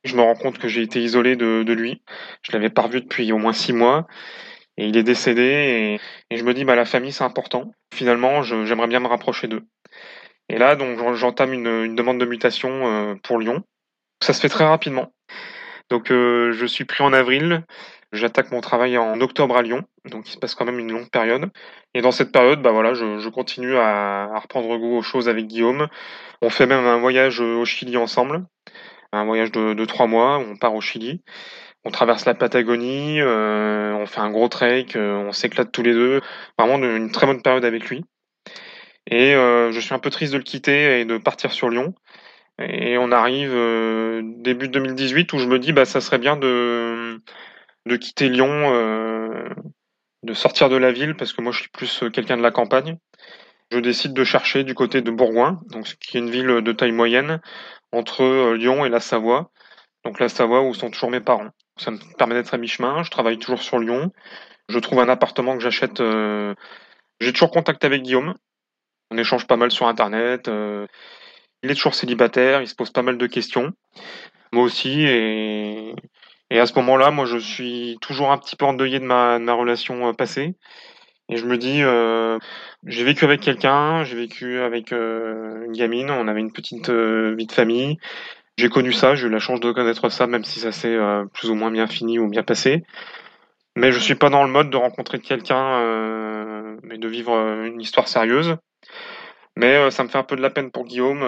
Je 0.03 0.15
me 0.15 0.21
rends 0.21 0.35
compte 0.35 0.59
que 0.59 0.67
j'ai 0.67 0.81
été 0.81 1.01
isolé 1.01 1.35
de, 1.35 1.73
lui. 1.73 2.01
Je 2.43 2.51
l'avais 2.51 2.69
pas 2.69 2.83
revu 2.83 3.01
depuis 3.01 3.31
au 3.31 3.37
moins 3.37 3.53
six 3.53 3.73
mois 3.73 4.07
et 4.77 4.87
il 4.87 4.95
est 4.95 5.03
décédé 5.03 5.99
et, 6.29 6.37
je 6.37 6.43
me 6.43 6.53
dis 6.53 6.65
bah 6.65 6.75
la 6.75 6.85
famille 6.85 7.11
c'est 7.11 7.23
important. 7.23 7.71
Finalement, 7.93 8.43
j'aimerais 8.43 8.87
bien 8.87 8.99
me 8.99 9.07
rapprocher 9.07 9.47
d'eux. 9.47 9.63
Et 10.49 10.57
là 10.57 10.75
donc 10.75 11.15
j'entame 11.15 11.53
une, 11.53 11.95
demande 11.95 12.19
de 12.19 12.25
mutation 12.25 12.69
euh, 12.87 13.15
pour 13.23 13.39
Lyon. 13.39 13.63
Ça 14.21 14.33
se 14.33 14.41
fait 14.41 14.49
très 14.49 14.65
rapidement. 14.65 15.13
Donc 15.89 16.11
euh, 16.11 16.51
je 16.51 16.65
suis 16.65 16.85
pris 16.85 17.03
en 17.03 17.13
avril, 17.13 17.63
j'attaque 18.11 18.51
mon 18.51 18.61
travail 18.61 18.97
en 18.97 19.21
octobre 19.21 19.55
à 19.55 19.61
Lyon, 19.61 19.83
donc 20.05 20.27
il 20.27 20.31
se 20.31 20.37
passe 20.37 20.55
quand 20.55 20.65
même 20.65 20.79
une 20.79 20.91
longue 20.91 21.09
période. 21.09 21.49
Et 21.93 22.01
dans 22.01 22.11
cette 22.11 22.31
période, 22.31 22.61
bah 22.61 22.71
voilà, 22.71 22.93
je, 22.93 23.29
continue 23.29 23.77
à, 23.77 24.39
reprendre 24.41 24.77
goût 24.77 24.97
aux 24.97 25.01
choses 25.01 25.29
avec 25.29 25.47
Guillaume. 25.47 25.87
On 26.41 26.49
fait 26.49 26.65
même 26.65 26.85
un 26.85 26.97
voyage 26.97 27.39
au 27.39 27.63
Chili 27.63 27.95
ensemble, 27.95 28.45
un 29.13 29.25
voyage 29.25 29.51
de, 29.51 29.73
de 29.73 29.85
trois 29.85 30.07
mois. 30.07 30.39
On 30.39 30.57
part 30.57 30.75
au 30.75 30.81
Chili 30.81 31.21
on 31.87 31.91
traverse 31.91 32.25
la 32.25 32.35
Patagonie, 32.35 33.21
euh, 33.21 33.93
on 33.93 34.05
fait 34.05 34.19
un 34.19 34.29
gros 34.29 34.49
trek, 34.49 34.87
euh, 34.95 35.15
on 35.15 35.31
s'éclate 35.31 35.71
tous 35.71 35.83
les 35.83 35.93
deux. 35.93 36.21
Vraiment 36.59 36.77
une 36.77 37.11
très 37.11 37.25
bonne 37.25 37.41
période 37.41 37.63
avec 37.63 37.89
lui. 37.89 38.03
Et 39.09 39.35
euh, 39.35 39.71
je 39.71 39.79
suis 39.79 39.93
un 39.93 39.99
peu 39.99 40.09
triste 40.09 40.33
de 40.33 40.37
le 40.37 40.43
quitter 40.43 40.99
et 41.01 41.05
de 41.05 41.17
partir 41.17 41.51
sur 41.51 41.69
Lyon. 41.69 41.95
Et 42.59 42.97
on 42.97 43.11
arrive 43.11 43.51
début 44.41 44.67
2018 44.67 45.31
où 45.33 45.39
je 45.39 45.45
me 45.45 45.59
dis 45.59 45.73
bah 45.73 45.85
ça 45.85 46.01
serait 46.01 46.17
bien 46.17 46.37
de 46.37 47.21
de 47.85 47.95
quitter 47.97 48.29
Lyon, 48.29 48.71
de 50.23 50.33
sortir 50.33 50.67
de 50.69 50.75
la 50.75 50.91
ville 50.91 51.15
parce 51.15 51.33
que 51.33 51.41
moi 51.43 51.51
je 51.51 51.59
suis 51.61 51.69
plus 51.69 52.03
quelqu'un 52.11 52.35
de 52.35 52.41
la 52.41 52.51
campagne. 52.51 52.97
Je 53.71 53.77
décide 53.77 54.13
de 54.13 54.23
chercher 54.23 54.63
du 54.63 54.73
côté 54.73 55.01
de 55.01 55.11
Bourgoin, 55.11 55.59
donc 55.69 55.85
qui 55.99 56.17
est 56.17 56.19
une 56.19 56.31
ville 56.31 56.61
de 56.61 56.71
taille 56.71 56.93
moyenne 56.93 57.41
entre 57.91 58.53
Lyon 58.55 58.85
et 58.85 58.89
la 58.89 58.99
Savoie. 58.99 59.51
Donc 60.03 60.19
la 60.19 60.29
Savoie 60.29 60.63
où 60.63 60.73
sont 60.73 60.89
toujours 60.89 61.11
mes 61.11 61.19
parents. 61.19 61.49
Ça 61.77 61.91
me 61.91 61.97
permet 62.17 62.35
d'être 62.35 62.53
à 62.53 62.57
mi-chemin. 62.57 63.03
Je 63.03 63.11
travaille 63.11 63.37
toujours 63.37 63.61
sur 63.61 63.77
Lyon. 63.79 64.11
Je 64.69 64.79
trouve 64.79 64.99
un 64.99 65.09
appartement 65.09 65.55
que 65.55 65.63
j'achète. 65.63 66.01
Euh, 66.01 66.53
j'ai 67.19 67.31
toujours 67.33 67.51
contact 67.51 67.85
avec 67.85 68.01
Guillaume. 68.01 68.35
On 69.11 69.17
échange 69.17 69.47
pas 69.47 69.57
mal 69.57 69.71
sur 69.71 69.87
Internet. 69.87 70.47
Euh, 70.47 70.85
il 71.63 71.71
est 71.71 71.75
toujours 71.75 71.95
célibataire. 71.95 72.61
Il 72.61 72.67
se 72.67 72.75
pose 72.75 72.91
pas 72.91 73.01
mal 73.01 73.17
de 73.17 73.27
questions. 73.27 73.71
Moi 74.51 74.63
aussi. 74.63 75.03
Et, 75.05 75.93
à 76.51 76.65
ce 76.65 76.73
moment-là, 76.75 77.11
moi, 77.11 77.25
je 77.25 77.37
suis 77.37 77.97
toujours 78.01 78.31
un 78.31 78.37
petit 78.37 78.55
peu 78.55 78.65
endeuillé 78.65 78.99
de 78.99 79.05
ma, 79.05 79.37
relation 79.53 80.07
euh, 80.07 80.13
passée. 80.13 80.55
Et 81.29 81.35
je 81.35 81.45
me 81.45 81.57
dis, 81.57 81.83
euh, 81.83 82.39
j'ai 82.85 83.03
vécu 83.03 83.25
avec 83.25 83.41
quelqu'un, 83.41 84.05
j'ai 84.05 84.15
vécu 84.15 84.59
avec 84.59 84.93
une 84.93 85.73
gamine, 85.73 86.09
on 86.09 86.29
avait 86.29 86.39
une 86.39 86.53
petite 86.53 86.89
vie 86.89 87.45
de 87.45 87.51
famille, 87.51 87.97
j'ai 88.57 88.69
connu 88.69 88.93
ça, 88.93 89.13
j'ai 89.13 89.27
eu 89.27 89.29
la 89.29 89.39
chance 89.39 89.59
de 89.59 89.73
connaître 89.73 90.07
ça, 90.07 90.25
même 90.25 90.45
si 90.45 90.61
ça 90.61 90.71
s'est 90.71 90.97
plus 91.33 91.49
ou 91.49 91.55
moins 91.55 91.69
bien 91.69 91.85
fini 91.85 92.17
ou 92.17 92.29
bien 92.29 92.43
passé. 92.43 92.81
Mais 93.75 93.91
je 93.91 93.99
suis 93.99 94.15
pas 94.15 94.29
dans 94.29 94.45
le 94.45 94.49
mode 94.49 94.69
de 94.69 94.77
rencontrer 94.77 95.19
quelqu'un, 95.19 96.77
mais 96.83 96.97
de 96.97 97.07
vivre 97.09 97.33
une 97.65 97.81
histoire 97.81 98.07
sérieuse. 98.07 98.55
Mais 99.57 99.89
ça 99.89 100.03
me 100.03 100.09
fait 100.09 100.19
un 100.19 100.23
peu 100.23 100.35
de 100.35 100.41
la 100.41 100.51
peine 100.51 100.69
pour 100.69 100.85
Guillaume, 100.85 101.19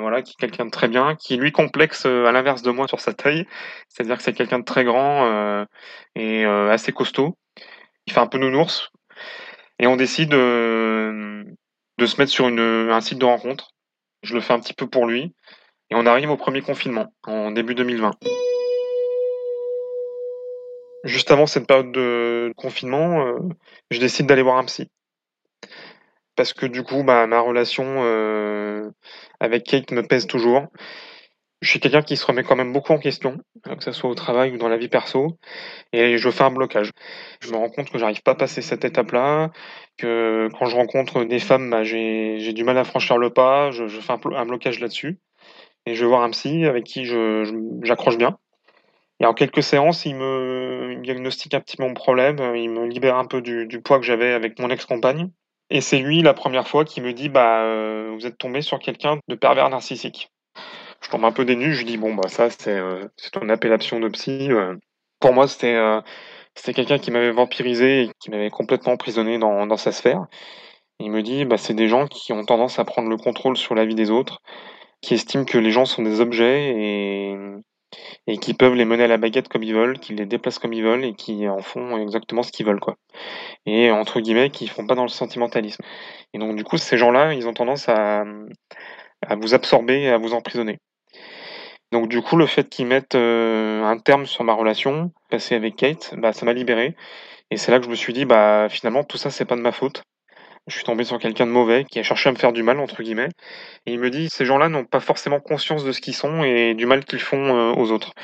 voilà, 0.00 0.22
qui 0.22 0.32
est 0.32 0.40
quelqu'un 0.40 0.66
de 0.66 0.70
très 0.70 0.86
bien, 0.86 1.16
qui 1.16 1.36
lui 1.36 1.50
complexe 1.50 2.06
à 2.06 2.30
l'inverse 2.30 2.62
de 2.62 2.70
moi 2.70 2.86
sur 2.86 3.00
sa 3.00 3.12
taille. 3.12 3.46
C'est-à-dire 3.88 4.16
que 4.16 4.22
c'est 4.22 4.32
quelqu'un 4.32 4.60
de 4.60 4.64
très 4.64 4.84
grand 4.84 5.66
et 6.14 6.44
assez 6.44 6.92
costaud. 6.92 7.36
Il 8.06 8.12
fait 8.12 8.20
un 8.20 8.28
peu 8.28 8.38
nounours. 8.38 8.90
Et 9.80 9.88
on 9.88 9.96
décide 9.96 10.30
de 10.30 11.44
se 12.06 12.16
mettre 12.20 12.30
sur 12.30 12.46
une, 12.46 12.60
un 12.60 13.00
site 13.00 13.18
de 13.18 13.24
rencontre. 13.24 13.70
Je 14.22 14.34
le 14.34 14.40
fais 14.40 14.52
un 14.52 14.60
petit 14.60 14.74
peu 14.74 14.86
pour 14.86 15.06
lui. 15.06 15.34
Et 15.90 15.96
on 15.96 16.06
arrive 16.06 16.30
au 16.30 16.36
premier 16.36 16.62
confinement, 16.62 17.12
en 17.24 17.50
début 17.50 17.74
2020. 17.74 18.12
Juste 21.04 21.30
avant 21.30 21.46
cette 21.46 21.66
période 21.66 21.92
de 21.92 22.52
confinement, 22.56 23.26
euh, 23.26 23.38
je 23.90 24.00
décide 24.00 24.26
d'aller 24.26 24.42
voir 24.42 24.56
un 24.56 24.64
psy. 24.64 24.90
Parce 26.36 26.52
que 26.52 26.66
du 26.66 26.82
coup, 26.82 27.04
bah, 27.04 27.26
ma 27.26 27.40
relation 27.40 27.84
euh, 27.86 28.90
avec 29.40 29.64
Kate 29.64 29.92
me 29.92 30.02
pèse 30.02 30.26
toujours. 30.26 30.66
Je 31.64 31.70
suis 31.70 31.80
quelqu'un 31.80 32.02
qui 32.02 32.18
se 32.18 32.26
remet 32.26 32.42
quand 32.42 32.56
même 32.56 32.74
beaucoup 32.74 32.92
en 32.92 32.98
question, 32.98 33.38
que 33.64 33.82
ce 33.82 33.92
soit 33.92 34.10
au 34.10 34.14
travail 34.14 34.52
ou 34.52 34.58
dans 34.58 34.68
la 34.68 34.76
vie 34.76 34.88
perso, 34.88 35.38
et 35.94 36.18
je 36.18 36.30
fais 36.30 36.44
un 36.44 36.50
blocage. 36.50 36.90
Je 37.40 37.50
me 37.50 37.56
rends 37.56 37.70
compte 37.70 37.90
que 37.90 37.96
j'arrive 37.96 38.22
pas 38.22 38.32
à 38.32 38.34
passer 38.34 38.60
cette 38.60 38.84
étape-là, 38.84 39.50
que 39.96 40.50
quand 40.58 40.66
je 40.66 40.76
rencontre 40.76 41.24
des 41.24 41.38
femmes, 41.38 41.70
bah, 41.70 41.82
j'ai 41.82 42.52
du 42.52 42.64
mal 42.64 42.76
à 42.76 42.84
franchir 42.84 43.16
le 43.16 43.30
pas, 43.30 43.70
je, 43.70 43.86
fais 43.88 44.12
un, 44.12 44.44
blocage 44.44 44.78
là-dessus. 44.78 45.18
Et 45.86 45.94
je 45.94 46.02
vais 46.02 46.08
voir 46.08 46.22
un 46.22 46.30
psy 46.30 46.66
avec 46.66 46.84
qui 46.84 47.06
j'accroche 47.06 48.18
bien. 48.18 48.38
Et 49.20 49.26
en 49.26 49.32
quelques 49.32 49.62
séances, 49.62 50.04
il 50.04 50.16
me 50.16 50.96
diagnostique 51.02 51.54
un 51.54 51.60
petit 51.60 51.78
peu 51.78 51.84
mon 51.84 51.94
problème, 51.94 52.38
il 52.56 52.68
me 52.68 52.86
libère 52.86 53.16
un 53.16 53.26
peu 53.26 53.40
du, 53.40 53.80
poids 53.80 53.98
que 53.98 54.04
j'avais 54.04 54.32
avec 54.32 54.58
mon 54.58 54.68
ex-compagne. 54.68 55.30
Et 55.70 55.80
c'est 55.80 55.98
lui, 55.98 56.22
la 56.22 56.34
première 56.34 56.68
fois, 56.68 56.84
qui 56.84 57.00
me 57.00 57.12
dit 57.12 57.28
bah, 57.28 57.62
euh, 57.62 58.12
Vous 58.14 58.26
êtes 58.26 58.38
tombé 58.38 58.62
sur 58.62 58.78
quelqu'un 58.78 59.18
de 59.28 59.34
pervers 59.34 59.70
narcissique. 59.70 60.30
Je 61.00 61.10
tombe 61.10 61.24
un 61.24 61.32
peu 61.32 61.44
dénu, 61.44 61.74
je 61.74 61.84
dis 61.84 61.96
Bon, 61.96 62.14
bah, 62.14 62.28
ça, 62.28 62.50
c'est 62.50 62.78
euh, 62.78 63.06
ton 63.32 63.48
appellation 63.48 64.00
de 64.00 64.08
psy. 64.08 64.50
Euh. 64.50 64.76
Pour 65.20 65.32
moi, 65.32 65.48
c'était 65.48 65.78
c'était 66.54 66.74
quelqu'un 66.74 66.98
qui 66.98 67.10
m'avait 67.10 67.32
vampirisé 67.32 68.02
et 68.02 68.10
qui 68.20 68.30
m'avait 68.30 68.50
complètement 68.50 68.92
emprisonné 68.92 69.38
dans, 69.38 69.66
dans 69.66 69.76
sa 69.76 69.90
sphère. 69.92 70.26
Il 71.00 71.10
me 71.10 71.22
dit 71.22 71.44
bah, 71.44 71.56
C'est 71.56 71.74
des 71.74 71.88
gens 71.88 72.06
qui 72.06 72.32
ont 72.32 72.44
tendance 72.44 72.78
à 72.78 72.84
prendre 72.84 73.08
le 73.08 73.16
contrôle 73.16 73.56
sur 73.56 73.74
la 73.74 73.84
vie 73.86 73.94
des 73.94 74.10
autres, 74.10 74.40
qui 75.00 75.14
estiment 75.14 75.44
que 75.44 75.58
les 75.58 75.70
gens 75.70 75.86
sont 75.86 76.02
des 76.02 76.20
objets 76.20 76.74
et 76.76 77.36
et 78.26 78.38
qui 78.38 78.54
peuvent 78.54 78.74
les 78.74 78.84
mener 78.84 79.04
à 79.04 79.08
la 79.08 79.16
baguette 79.16 79.48
comme 79.48 79.62
ils 79.62 79.74
veulent, 79.74 79.98
qui 79.98 80.14
les 80.14 80.26
déplacent 80.26 80.58
comme 80.58 80.72
ils 80.72 80.82
veulent 80.82 81.04
et 81.04 81.14
qui 81.14 81.48
en 81.48 81.60
font 81.60 81.98
exactement 81.98 82.42
ce 82.42 82.52
qu'ils 82.52 82.66
veulent 82.66 82.80
quoi. 82.80 82.96
Et 83.66 83.90
entre 83.90 84.20
guillemets, 84.20 84.50
qui 84.50 84.66
font 84.66 84.86
pas 84.86 84.94
dans 84.94 85.02
le 85.02 85.08
sentimentalisme. 85.08 85.82
Et 86.32 86.38
donc 86.38 86.56
du 86.56 86.64
coup, 86.64 86.78
ces 86.78 86.96
gens-là, 86.96 87.34
ils 87.34 87.46
ont 87.48 87.54
tendance 87.54 87.88
à, 87.88 88.24
vous 89.38 89.54
absorber, 89.54 90.08
à 90.08 90.18
vous 90.18 90.34
emprisonner. 90.34 90.78
Donc 91.92 92.08
du 92.08 92.22
coup, 92.22 92.36
le 92.36 92.46
fait 92.46 92.68
qu'ils 92.68 92.86
mettent 92.86 93.14
euh, 93.14 93.84
un 93.84 93.98
terme 93.98 94.26
sur 94.26 94.44
ma 94.44 94.52
relation 94.54 95.12
passée 95.30 95.54
avec 95.54 95.76
Kate, 95.76 96.14
bah 96.16 96.32
ça 96.32 96.44
m'a 96.46 96.52
libéré. 96.52 96.96
Et 97.50 97.56
c'est 97.56 97.70
là 97.70 97.78
que 97.78 97.84
je 97.84 97.90
me 97.90 97.94
suis 97.94 98.12
dit, 98.12 98.24
bah 98.24 98.68
finalement, 98.70 99.04
tout 99.04 99.18
ça, 99.18 99.30
c'est 99.30 99.44
pas 99.44 99.56
de 99.56 99.60
ma 99.60 99.72
faute. 99.72 100.02
Je 100.66 100.74
suis 100.76 100.84
tombé 100.84 101.04
sur 101.04 101.18
quelqu'un 101.18 101.46
de 101.46 101.50
mauvais 101.50 101.84
qui 101.84 101.98
a 101.98 102.02
cherché 102.02 102.28
à 102.30 102.32
me 102.32 102.38
faire 102.38 102.52
du 102.52 102.62
mal, 102.62 102.80
entre 102.80 103.02
guillemets. 103.02 103.28
Et 103.86 103.92
il 103.92 103.98
me 104.00 104.08
dit, 104.08 104.28
ces 104.30 104.46
gens-là 104.46 104.68
n'ont 104.68 104.84
pas 104.84 105.00
forcément 105.00 105.40
conscience 105.40 105.84
de 105.84 105.92
ce 105.92 106.00
qu'ils 106.00 106.14
sont 106.14 106.42
et 106.42 106.74
du 106.74 106.86
mal 106.86 107.04
qu'ils 107.04 107.20
font 107.20 107.54
euh, 107.54 107.74
aux 107.74 107.92
autres. 107.92 108.14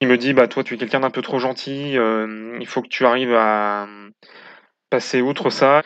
Il 0.00 0.08
me 0.08 0.16
dit, 0.16 0.32
bah 0.32 0.48
toi, 0.48 0.64
tu 0.64 0.74
es 0.74 0.76
quelqu'un 0.78 1.00
d'un 1.00 1.10
peu 1.10 1.22
trop 1.22 1.38
gentil, 1.38 1.96
euh, 1.98 2.56
il 2.60 2.66
faut 2.66 2.82
que 2.82 2.88
tu 2.88 3.04
arrives 3.06 3.34
à 3.34 3.86
passer 4.90 5.20
outre 5.20 5.50
ça, 5.50 5.82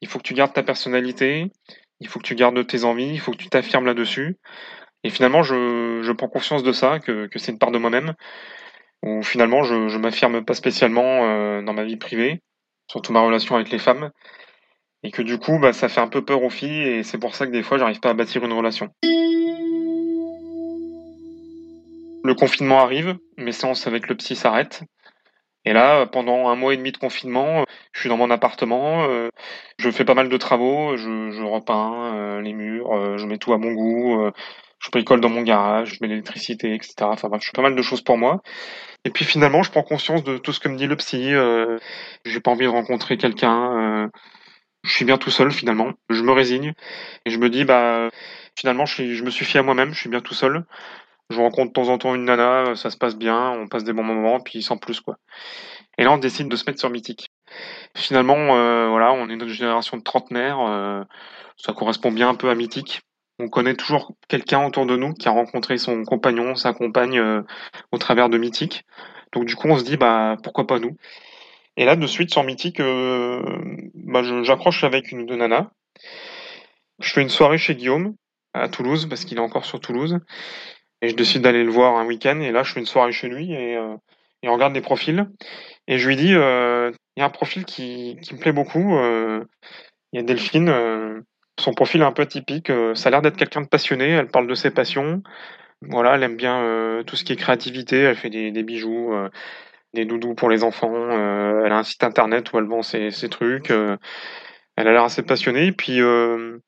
il 0.00 0.08
faut 0.08 0.18
que 0.18 0.24
tu 0.24 0.34
gardes 0.34 0.52
ta 0.52 0.62
personnalité, 0.62 1.50
il 2.00 2.08
faut 2.08 2.18
que 2.18 2.24
tu 2.24 2.34
gardes 2.34 2.66
tes 2.66 2.84
envies, 2.84 3.12
il 3.12 3.20
faut 3.20 3.32
que 3.32 3.36
tu 3.36 3.48
t'affirmes 3.48 3.86
là-dessus. 3.86 4.36
Et 5.04 5.10
finalement, 5.10 5.42
je, 5.42 6.12
prends 6.12 6.28
conscience 6.28 6.62
de 6.62 6.72
ça, 6.72 6.98
que, 7.00 7.28
c'est 7.36 7.52
une 7.52 7.58
part 7.58 7.70
de 7.72 7.78
moi-même, 7.78 8.14
où 9.02 9.22
finalement, 9.22 9.62
je 9.64 9.74
ne 9.74 9.98
m'affirme 9.98 10.44
pas 10.44 10.54
spécialement 10.54 11.24
euh, 11.24 11.62
dans 11.62 11.72
ma 11.72 11.84
vie 11.84 11.96
privée, 11.96 12.40
surtout 12.88 13.12
ma 13.12 13.20
relation 13.20 13.56
avec 13.56 13.70
les 13.70 13.78
femmes. 13.78 14.10
Et 15.04 15.10
que 15.10 15.22
du 15.22 15.38
coup, 15.38 15.58
bah, 15.58 15.72
ça 15.72 15.88
fait 15.88 16.00
un 16.00 16.08
peu 16.08 16.24
peur 16.24 16.42
aux 16.42 16.50
filles 16.50 16.82
et 16.82 17.02
c'est 17.02 17.18
pour 17.18 17.34
ça 17.34 17.46
que 17.46 17.52
des 17.52 17.62
fois, 17.62 17.78
j'arrive 17.78 18.00
pas 18.00 18.10
à 18.10 18.14
bâtir 18.14 18.44
une 18.44 18.52
relation. 18.52 18.88
Le 22.24 22.34
confinement 22.34 22.80
arrive, 22.80 23.16
mes 23.36 23.50
séances 23.50 23.88
avec 23.88 24.08
le 24.08 24.14
psy 24.16 24.36
s'arrêtent. 24.36 24.84
Et 25.64 25.72
là, 25.72 26.06
pendant 26.06 26.48
un 26.48 26.56
mois 26.56 26.74
et 26.74 26.76
demi 26.76 26.92
de 26.92 26.96
confinement, 26.96 27.64
je 27.92 28.00
suis 28.00 28.08
dans 28.08 28.16
mon 28.16 28.30
appartement, 28.30 29.04
euh, 29.04 29.28
je 29.78 29.90
fais 29.90 30.04
pas 30.04 30.14
mal 30.14 30.28
de 30.28 30.36
travaux, 30.36 30.96
je, 30.96 31.42
repeins 31.42 32.14
euh, 32.14 32.40
les 32.40 32.52
murs, 32.52 32.92
euh, 32.92 33.16
je 33.16 33.26
mets 33.26 33.38
tout 33.38 33.52
à 33.52 33.58
mon 33.58 33.72
goût, 33.72 34.30
je 34.80 34.90
bricole 34.90 35.20
dans 35.20 35.28
mon 35.28 35.42
garage, 35.42 35.94
je 35.94 35.98
mets 36.00 36.08
l'électricité, 36.08 36.74
etc. 36.74 36.94
Enfin 37.02 37.28
bref, 37.28 37.42
je 37.42 37.46
fais 37.46 37.56
pas 37.56 37.62
mal 37.62 37.76
de 37.76 37.82
choses 37.82 38.02
pour 38.02 38.18
moi. 38.18 38.40
Et 39.04 39.10
puis 39.10 39.24
finalement, 39.24 39.62
je 39.62 39.70
prends 39.70 39.82
conscience 39.82 40.24
de 40.24 40.38
tout 40.38 40.52
ce 40.52 40.58
que 40.60 40.68
me 40.68 40.76
dit 40.76 40.86
le 40.86 40.96
psy. 40.96 41.32
j'ai 42.24 42.40
pas 42.40 42.50
envie 42.50 42.64
de 42.64 42.70
rencontrer 42.70 43.16
quelqu'un 43.16 44.10
je 44.82 44.92
suis 44.92 45.04
bien 45.04 45.18
tout 45.18 45.30
seul 45.30 45.50
finalement. 45.52 45.92
Je 46.10 46.22
me 46.22 46.32
résigne 46.32 46.74
et 47.24 47.30
je 47.30 47.38
me 47.38 47.48
dis 47.50 47.64
bah 47.64 48.10
finalement 48.56 48.86
je, 48.86 49.14
je 49.14 49.22
me 49.24 49.30
suis 49.30 49.44
fié 49.44 49.60
à 49.60 49.62
moi-même, 49.62 49.92
je 49.94 50.00
suis 50.00 50.08
bien 50.08 50.20
tout 50.20 50.34
seul. 50.34 50.64
Je 51.30 51.38
rencontre 51.40 51.68
de 51.68 51.72
temps 51.72 51.88
en 51.88 51.98
temps 51.98 52.14
une 52.14 52.24
nana, 52.24 52.74
ça 52.76 52.90
se 52.90 52.96
passe 52.96 53.16
bien, 53.16 53.50
on 53.52 53.68
passe 53.68 53.84
des 53.84 53.92
bons 53.92 54.04
moments, 54.04 54.40
puis 54.40 54.62
sans 54.62 54.76
plus 54.76 55.00
quoi. 55.00 55.16
Et 55.98 56.04
là 56.04 56.12
on 56.12 56.18
décide 56.18 56.48
de 56.48 56.56
se 56.56 56.64
mettre 56.66 56.80
sur 56.80 56.90
Mythique. 56.90 57.30
Finalement 57.96 58.56
euh, 58.56 58.88
voilà, 58.88 59.12
on 59.12 59.28
est 59.28 59.34
une 59.34 59.46
génération 59.48 59.96
de 59.96 60.02
trentenaires, 60.02 60.60
euh, 60.60 61.02
ça 61.56 61.72
correspond 61.72 62.12
bien 62.12 62.28
un 62.30 62.34
peu 62.34 62.50
à 62.50 62.54
Mythique. 62.54 63.02
On 63.38 63.48
connaît 63.48 63.74
toujours 63.74 64.12
quelqu'un 64.28 64.66
autour 64.66 64.86
de 64.86 64.96
nous 64.96 65.14
qui 65.14 65.28
a 65.28 65.32
rencontré 65.32 65.78
son 65.78 66.04
compagnon, 66.04 66.54
sa 66.54 66.72
compagne 66.74 67.18
euh, 67.18 67.42
au 67.92 67.98
travers 67.98 68.28
de 68.28 68.38
Mythique. 68.38 68.84
Donc 69.32 69.46
du 69.46 69.56
coup 69.56 69.68
on 69.68 69.78
se 69.78 69.84
dit 69.84 69.96
bah 69.96 70.36
pourquoi 70.42 70.66
pas 70.66 70.78
nous? 70.78 70.96
Et 71.76 71.84
là, 71.84 71.96
de 71.96 72.06
suite, 72.06 72.30
sur 72.30 72.44
Mythique, 72.44 72.80
euh, 72.80 73.42
bah, 73.94 74.22
j'accroche 74.42 74.84
avec 74.84 75.10
une 75.10 75.26
de 75.26 75.34
Nana. 75.34 75.70
Je 77.00 77.12
fais 77.12 77.22
une 77.22 77.30
soirée 77.30 77.58
chez 77.58 77.74
Guillaume, 77.74 78.14
à 78.52 78.68
Toulouse, 78.68 79.06
parce 79.08 79.24
qu'il 79.24 79.38
est 79.38 79.42
encore 79.42 79.64
sur 79.64 79.80
Toulouse. 79.80 80.18
Et 81.00 81.08
je 81.08 81.16
décide 81.16 81.42
d'aller 81.42 81.64
le 81.64 81.70
voir 81.70 81.96
un 81.96 82.06
week-end. 82.06 82.40
Et 82.40 82.52
là, 82.52 82.62
je 82.62 82.72
fais 82.72 82.80
une 82.80 82.86
soirée 82.86 83.12
chez 83.12 83.28
lui 83.28 83.52
et, 83.52 83.76
euh, 83.76 83.96
on 84.44 84.52
regarde 84.52 84.72
des 84.72 84.80
profils. 84.80 85.26
Et 85.88 85.98
je 85.98 86.08
lui 86.08 86.16
dis, 86.16 86.34
euh, 86.34 86.90
il 87.16 87.20
y 87.20 87.22
a 87.22 87.26
un 87.26 87.30
profil 87.30 87.64
qui, 87.64 88.16
qui 88.22 88.34
me 88.34 88.40
plaît 88.40 88.52
beaucoup. 88.52 88.96
Euh, 88.96 89.44
il 90.12 90.18
y 90.18 90.20
a 90.20 90.22
Delphine. 90.22 91.24
Son 91.58 91.72
profil 91.74 92.02
est 92.02 92.04
un 92.04 92.12
peu 92.12 92.26
typique. 92.26 92.70
ça 92.94 93.08
a 93.08 93.10
l'air 93.10 93.22
d'être 93.22 93.36
quelqu'un 93.36 93.62
de 93.62 93.68
passionné. 93.68 94.08
Elle 94.10 94.28
parle 94.28 94.46
de 94.46 94.54
ses 94.54 94.70
passions. 94.70 95.22
Voilà, 95.80 96.14
elle 96.14 96.22
aime 96.22 96.36
bien 96.36 97.02
tout 97.06 97.16
ce 97.16 97.24
qui 97.24 97.32
est 97.32 97.36
créativité. 97.36 97.98
Elle 97.98 98.16
fait 98.16 98.30
des 98.30 98.62
bijoux 98.62 99.12
des 99.94 100.04
doudous 100.04 100.34
pour 100.34 100.48
les 100.48 100.64
enfants. 100.64 100.94
Euh, 100.94 101.64
elle 101.64 101.72
a 101.72 101.78
un 101.78 101.82
site 101.82 102.04
internet 102.04 102.52
où 102.52 102.58
elle 102.58 102.66
vend 102.66 102.82
ses, 102.82 103.10
trucs. 103.30 103.70
Euh, 103.70 103.96
elle 104.76 104.88
a 104.88 104.92
l'air 104.92 105.04
assez 105.04 105.22
passionnée. 105.22 105.72
Puis, 105.72 106.00
euh, 106.00 106.58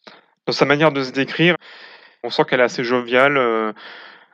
dans 0.47 0.53
sa 0.53 0.65
manière 0.65 0.93
de 0.93 1.03
se 1.03 1.13
décrire, 1.13 1.57
on 2.23 2.31
sent 2.31 2.45
qu'elle 2.45 2.61
est 2.61 2.65
assez 2.65 2.85
joviale, 2.85 3.75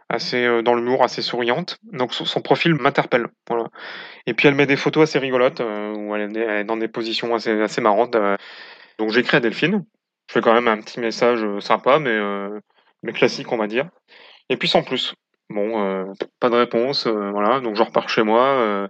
assez 0.09 0.62
dans 0.62 0.74
l'humour, 0.74 1.03
assez 1.03 1.22
souriante. 1.22 1.79
Donc, 1.92 2.14
son, 2.14 2.40
profil 2.40 2.74
m'interpelle. 2.74 3.29
Et 4.26 4.35
puis, 4.35 4.48
elle 4.48 4.55
met 4.55 4.66
des 4.66 4.76
photos 4.76 5.09
assez 5.09 5.18
rigolotes 5.18 5.61
où 5.61 6.14
elle 6.14 6.37
est, 6.37 6.64
dans 6.64 6.76
des 6.76 6.88
positions 6.88 7.35
assez, 7.35 7.61
assez 7.61 7.81
marrantes. 7.81 8.16
donc, 8.98 9.11
j'écris 9.11 9.37
à 9.37 9.40
Delphine. 9.40 9.85
Je 10.29 10.35
fais 10.35 10.40
quand 10.40 10.55
même 10.55 10.68
un 10.68 10.81
petit 10.81 11.00
message 11.00 11.44
sympa, 11.61 11.98
mais, 11.98 12.16
mais 13.03 13.12
classique, 13.12 13.50
on 13.50 13.57
va 13.57 13.66
dire. 13.66 13.88
Et 14.48 14.57
puis, 14.57 14.68
sans 14.68 14.83
plus. 14.83 15.14
Bon, 15.50 15.82
euh, 15.84 16.04
pas 16.38 16.48
de 16.48 16.54
réponse, 16.54 17.06
euh, 17.08 17.30
voilà, 17.32 17.58
donc 17.58 17.74
je 17.74 17.82
repars 17.82 18.08
chez 18.08 18.22
moi. 18.22 18.40
Euh, 18.40 18.88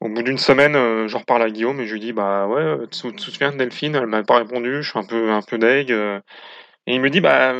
au 0.00 0.08
bout 0.08 0.22
d'une 0.22 0.38
semaine, 0.38 0.74
je 1.08 1.16
reparle 1.16 1.42
à 1.42 1.50
Guillaume 1.50 1.80
et 1.80 1.86
je 1.86 1.92
lui 1.94 2.00
dis 2.00 2.12
bah 2.12 2.46
ouais, 2.46 2.86
tu 2.90 3.12
te 3.12 3.20
souviens 3.20 3.52
de 3.52 3.56
Delphine, 3.58 3.94
elle 3.96 4.06
m'a 4.06 4.22
pas 4.24 4.38
répondu, 4.38 4.82
je 4.82 4.90
suis 4.90 4.98
un 4.98 5.04
peu 5.04 5.30
un 5.30 5.42
peu 5.42 5.58
deg. 5.58 5.90
et 5.90 6.20
il 6.86 7.00
me 7.00 7.10
dit 7.10 7.20
bah 7.20 7.54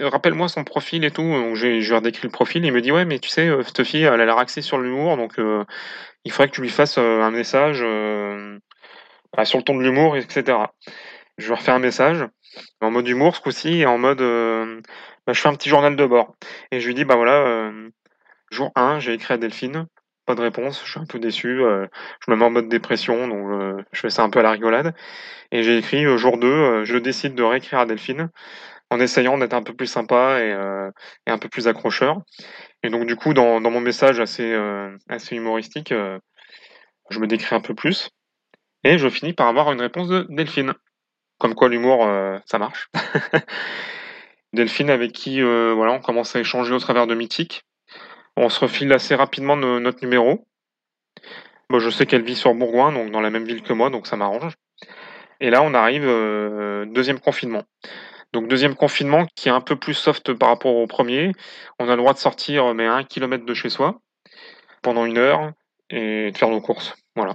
rappelle-moi 0.00 0.48
son 0.48 0.64
profil 0.64 1.04
et 1.04 1.10
tout. 1.10 1.22
Donc 1.22 1.56
je, 1.56 1.66
lui 1.66 1.86
ai 1.86 1.94
redécrit 1.94 2.26
le 2.26 2.32
profil. 2.32 2.64
Et 2.64 2.68
il 2.68 2.74
me 2.74 2.80
dit 2.82 2.92
ouais 2.92 3.04
mais 3.06 3.18
tu 3.18 3.30
sais 3.30 3.50
cette 3.64 3.84
fille 3.84 4.04
elle 4.04 4.20
a 4.20 4.26
l'air 4.26 4.38
axée 4.38 4.62
sur 4.62 4.78
l'humour 4.78 5.16
donc 5.16 5.34
il 6.24 6.32
faudrait 6.32 6.48
que 6.48 6.54
tu 6.54 6.62
lui 6.62 6.70
fasses 6.70 6.98
un 6.98 7.30
message 7.30 7.82
bah, 9.36 9.44
sur 9.44 9.58
le 9.58 9.64
ton 9.64 9.76
de 9.76 9.82
l'humour 9.82 10.16
etc. 10.16 10.58
Je 11.38 11.46
lui 11.46 11.54
refais 11.54 11.72
un 11.72 11.78
message 11.78 12.26
en 12.80 12.90
mode 12.90 13.08
humour 13.08 13.36
ce 13.36 13.40
coup-ci 13.40 13.80
et 13.80 13.86
en 13.86 13.98
mode 13.98 14.20
bah, 15.26 15.32
je 15.32 15.40
fais 15.40 15.48
un 15.48 15.54
petit 15.54 15.68
journal 15.68 15.96
de 15.96 16.06
bord. 16.06 16.34
Et 16.70 16.80
je 16.80 16.86
lui 16.86 16.94
dis, 16.94 17.04
bah 17.04 17.16
voilà, 17.16 17.46
euh, 17.46 17.90
jour 18.50 18.72
1, 18.74 18.98
j'ai 19.00 19.14
écrit 19.14 19.34
à 19.34 19.38
Delphine, 19.38 19.86
pas 20.26 20.34
de 20.34 20.40
réponse, 20.40 20.82
je 20.84 20.90
suis 20.90 21.00
un 21.00 21.06
peu 21.06 21.18
déçu, 21.18 21.62
euh, 21.62 21.86
je 22.26 22.30
me 22.30 22.36
mets 22.36 22.44
en 22.44 22.50
mode 22.50 22.68
dépression, 22.68 23.28
donc 23.28 23.50
euh, 23.50 23.82
je 23.92 24.00
fais 24.00 24.10
ça 24.10 24.22
un 24.24 24.30
peu 24.30 24.40
à 24.40 24.42
la 24.42 24.50
rigolade. 24.50 24.94
Et 25.52 25.62
j'ai 25.62 25.78
écrit, 25.78 26.04
jour 26.18 26.38
2, 26.38 26.84
je 26.84 26.96
décide 26.98 27.34
de 27.34 27.42
réécrire 27.42 27.80
à 27.80 27.86
Delphine, 27.86 28.30
en 28.90 29.00
essayant 29.00 29.38
d'être 29.38 29.54
un 29.54 29.62
peu 29.62 29.74
plus 29.74 29.86
sympa 29.86 30.40
et, 30.40 30.50
et, 31.26 31.30
un 31.30 31.38
peu 31.38 31.48
plus 31.48 31.68
accrocheur. 31.68 32.18
Et 32.82 32.90
donc 32.90 33.06
du 33.06 33.16
coup, 33.16 33.34
dans, 33.34 33.60
dans 33.60 33.70
mon 33.70 33.80
message 33.80 34.20
assez, 34.20 34.54
assez 35.08 35.36
humoristique, 35.36 35.94
Je 37.10 37.18
me 37.20 37.26
décris 37.26 37.54
un 37.54 37.60
peu 37.60 37.74
plus. 37.74 38.10
Et 38.84 38.98
je 38.98 39.08
finis 39.08 39.34
par 39.34 39.48
avoir 39.48 39.72
une 39.72 39.80
réponse 39.80 40.08
de 40.08 40.26
Delphine. 40.30 40.74
Comme 41.42 41.56
quoi 41.56 41.68
l'humour, 41.68 42.06
euh, 42.06 42.38
ça 42.46 42.60
marche. 42.60 42.88
Delphine 44.52 44.90
avec 44.90 45.10
qui 45.10 45.42
euh, 45.42 45.72
voilà, 45.74 45.90
on 45.90 45.98
commence 45.98 46.36
à 46.36 46.38
échanger 46.38 46.72
au 46.72 46.78
travers 46.78 47.08
de 47.08 47.16
Mythique. 47.16 47.64
On 48.36 48.48
se 48.48 48.60
refile 48.60 48.92
assez 48.92 49.16
rapidement 49.16 49.56
notre 49.56 50.02
numéro. 50.02 50.46
Bon, 51.68 51.80
je 51.80 51.90
sais 51.90 52.06
qu'elle 52.06 52.22
vit 52.22 52.36
sur 52.36 52.54
Bourgoin, 52.54 52.92
donc 52.92 53.10
dans 53.10 53.20
la 53.20 53.30
même 53.30 53.42
ville 53.42 53.60
que 53.62 53.72
moi, 53.72 53.90
donc 53.90 54.06
ça 54.06 54.14
m'arrange. 54.14 54.54
Et 55.40 55.50
là, 55.50 55.62
on 55.62 55.74
arrive 55.74 56.04
euh, 56.06 56.86
deuxième 56.86 57.18
confinement. 57.18 57.64
Donc 58.32 58.46
deuxième 58.46 58.76
confinement 58.76 59.26
qui 59.34 59.48
est 59.48 59.52
un 59.52 59.60
peu 59.60 59.74
plus 59.74 59.94
soft 59.94 60.34
par 60.34 60.50
rapport 60.50 60.76
au 60.76 60.86
premier. 60.86 61.32
On 61.80 61.88
a 61.88 61.96
le 61.96 62.02
droit 62.02 62.12
de 62.12 62.18
sortir 62.18 62.72
mais 62.72 62.86
à 62.86 62.94
un 62.94 63.02
kilomètre 63.02 63.44
de 63.44 63.54
chez 63.54 63.68
soi 63.68 63.98
pendant 64.80 65.06
une 65.06 65.18
heure 65.18 65.50
et 65.90 66.30
de 66.30 66.38
faire 66.38 66.50
nos 66.50 66.60
courses. 66.60 66.94
Voilà. 67.16 67.34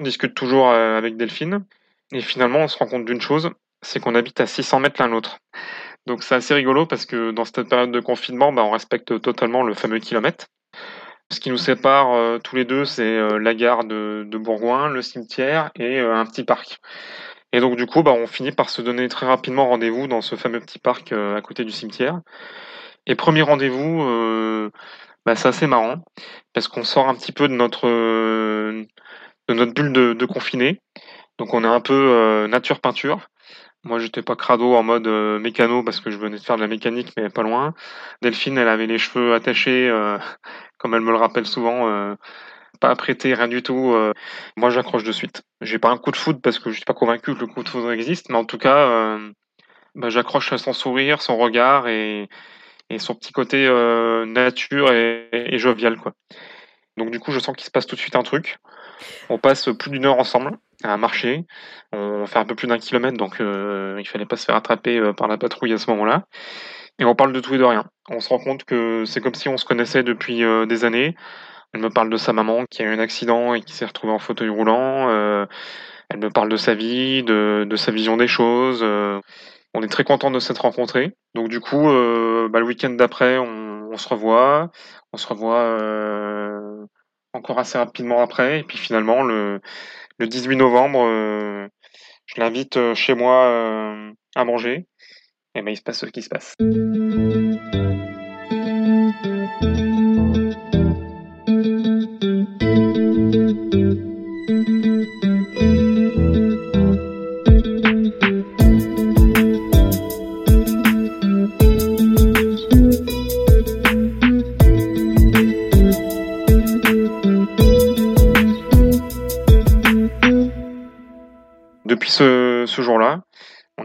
On 0.00 0.04
discute 0.04 0.32
toujours 0.32 0.70
avec 0.70 1.18
Delphine 1.18 1.66
et 2.14 2.20
finalement 2.20 2.60
on 2.60 2.68
se 2.68 2.78
rend 2.78 2.86
compte 2.86 3.04
d'une 3.04 3.20
chose, 3.20 3.50
c'est 3.82 4.00
qu'on 4.00 4.14
habite 4.14 4.40
à 4.40 4.46
600 4.46 4.80
mètres 4.80 5.02
l'un 5.02 5.08
l'autre. 5.08 5.38
Donc 6.06 6.22
c'est 6.22 6.34
assez 6.34 6.54
rigolo 6.54 6.86
parce 6.86 7.06
que 7.06 7.32
dans 7.32 7.44
cette 7.44 7.68
période 7.68 7.90
de 7.90 8.00
confinement, 8.00 8.52
bah, 8.52 8.62
on 8.62 8.70
respecte 8.70 9.20
totalement 9.20 9.62
le 9.62 9.74
fameux 9.74 9.98
kilomètre. 9.98 10.46
Ce 11.32 11.40
qui 11.40 11.50
nous 11.50 11.58
sépare 11.58 12.12
euh, 12.12 12.38
tous 12.38 12.54
les 12.54 12.64
deux, 12.64 12.84
c'est 12.84 13.02
euh, 13.02 13.38
la 13.38 13.54
gare 13.54 13.84
de, 13.84 14.28
Bourgoin, 14.32 14.88
le 14.88 15.02
cimetière 15.02 15.70
et 15.78 15.98
un 15.98 16.24
petit 16.26 16.44
parc. 16.44 16.78
Et 17.52 17.60
donc 17.60 17.76
du 17.76 17.86
coup, 17.86 18.02
bah, 18.02 18.12
on 18.12 18.26
finit 18.26 18.52
par 18.52 18.70
se 18.70 18.80
donner 18.80 19.08
très 19.08 19.26
rapidement 19.26 19.68
rendez-vous 19.68 20.06
dans 20.06 20.20
ce 20.20 20.36
fameux 20.36 20.60
petit 20.60 20.78
parc 20.78 21.12
à 21.12 21.40
côté 21.40 21.64
du 21.64 21.72
cimetière. 21.72 22.20
Et 23.06 23.14
premier 23.14 23.42
rendez-vous, 23.42 24.70
bah, 25.24 25.36
c'est 25.36 25.48
assez 25.48 25.66
marrant 25.66 26.04
parce 26.52 26.68
qu'on 26.68 26.84
sort 26.84 27.08
un 27.08 27.14
petit 27.14 27.32
peu 27.32 27.48
de 27.48 27.54
notre 27.54 27.86
de 29.48 29.54
notre 29.54 29.74
bulle 29.74 29.92
de, 29.92 30.26
confiné. 30.26 30.80
Donc 31.38 31.52
on 31.54 31.64
est 31.64 31.68
un 31.68 31.80
peu 31.80 31.92
euh, 31.94 32.48
nature 32.48 32.80
peinture. 32.80 33.28
Moi 33.82 33.98
j'étais 33.98 34.22
pas 34.22 34.36
crado 34.36 34.74
en 34.74 34.82
mode 34.82 35.06
euh, 35.06 35.38
mécano 35.38 35.82
parce 35.82 36.00
que 36.00 36.10
je 36.10 36.16
venais 36.16 36.38
de 36.38 36.42
faire 36.42 36.56
de 36.56 36.62
la 36.62 36.68
mécanique 36.68 37.12
mais 37.16 37.28
pas 37.28 37.42
loin. 37.42 37.74
Delphine 38.22 38.56
elle 38.56 38.68
avait 38.68 38.86
les 38.86 38.98
cheveux 38.98 39.34
attachés 39.34 39.88
euh, 39.88 40.18
comme 40.78 40.94
elle 40.94 41.00
me 41.00 41.10
le 41.10 41.16
rappelle 41.16 41.46
souvent 41.46 42.16
pas 42.80 42.90
apprêté 42.90 43.34
rien 43.34 43.48
du 43.48 43.62
tout. 43.62 43.94
moi 44.56 44.70
j'accroche 44.70 45.04
de 45.04 45.12
suite. 45.12 45.42
J'ai 45.60 45.78
pas 45.78 45.90
un 45.90 45.98
coup 45.98 46.10
de 46.10 46.16
foudre 46.16 46.40
parce 46.42 46.58
que 46.58 46.70
je 46.70 46.76
suis 46.76 46.84
pas 46.84 46.94
convaincu 46.94 47.34
que 47.34 47.40
le 47.40 47.46
coup 47.46 47.62
de 47.62 47.68
foudre 47.68 47.92
existe 47.92 48.30
mais 48.30 48.36
en 48.36 48.44
tout 48.44 48.58
cas 48.58 49.18
bah, 49.94 50.10
j'accroche 50.10 50.52
à 50.52 50.58
son 50.58 50.72
sourire, 50.72 51.22
son 51.22 51.36
regard 51.36 51.88
et, 51.88 52.28
son 52.98 53.14
petit 53.14 53.32
côté 53.32 53.66
nature 54.26 54.92
et, 54.92 55.28
et 55.32 55.58
jovial 55.58 55.96
quoi. 55.96 56.12
Donc 56.96 57.10
du 57.10 57.18
coup 57.20 57.32
je 57.32 57.38
sens 57.38 57.56
qu'il 57.56 57.64
se 57.64 57.70
passe 57.70 57.86
tout 57.86 57.96
de 57.96 58.00
suite 58.00 58.16
un 58.16 58.22
truc. 58.22 58.58
On 59.28 59.38
passe 59.38 59.68
plus 59.78 59.90
d'une 59.90 60.04
heure 60.04 60.18
ensemble 60.18 60.58
à 60.82 60.96
marcher. 60.96 61.44
On 61.92 62.26
fait 62.26 62.38
un 62.38 62.44
peu 62.44 62.54
plus 62.54 62.66
d'un 62.66 62.78
kilomètre, 62.78 63.16
donc 63.16 63.40
euh, 63.40 63.96
il 64.00 64.06
fallait 64.06 64.26
pas 64.26 64.36
se 64.36 64.44
faire 64.44 64.56
attraper 64.56 64.98
euh, 64.98 65.12
par 65.12 65.28
la 65.28 65.38
patrouille 65.38 65.72
à 65.72 65.78
ce 65.78 65.90
moment-là. 65.90 66.24
Et 66.98 67.04
on 67.04 67.14
parle 67.14 67.32
de 67.32 67.40
tout 67.40 67.54
et 67.54 67.58
de 67.58 67.64
rien. 67.64 67.84
On 68.08 68.20
se 68.20 68.28
rend 68.28 68.38
compte 68.38 68.64
que 68.64 69.04
c'est 69.04 69.20
comme 69.20 69.34
si 69.34 69.48
on 69.48 69.56
se 69.56 69.64
connaissait 69.64 70.02
depuis 70.02 70.44
euh, 70.44 70.66
des 70.66 70.84
années. 70.84 71.14
Elle 71.72 71.80
me 71.80 71.90
parle 71.90 72.10
de 72.10 72.16
sa 72.16 72.32
maman 72.32 72.64
qui 72.70 72.82
a 72.82 72.86
eu 72.86 72.94
un 72.94 73.00
accident 73.00 73.54
et 73.54 73.60
qui 73.60 73.72
s'est 73.72 73.84
retrouvée 73.84 74.12
en 74.12 74.20
fauteuil 74.20 74.48
roulant. 74.48 75.08
elle 75.10 76.20
me 76.20 76.30
parle 76.30 76.48
de 76.48 76.56
sa 76.56 76.74
vie, 76.74 77.24
de, 77.24 77.74
sa 77.74 77.90
vision 77.90 78.16
des 78.16 78.28
choses. 78.28 78.84
on 78.84 79.82
est 79.82 79.88
très 79.88 80.04
content 80.04 80.30
de 80.30 80.38
s'être 80.38 80.62
rencontrés. 80.62 81.16
Donc 81.34 81.48
du 81.48 81.58
coup, 81.58 81.82
bah, 81.82 82.60
le 82.60 82.64
week-end 82.64 82.90
d'après, 82.90 83.38
on, 83.38 83.96
se 83.96 84.08
revoit. 84.08 84.70
On 85.14 85.16
se 85.16 85.28
revoit 85.28 86.88
encore 87.34 87.58
assez 87.58 87.78
rapidement 87.78 88.20
après. 88.20 88.60
Et 88.60 88.62
puis 88.64 88.78
finalement, 88.78 89.22
le, 89.22 89.60
le 90.18 90.26
18 90.26 90.56
novembre, 90.56 91.04
euh, 91.04 91.68
je 92.26 92.40
l'invite 92.40 92.76
euh, 92.76 92.94
chez 92.94 93.14
moi 93.14 93.46
euh, 93.46 94.12
à 94.34 94.44
manger. 94.44 94.86
Et 95.54 95.62
ben, 95.62 95.70
il 95.70 95.76
se 95.76 95.82
passe 95.82 95.98
ce 95.98 96.06
qui 96.06 96.22
se 96.22 96.28
passe. 96.28 96.54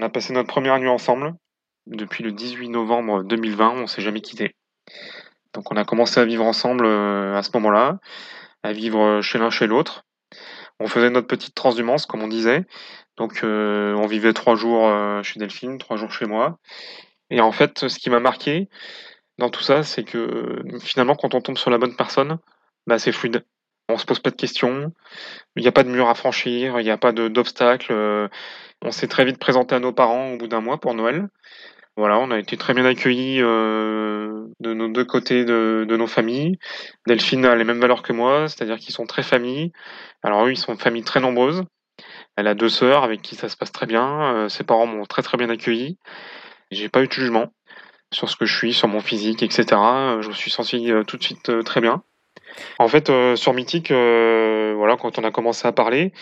A 0.09 0.11
passé 0.11 0.33
notre 0.33 0.49
première 0.49 0.79
nuit 0.79 0.89
ensemble. 0.89 1.35
Depuis 1.85 2.23
le 2.23 2.31
18 2.31 2.69
novembre 2.69 3.23
2020, 3.23 3.69
on 3.69 3.87
s'est 3.87 4.01
jamais 4.01 4.21
quitté. 4.21 4.55
Donc 5.53 5.71
on 5.71 5.77
a 5.77 5.85
commencé 5.85 6.19
à 6.19 6.25
vivre 6.25 6.45
ensemble 6.45 6.85
euh, 6.85 7.35
à 7.35 7.43
ce 7.43 7.51
moment-là, 7.53 7.99
à 8.63 8.73
vivre 8.73 9.21
chez 9.21 9.37
l'un 9.37 9.51
chez 9.51 9.67
l'autre. 9.67 10.05
On 10.79 10.87
faisait 10.87 11.11
notre 11.11 11.27
petite 11.27 11.53
transhumance, 11.53 12.07
comme 12.07 12.23
on 12.23 12.27
disait. 12.27 12.65
Donc 13.17 13.43
euh, 13.43 13.93
on 13.93 14.07
vivait 14.07 14.33
trois 14.33 14.55
jours 14.55 14.87
euh, 14.87 15.21
chez 15.21 15.39
Delphine, 15.39 15.77
trois 15.77 15.95
jours 15.97 16.11
chez 16.11 16.25
moi. 16.25 16.57
Et 17.29 17.39
en 17.39 17.51
fait, 17.51 17.87
ce 17.87 17.99
qui 17.99 18.09
m'a 18.09 18.19
marqué 18.19 18.67
dans 19.37 19.49
tout 19.49 19.63
ça, 19.63 19.83
c'est 19.83 20.03
que 20.03 20.63
finalement, 20.81 21.15
quand 21.15 21.35
on 21.35 21.41
tombe 21.41 21.57
sur 21.57 21.69
la 21.69 21.77
bonne 21.77 21.95
personne, 21.95 22.39
bah, 22.87 22.97
c'est 22.97 23.11
fluide. 23.11 23.43
On 23.89 23.97
se 23.97 24.05
pose 24.05 24.19
pas 24.19 24.29
de 24.29 24.35
questions. 24.35 24.93
Il 25.55 25.63
n'y 25.63 25.67
a 25.67 25.71
pas 25.71 25.83
de 25.83 25.89
mur 25.89 26.07
à 26.09 26.13
franchir. 26.13 26.79
Il 26.79 26.83
n'y 26.83 26.91
a 26.91 26.97
pas 26.97 27.11
d'obstacle. 27.11 27.91
Euh, 27.91 28.27
on 28.83 28.91
s'est 28.91 29.07
très 29.07 29.25
vite 29.25 29.39
présenté 29.39 29.73
à 29.73 29.79
nos 29.79 29.91
parents 29.91 30.33
au 30.33 30.37
bout 30.37 30.47
d'un 30.47 30.61
mois 30.61 30.79
pour 30.79 30.93
Noël. 30.93 31.27
Voilà, 31.97 32.19
on 32.19 32.29
a 32.31 32.37
été 32.37 32.55
très 32.55 32.73
bien 32.73 32.85
accueillis 32.85 33.41
euh, 33.41 34.45
de 34.59 34.73
nos 34.73 34.87
deux 34.89 35.05
côtés 35.05 35.43
de, 35.43 35.85
nos 35.89 36.07
familles. 36.07 36.57
Delphine 37.07 37.45
a 37.45 37.55
les 37.55 37.63
mêmes 37.63 37.81
valeurs 37.81 38.03
que 38.03 38.13
moi, 38.13 38.47
c'est-à-dire 38.47 38.77
qu'ils 38.77 38.93
sont 38.93 39.07
très 39.07 39.23
familles. 39.23 39.71
Alors 40.23 40.45
eux, 40.45 40.51
ils 40.51 40.57
sont 40.57 40.71
une 40.71 40.79
famille 40.79 41.03
très 41.03 41.19
nombreuse. 41.19 41.63
Elle 42.37 42.47
a 42.47 42.53
deux 42.53 42.69
sœurs 42.69 43.03
avec 43.03 43.21
qui 43.23 43.35
ça 43.35 43.49
se 43.49 43.57
passe 43.57 43.71
très 43.71 43.87
bien. 43.87 44.35
Euh, 44.35 44.49
ses 44.49 44.63
parents 44.63 44.85
m'ont 44.85 45.05
très 45.05 45.23
très 45.23 45.37
bien 45.37 45.49
accueilli. 45.49 45.97
J'ai 46.71 46.89
pas 46.89 47.01
eu 47.01 47.07
de 47.07 47.11
jugement 47.11 47.47
sur 48.13 48.29
ce 48.29 48.35
que 48.35 48.45
je 48.45 48.55
suis, 48.55 48.73
sur 48.73 48.87
mon 48.87 49.01
physique, 49.01 49.41
etc. 49.43 49.65
Je 50.21 50.27
me 50.27 50.33
suis 50.33 50.51
senti 50.51 50.91
tout 51.07 51.17
de 51.17 51.23
suite 51.23 51.63
très 51.65 51.81
bien. 51.81 52.03
En 52.79 52.87
fait, 52.87 53.09
euh, 53.09 53.35
sur 53.35 53.53
Mythique, 53.53 53.91
euh, 53.91 54.73
voilà, 54.77 54.97
quand 54.97 55.19
on 55.19 55.23
a 55.23 55.31
commencé 55.31 55.67
à 55.67 55.71
parler, 55.71 56.13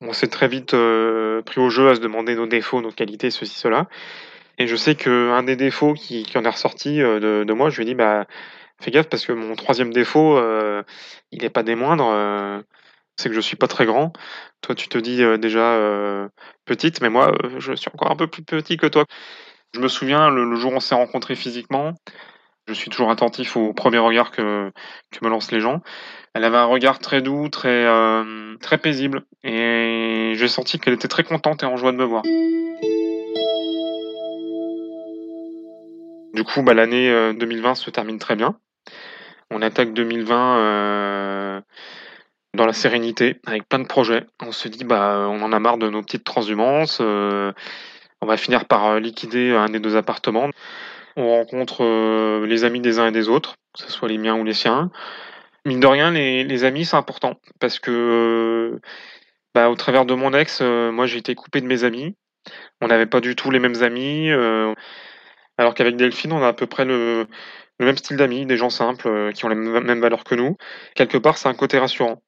on 0.00 0.12
s'est 0.12 0.28
très 0.28 0.48
vite 0.48 0.74
euh, 0.74 1.42
pris 1.42 1.60
au 1.60 1.70
jeu 1.70 1.88
à 1.88 1.94
se 1.94 2.00
demander 2.00 2.34
nos 2.34 2.46
défauts, 2.46 2.80
nos 2.80 2.92
qualités, 2.92 3.30
ceci, 3.30 3.58
cela. 3.58 3.88
Et 4.58 4.66
je 4.66 4.76
sais 4.76 4.94
qu'un 4.94 5.42
des 5.42 5.56
défauts 5.56 5.94
qui, 5.94 6.26
en 6.36 6.44
est 6.44 6.48
ressorti 6.48 6.98
de, 6.98 7.52
moi, 7.52 7.70
je 7.70 7.76
lui 7.76 7.82
ai 7.84 7.86
dit, 7.86 7.94
bah, 7.94 8.26
fais 8.80 8.90
gaffe 8.90 9.08
parce 9.08 9.26
que 9.26 9.32
mon 9.32 9.54
troisième 9.54 9.92
défaut, 9.92 10.38
il 11.30 11.42
n'est 11.42 11.50
pas 11.50 11.62
des 11.62 11.74
moindres. 11.74 12.64
c'est 13.16 13.28
que 13.28 13.34
je 13.34 13.40
suis 13.40 13.56
pas 13.56 13.68
très 13.68 13.84
grand. 13.84 14.12
Toi, 14.62 14.74
tu 14.74 14.88
te 14.88 14.96
dis 14.98 15.18
déjà 15.38 15.78
petite, 16.64 17.02
mais 17.02 17.10
moi, 17.10 17.32
je 17.58 17.74
suis 17.74 17.90
encore 17.92 18.10
un 18.10 18.16
peu 18.16 18.28
plus 18.28 18.42
petit 18.42 18.78
que 18.78 18.86
toi. 18.86 19.04
Je 19.74 19.80
me 19.80 19.88
souviens 19.88 20.30
le, 20.30 20.48
le 20.48 20.56
jour 20.56 20.72
où 20.72 20.76
on 20.76 20.80
s'est 20.80 20.94
rencontrés 20.94 21.34
physiquement, 21.36 21.92
je 22.68 22.74
suis 22.74 22.90
toujours 22.90 23.10
attentif 23.10 23.56
au 23.56 23.72
premier 23.72 23.98
regard 23.98 24.30
que, 24.30 24.72
me 25.22 25.28
lancent 25.28 25.52
les 25.52 25.60
gens. 25.60 25.82
Elle 26.34 26.44
avait 26.44 26.56
un 26.56 26.64
regard 26.64 26.98
très 26.98 27.22
doux, 27.22 27.48
très, 27.48 27.86
euh, 27.86 28.56
très 28.60 28.78
paisible. 28.78 29.22
Et 29.44 30.32
j'ai 30.34 30.48
senti 30.48 30.78
qu'elle 30.78 30.94
était 30.94 31.08
très 31.08 31.22
contente 31.22 31.62
et 31.62 31.66
en 31.66 31.76
joie 31.76 31.92
de 31.92 31.96
me 31.96 32.04
voir. 32.04 32.22
Du 36.34 36.44
coup, 36.44 36.62
bah, 36.62 36.74
l'année 36.74 37.32
2020 37.34 37.70
euh, 37.70 37.74
se 37.74 37.90
termine 37.90 38.18
très 38.18 38.36
bien. 38.36 38.58
On 39.50 39.62
attaque 39.62 39.94
2020 39.94 40.58
euh, 40.58 41.60
dans 42.54 42.66
la 42.66 42.72
sérénité, 42.72 43.40
avec 43.46 43.68
plein 43.68 43.78
de 43.78 43.86
projets. 43.86 44.26
On 44.42 44.52
se 44.52 44.68
dit, 44.68 44.84
bah, 44.84 45.26
on 45.30 45.40
en 45.40 45.52
a 45.52 45.60
marre 45.60 45.78
de 45.78 45.88
nos 45.88 46.02
petites 46.02 46.24
transhumances. 46.24 47.00
on 47.00 48.26
va 48.26 48.36
finir 48.36 48.66
par 48.66 48.98
liquider 48.98 49.52
un 49.52 49.70
des 49.70 49.80
deux 49.80 49.96
appartements. 49.96 50.50
On 51.16 51.28
rencontre 51.30 51.82
euh, 51.82 52.46
les 52.46 52.64
amis 52.64 52.80
des 52.80 52.98
uns 52.98 53.06
et 53.06 53.12
des 53.12 53.30
autres, 53.30 53.56
que 53.74 53.82
ce 53.82 53.90
soit 53.90 54.08
les 54.08 54.18
miens 54.18 54.36
ou 54.36 54.44
les 54.44 54.52
siens. 54.52 54.90
Mine 55.64 55.80
de 55.80 55.86
rien, 55.86 56.10
les, 56.10 56.64
amis, 56.64 56.84
c'est 56.84 56.96
important 56.96 57.40
parce 57.58 57.78
que 57.78 57.90
euh, 57.90 58.80
bah, 59.54 59.70
au 59.70 59.74
travers 59.76 60.04
de 60.04 60.14
mon 60.14 60.32
ex, 60.34 60.60
euh, 60.60 60.92
moi 60.92 61.06
j'ai 61.06 61.18
été 61.18 61.34
coupé 61.34 61.62
de 61.62 61.66
mes 61.66 61.84
amis. 61.84 62.14
On 62.82 62.88
n'avait 62.88 63.06
pas 63.06 63.20
du 63.20 63.34
tout 63.34 63.50
les 63.50 63.58
mêmes 63.58 63.82
amis. 63.82 64.30
alors 65.58 65.74
qu'avec 65.74 65.96
Delphine, 65.96 66.32
on 66.32 66.42
a 66.42 66.48
à 66.48 66.52
peu 66.52 66.66
près 66.66 66.84
le, 66.84 67.26
même 67.80 67.96
style 67.96 68.16
d'amis, 68.16 68.46
des 68.46 68.56
gens 68.56 68.70
simples 68.70 69.32
qui 69.32 69.44
ont 69.44 69.48
les 69.48 69.56
mêmes 69.56 70.00
valeurs 70.00 70.22
que 70.22 70.34
nous. 70.34 70.56
Quelque 70.94 71.18
part, 71.18 71.38
c'est 71.38 71.48
un 71.48 71.54
côté 71.54 71.78
rassurant. 71.78 72.22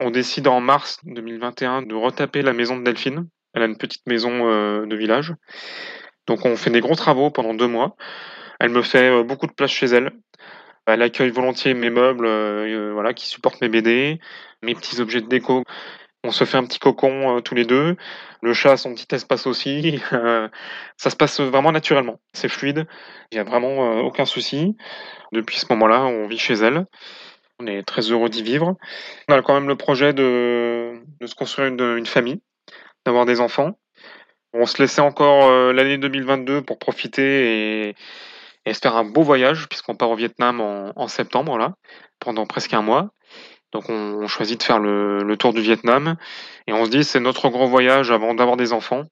On 0.00 0.10
décide 0.10 0.48
en 0.48 0.60
mars 0.60 0.98
2021 1.04 1.82
de 1.82 1.94
retaper 1.94 2.42
la 2.42 2.52
maison 2.52 2.76
de 2.76 2.84
Delphine. 2.84 3.28
Elle 3.54 3.62
a 3.62 3.66
une 3.66 3.78
petite 3.78 4.06
maison 4.06 4.84
de 4.84 4.96
village. 4.96 5.32
Donc 6.28 6.44
on 6.44 6.56
fait 6.56 6.70
des 6.70 6.80
gros 6.80 6.94
travaux 6.94 7.30
pendant 7.30 7.54
deux 7.54 7.66
mois. 7.66 7.96
Elle 8.60 8.70
me 8.70 8.82
fait 8.82 9.10
euh, 9.10 9.24
beaucoup 9.24 9.46
de 9.46 9.52
place 9.52 9.70
chez 9.70 9.86
elle. 9.86 10.12
Elle 10.86 11.02
accueille 11.02 11.30
volontiers 11.30 11.74
mes 11.74 11.90
meubles, 11.90 12.26
euh, 12.26 12.92
voilà, 12.92 13.14
qui 13.14 13.26
supportent 13.26 13.60
mes 13.60 13.68
BD, 13.68 14.20
mes 14.62 14.74
petits 14.74 15.00
objets 15.00 15.20
de 15.20 15.26
déco. 15.26 15.64
On 16.24 16.30
se 16.30 16.44
fait 16.44 16.58
un 16.58 16.64
petit 16.64 16.78
cocon 16.78 17.40
tous 17.42 17.54
les 17.54 17.64
deux. 17.64 17.96
Le 18.42 18.52
chat 18.52 18.72
a 18.72 18.76
son 18.76 18.94
petit 18.94 19.14
espace 19.14 19.46
aussi. 19.46 20.00
ça 20.96 21.10
se 21.10 21.16
passe 21.16 21.40
vraiment 21.40 21.72
naturellement. 21.72 22.20
C'est 22.32 22.48
fluide. 22.48 22.86
Il 23.30 23.36
n'y 23.36 23.40
a 23.40 23.44
vraiment 23.44 24.00
aucun 24.00 24.24
souci. 24.24 24.76
Depuis 25.32 25.58
ce 25.58 25.66
moment-là, 25.70 26.04
on 26.04 26.26
vit 26.26 26.38
chez 26.38 26.54
elle. 26.54 26.86
On 27.60 27.66
est 27.66 27.82
très 27.82 28.02
heureux 28.10 28.28
d'y 28.28 28.42
vivre. 28.42 28.76
On 29.28 29.34
a 29.34 29.42
quand 29.42 29.54
même 29.54 29.68
le 29.68 29.76
projet 29.76 30.12
de, 30.12 31.00
se 31.24 31.34
construire 31.34 31.68
une, 31.68 32.06
famille, 32.06 32.40
d'avoir 33.04 33.24
des 33.24 33.40
enfants. 33.40 33.78
On 34.54 34.66
se 34.66 34.80
laissait 34.80 35.00
encore 35.00 35.72
l'année 35.72 35.98
2022 35.98 36.62
pour 36.62 36.78
profiter 36.78 37.88
et, 37.88 37.94
et, 38.64 38.74
se 38.74 38.80
faire 38.80 38.96
un 38.96 39.04
beau 39.04 39.22
voyage, 39.22 39.68
puisqu'on 39.68 39.94
part 39.94 40.10
au 40.10 40.16
Vietnam 40.16 40.60
en, 40.60 41.08
septembre, 41.08 41.58
là, 41.58 41.74
pendant 42.18 42.46
presque 42.46 42.72
un 42.72 42.82
mois. 42.82 43.10
Donc 43.72 43.90
on, 43.90 44.26
choisit 44.26 44.58
de 44.58 44.62
faire 44.62 44.78
le, 44.78 45.36
tour 45.36 45.52
du 45.52 45.60
Vietnam 45.60 46.16
et 46.66 46.72
on 46.72 46.84
se 46.84 46.90
dit 46.90 47.04
c'est 47.04 47.20
notre 47.20 47.48
grand 47.50 47.66
voyage 47.66 48.10
avant 48.10 48.34
d'avoir 48.34 48.56
des 48.56 48.72
enfants. 48.72 49.04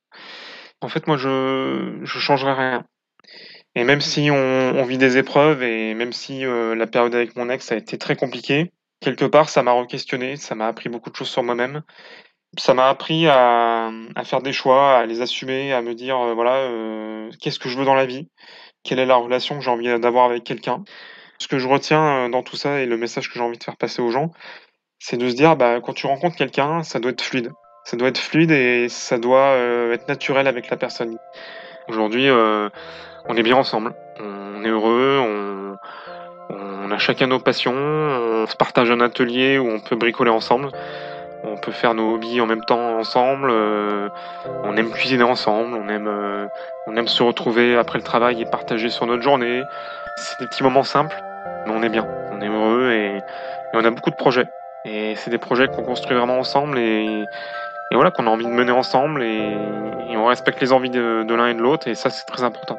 En 0.81 0.89
fait, 0.89 1.07
moi, 1.07 1.17
je 1.17 2.01
ne 2.01 2.07
changerai 2.07 2.53
rien. 2.53 2.85
Et 3.75 3.85
même 3.85 4.01
si 4.01 4.31
on, 4.31 4.85
vit 4.85 4.99
des 4.99 5.19
épreuves 5.19 5.63
et 5.63 5.95
même 5.95 6.13
si 6.13 6.45
euh, 6.45 6.75
la 6.75 6.87
période 6.87 7.15
avec 7.15 7.37
mon 7.37 7.51
ex 7.51 7.71
a 7.73 7.77
été 7.77 7.99
très 7.99 8.17
compliquée, 8.17 8.73
quelque 9.01 9.27
part, 9.27 9.51
ça 9.51 9.63
m'a 9.63 9.73
re-questionné, 9.73 10.37
ça 10.37 10.55
m'a 10.55 10.67
appris 10.67 10.89
beaucoup 10.89 11.11
de 11.11 11.17
choses 11.17 11.29
sur 11.29 11.43
moi-même. 11.43 11.83
Ça 12.59 12.75
m'a 12.75 12.89
appris 12.89 13.27
à, 13.29 13.91
faire 14.25 14.41
des 14.41 14.53
choix, 14.53 14.99
à 14.99 15.07
les 15.07 15.21
assumer, 15.21 15.73
à 15.73 15.83
me 15.83 15.95
dire, 15.95 16.19
euh, 16.19 16.35
voilà, 16.35 16.55
euh, 16.55 17.31
qu'est-ce 17.41 17.59
que 17.59 17.69
je 17.69 17.77
veux 17.77 17.85
dans 17.85 17.95
la 17.95 18.07
vie? 18.07 18.29
Quelle 18.83 18.99
est 18.99 19.07
la 19.07 19.17
relation 19.17 19.57
que 19.57 19.65
j'ai 19.65 19.71
envie 19.71 19.99
d'avoir 20.01 20.25
avec 20.27 20.45
quelqu'un? 20.45 20.85
Ce 21.39 21.49
que 21.49 21.59
je 21.59 21.69
retiens 21.69 22.31
dans 22.31 22.43
tout 22.43 22.57
ça 22.57 22.81
et 22.81 22.87
le 22.87 22.97
message 22.97 23.29
que 23.29 23.35
j'ai 23.35 23.45
envie 23.45 23.59
de 23.59 23.65
faire 23.65 23.77
passer 23.77 24.01
aux 24.01 24.11
gens, 24.11 24.31
c'est 24.99 25.19
de 25.19 25.29
se 25.29 25.35
dire, 25.35 25.57
bah, 25.57 25.81
quand 25.83 25.93
tu 25.93 26.07
rencontres 26.07 26.37
quelqu'un, 26.37 26.83
ça 26.83 26.99
doit 26.99 27.11
être 27.11 27.21
fluide. 27.21 27.53
Ça 27.85 27.97
doit 27.97 28.09
être 28.09 28.19
fluide 28.19 28.51
et 28.51 28.89
ça 28.89 29.19
doit 29.19 29.55
être 29.93 30.09
naturel 30.09 30.47
avec 30.47 30.71
la 30.71 30.77
personne. 30.77 31.19
Aujourd'hui, 31.89 32.29
on 32.31 33.37
est 33.37 33.43
bien 33.43 33.57
ensemble, 33.57 33.95
on 34.19 34.65
est 34.65 34.69
heureux, 34.69 35.21
on, 36.51 36.91
a 36.91 36.99
chacun 36.99 37.27
nos 37.27 37.39
passions, 37.39 37.75
on 37.75 38.47
se 38.47 38.57
partage 38.57 38.91
un 38.91 39.01
atelier 39.01 39.59
où 39.59 39.69
on 39.69 39.81
peut 39.81 39.97
bricoler 39.97 40.31
ensemble, 40.31 40.71
on 41.47 41.57
peut 41.57 41.73
faire 41.73 41.95
nos 41.95 42.15
hobbies 42.15 42.41
en 42.41 42.47
même 42.47 42.65
temps 42.65 42.99
ensemble, 42.99 43.49
euh, 43.51 44.09
on 44.65 44.77
aime 44.77 44.91
cuisiner 44.91 45.23
ensemble, 45.23 45.75
on 45.75 45.89
aime, 45.89 46.09
euh, 46.09 46.47
on 46.87 46.97
aime 46.97 47.09
se 47.09 47.23
retrouver 47.23 47.77
après 47.77 47.99
le 47.99 48.05
travail 48.05 48.41
et 48.43 48.45
partager 48.45 48.91
sur 48.91 49.07
notre 49.07 49.23
journée. 49.23 49.63
C'est 50.17 50.39
des 50.41 50.47
petits 50.47 50.63
moments 50.63 50.85
simples, 50.85 51.17
mais 51.67 51.73
on 51.73 51.83
est 51.83 51.89
bien, 51.89 52.07
on 52.33 52.41
est 52.41 52.49
heureux 52.49 52.91
et, 52.91 53.21
on 53.75 53.85
a 53.85 53.91
beaucoup 53.91 54.11
de 54.11 54.17
projets. 54.17 54.49
Et 54.85 55.15
c'est 55.17 55.31
des 55.31 55.39
projets 55.39 55.69
qu'on 55.69 55.83
construit 55.83 56.17
vraiment 56.17 56.39
ensemble 56.39 56.79
et, 56.79 57.25
voilà 57.93 58.11
qu'on 58.11 58.27
a 58.27 58.31
envie 58.31 58.47
de 58.47 58.51
mener 58.51 58.73
ensemble 58.73 59.23
et, 59.23 59.57
et 60.11 60.17
on 60.17 60.27
respecte 60.27 60.61
les 60.61 60.73
envies 60.73 60.91
de, 60.91 61.23
de 61.23 61.35
l'un 61.35 61.49
et 61.49 61.55
de 61.55 61.61
l'autre 61.61 61.89
et 61.89 61.95
ça 61.95 62.11
c'est 62.11 62.25
très 62.25 62.43
important. 62.43 62.79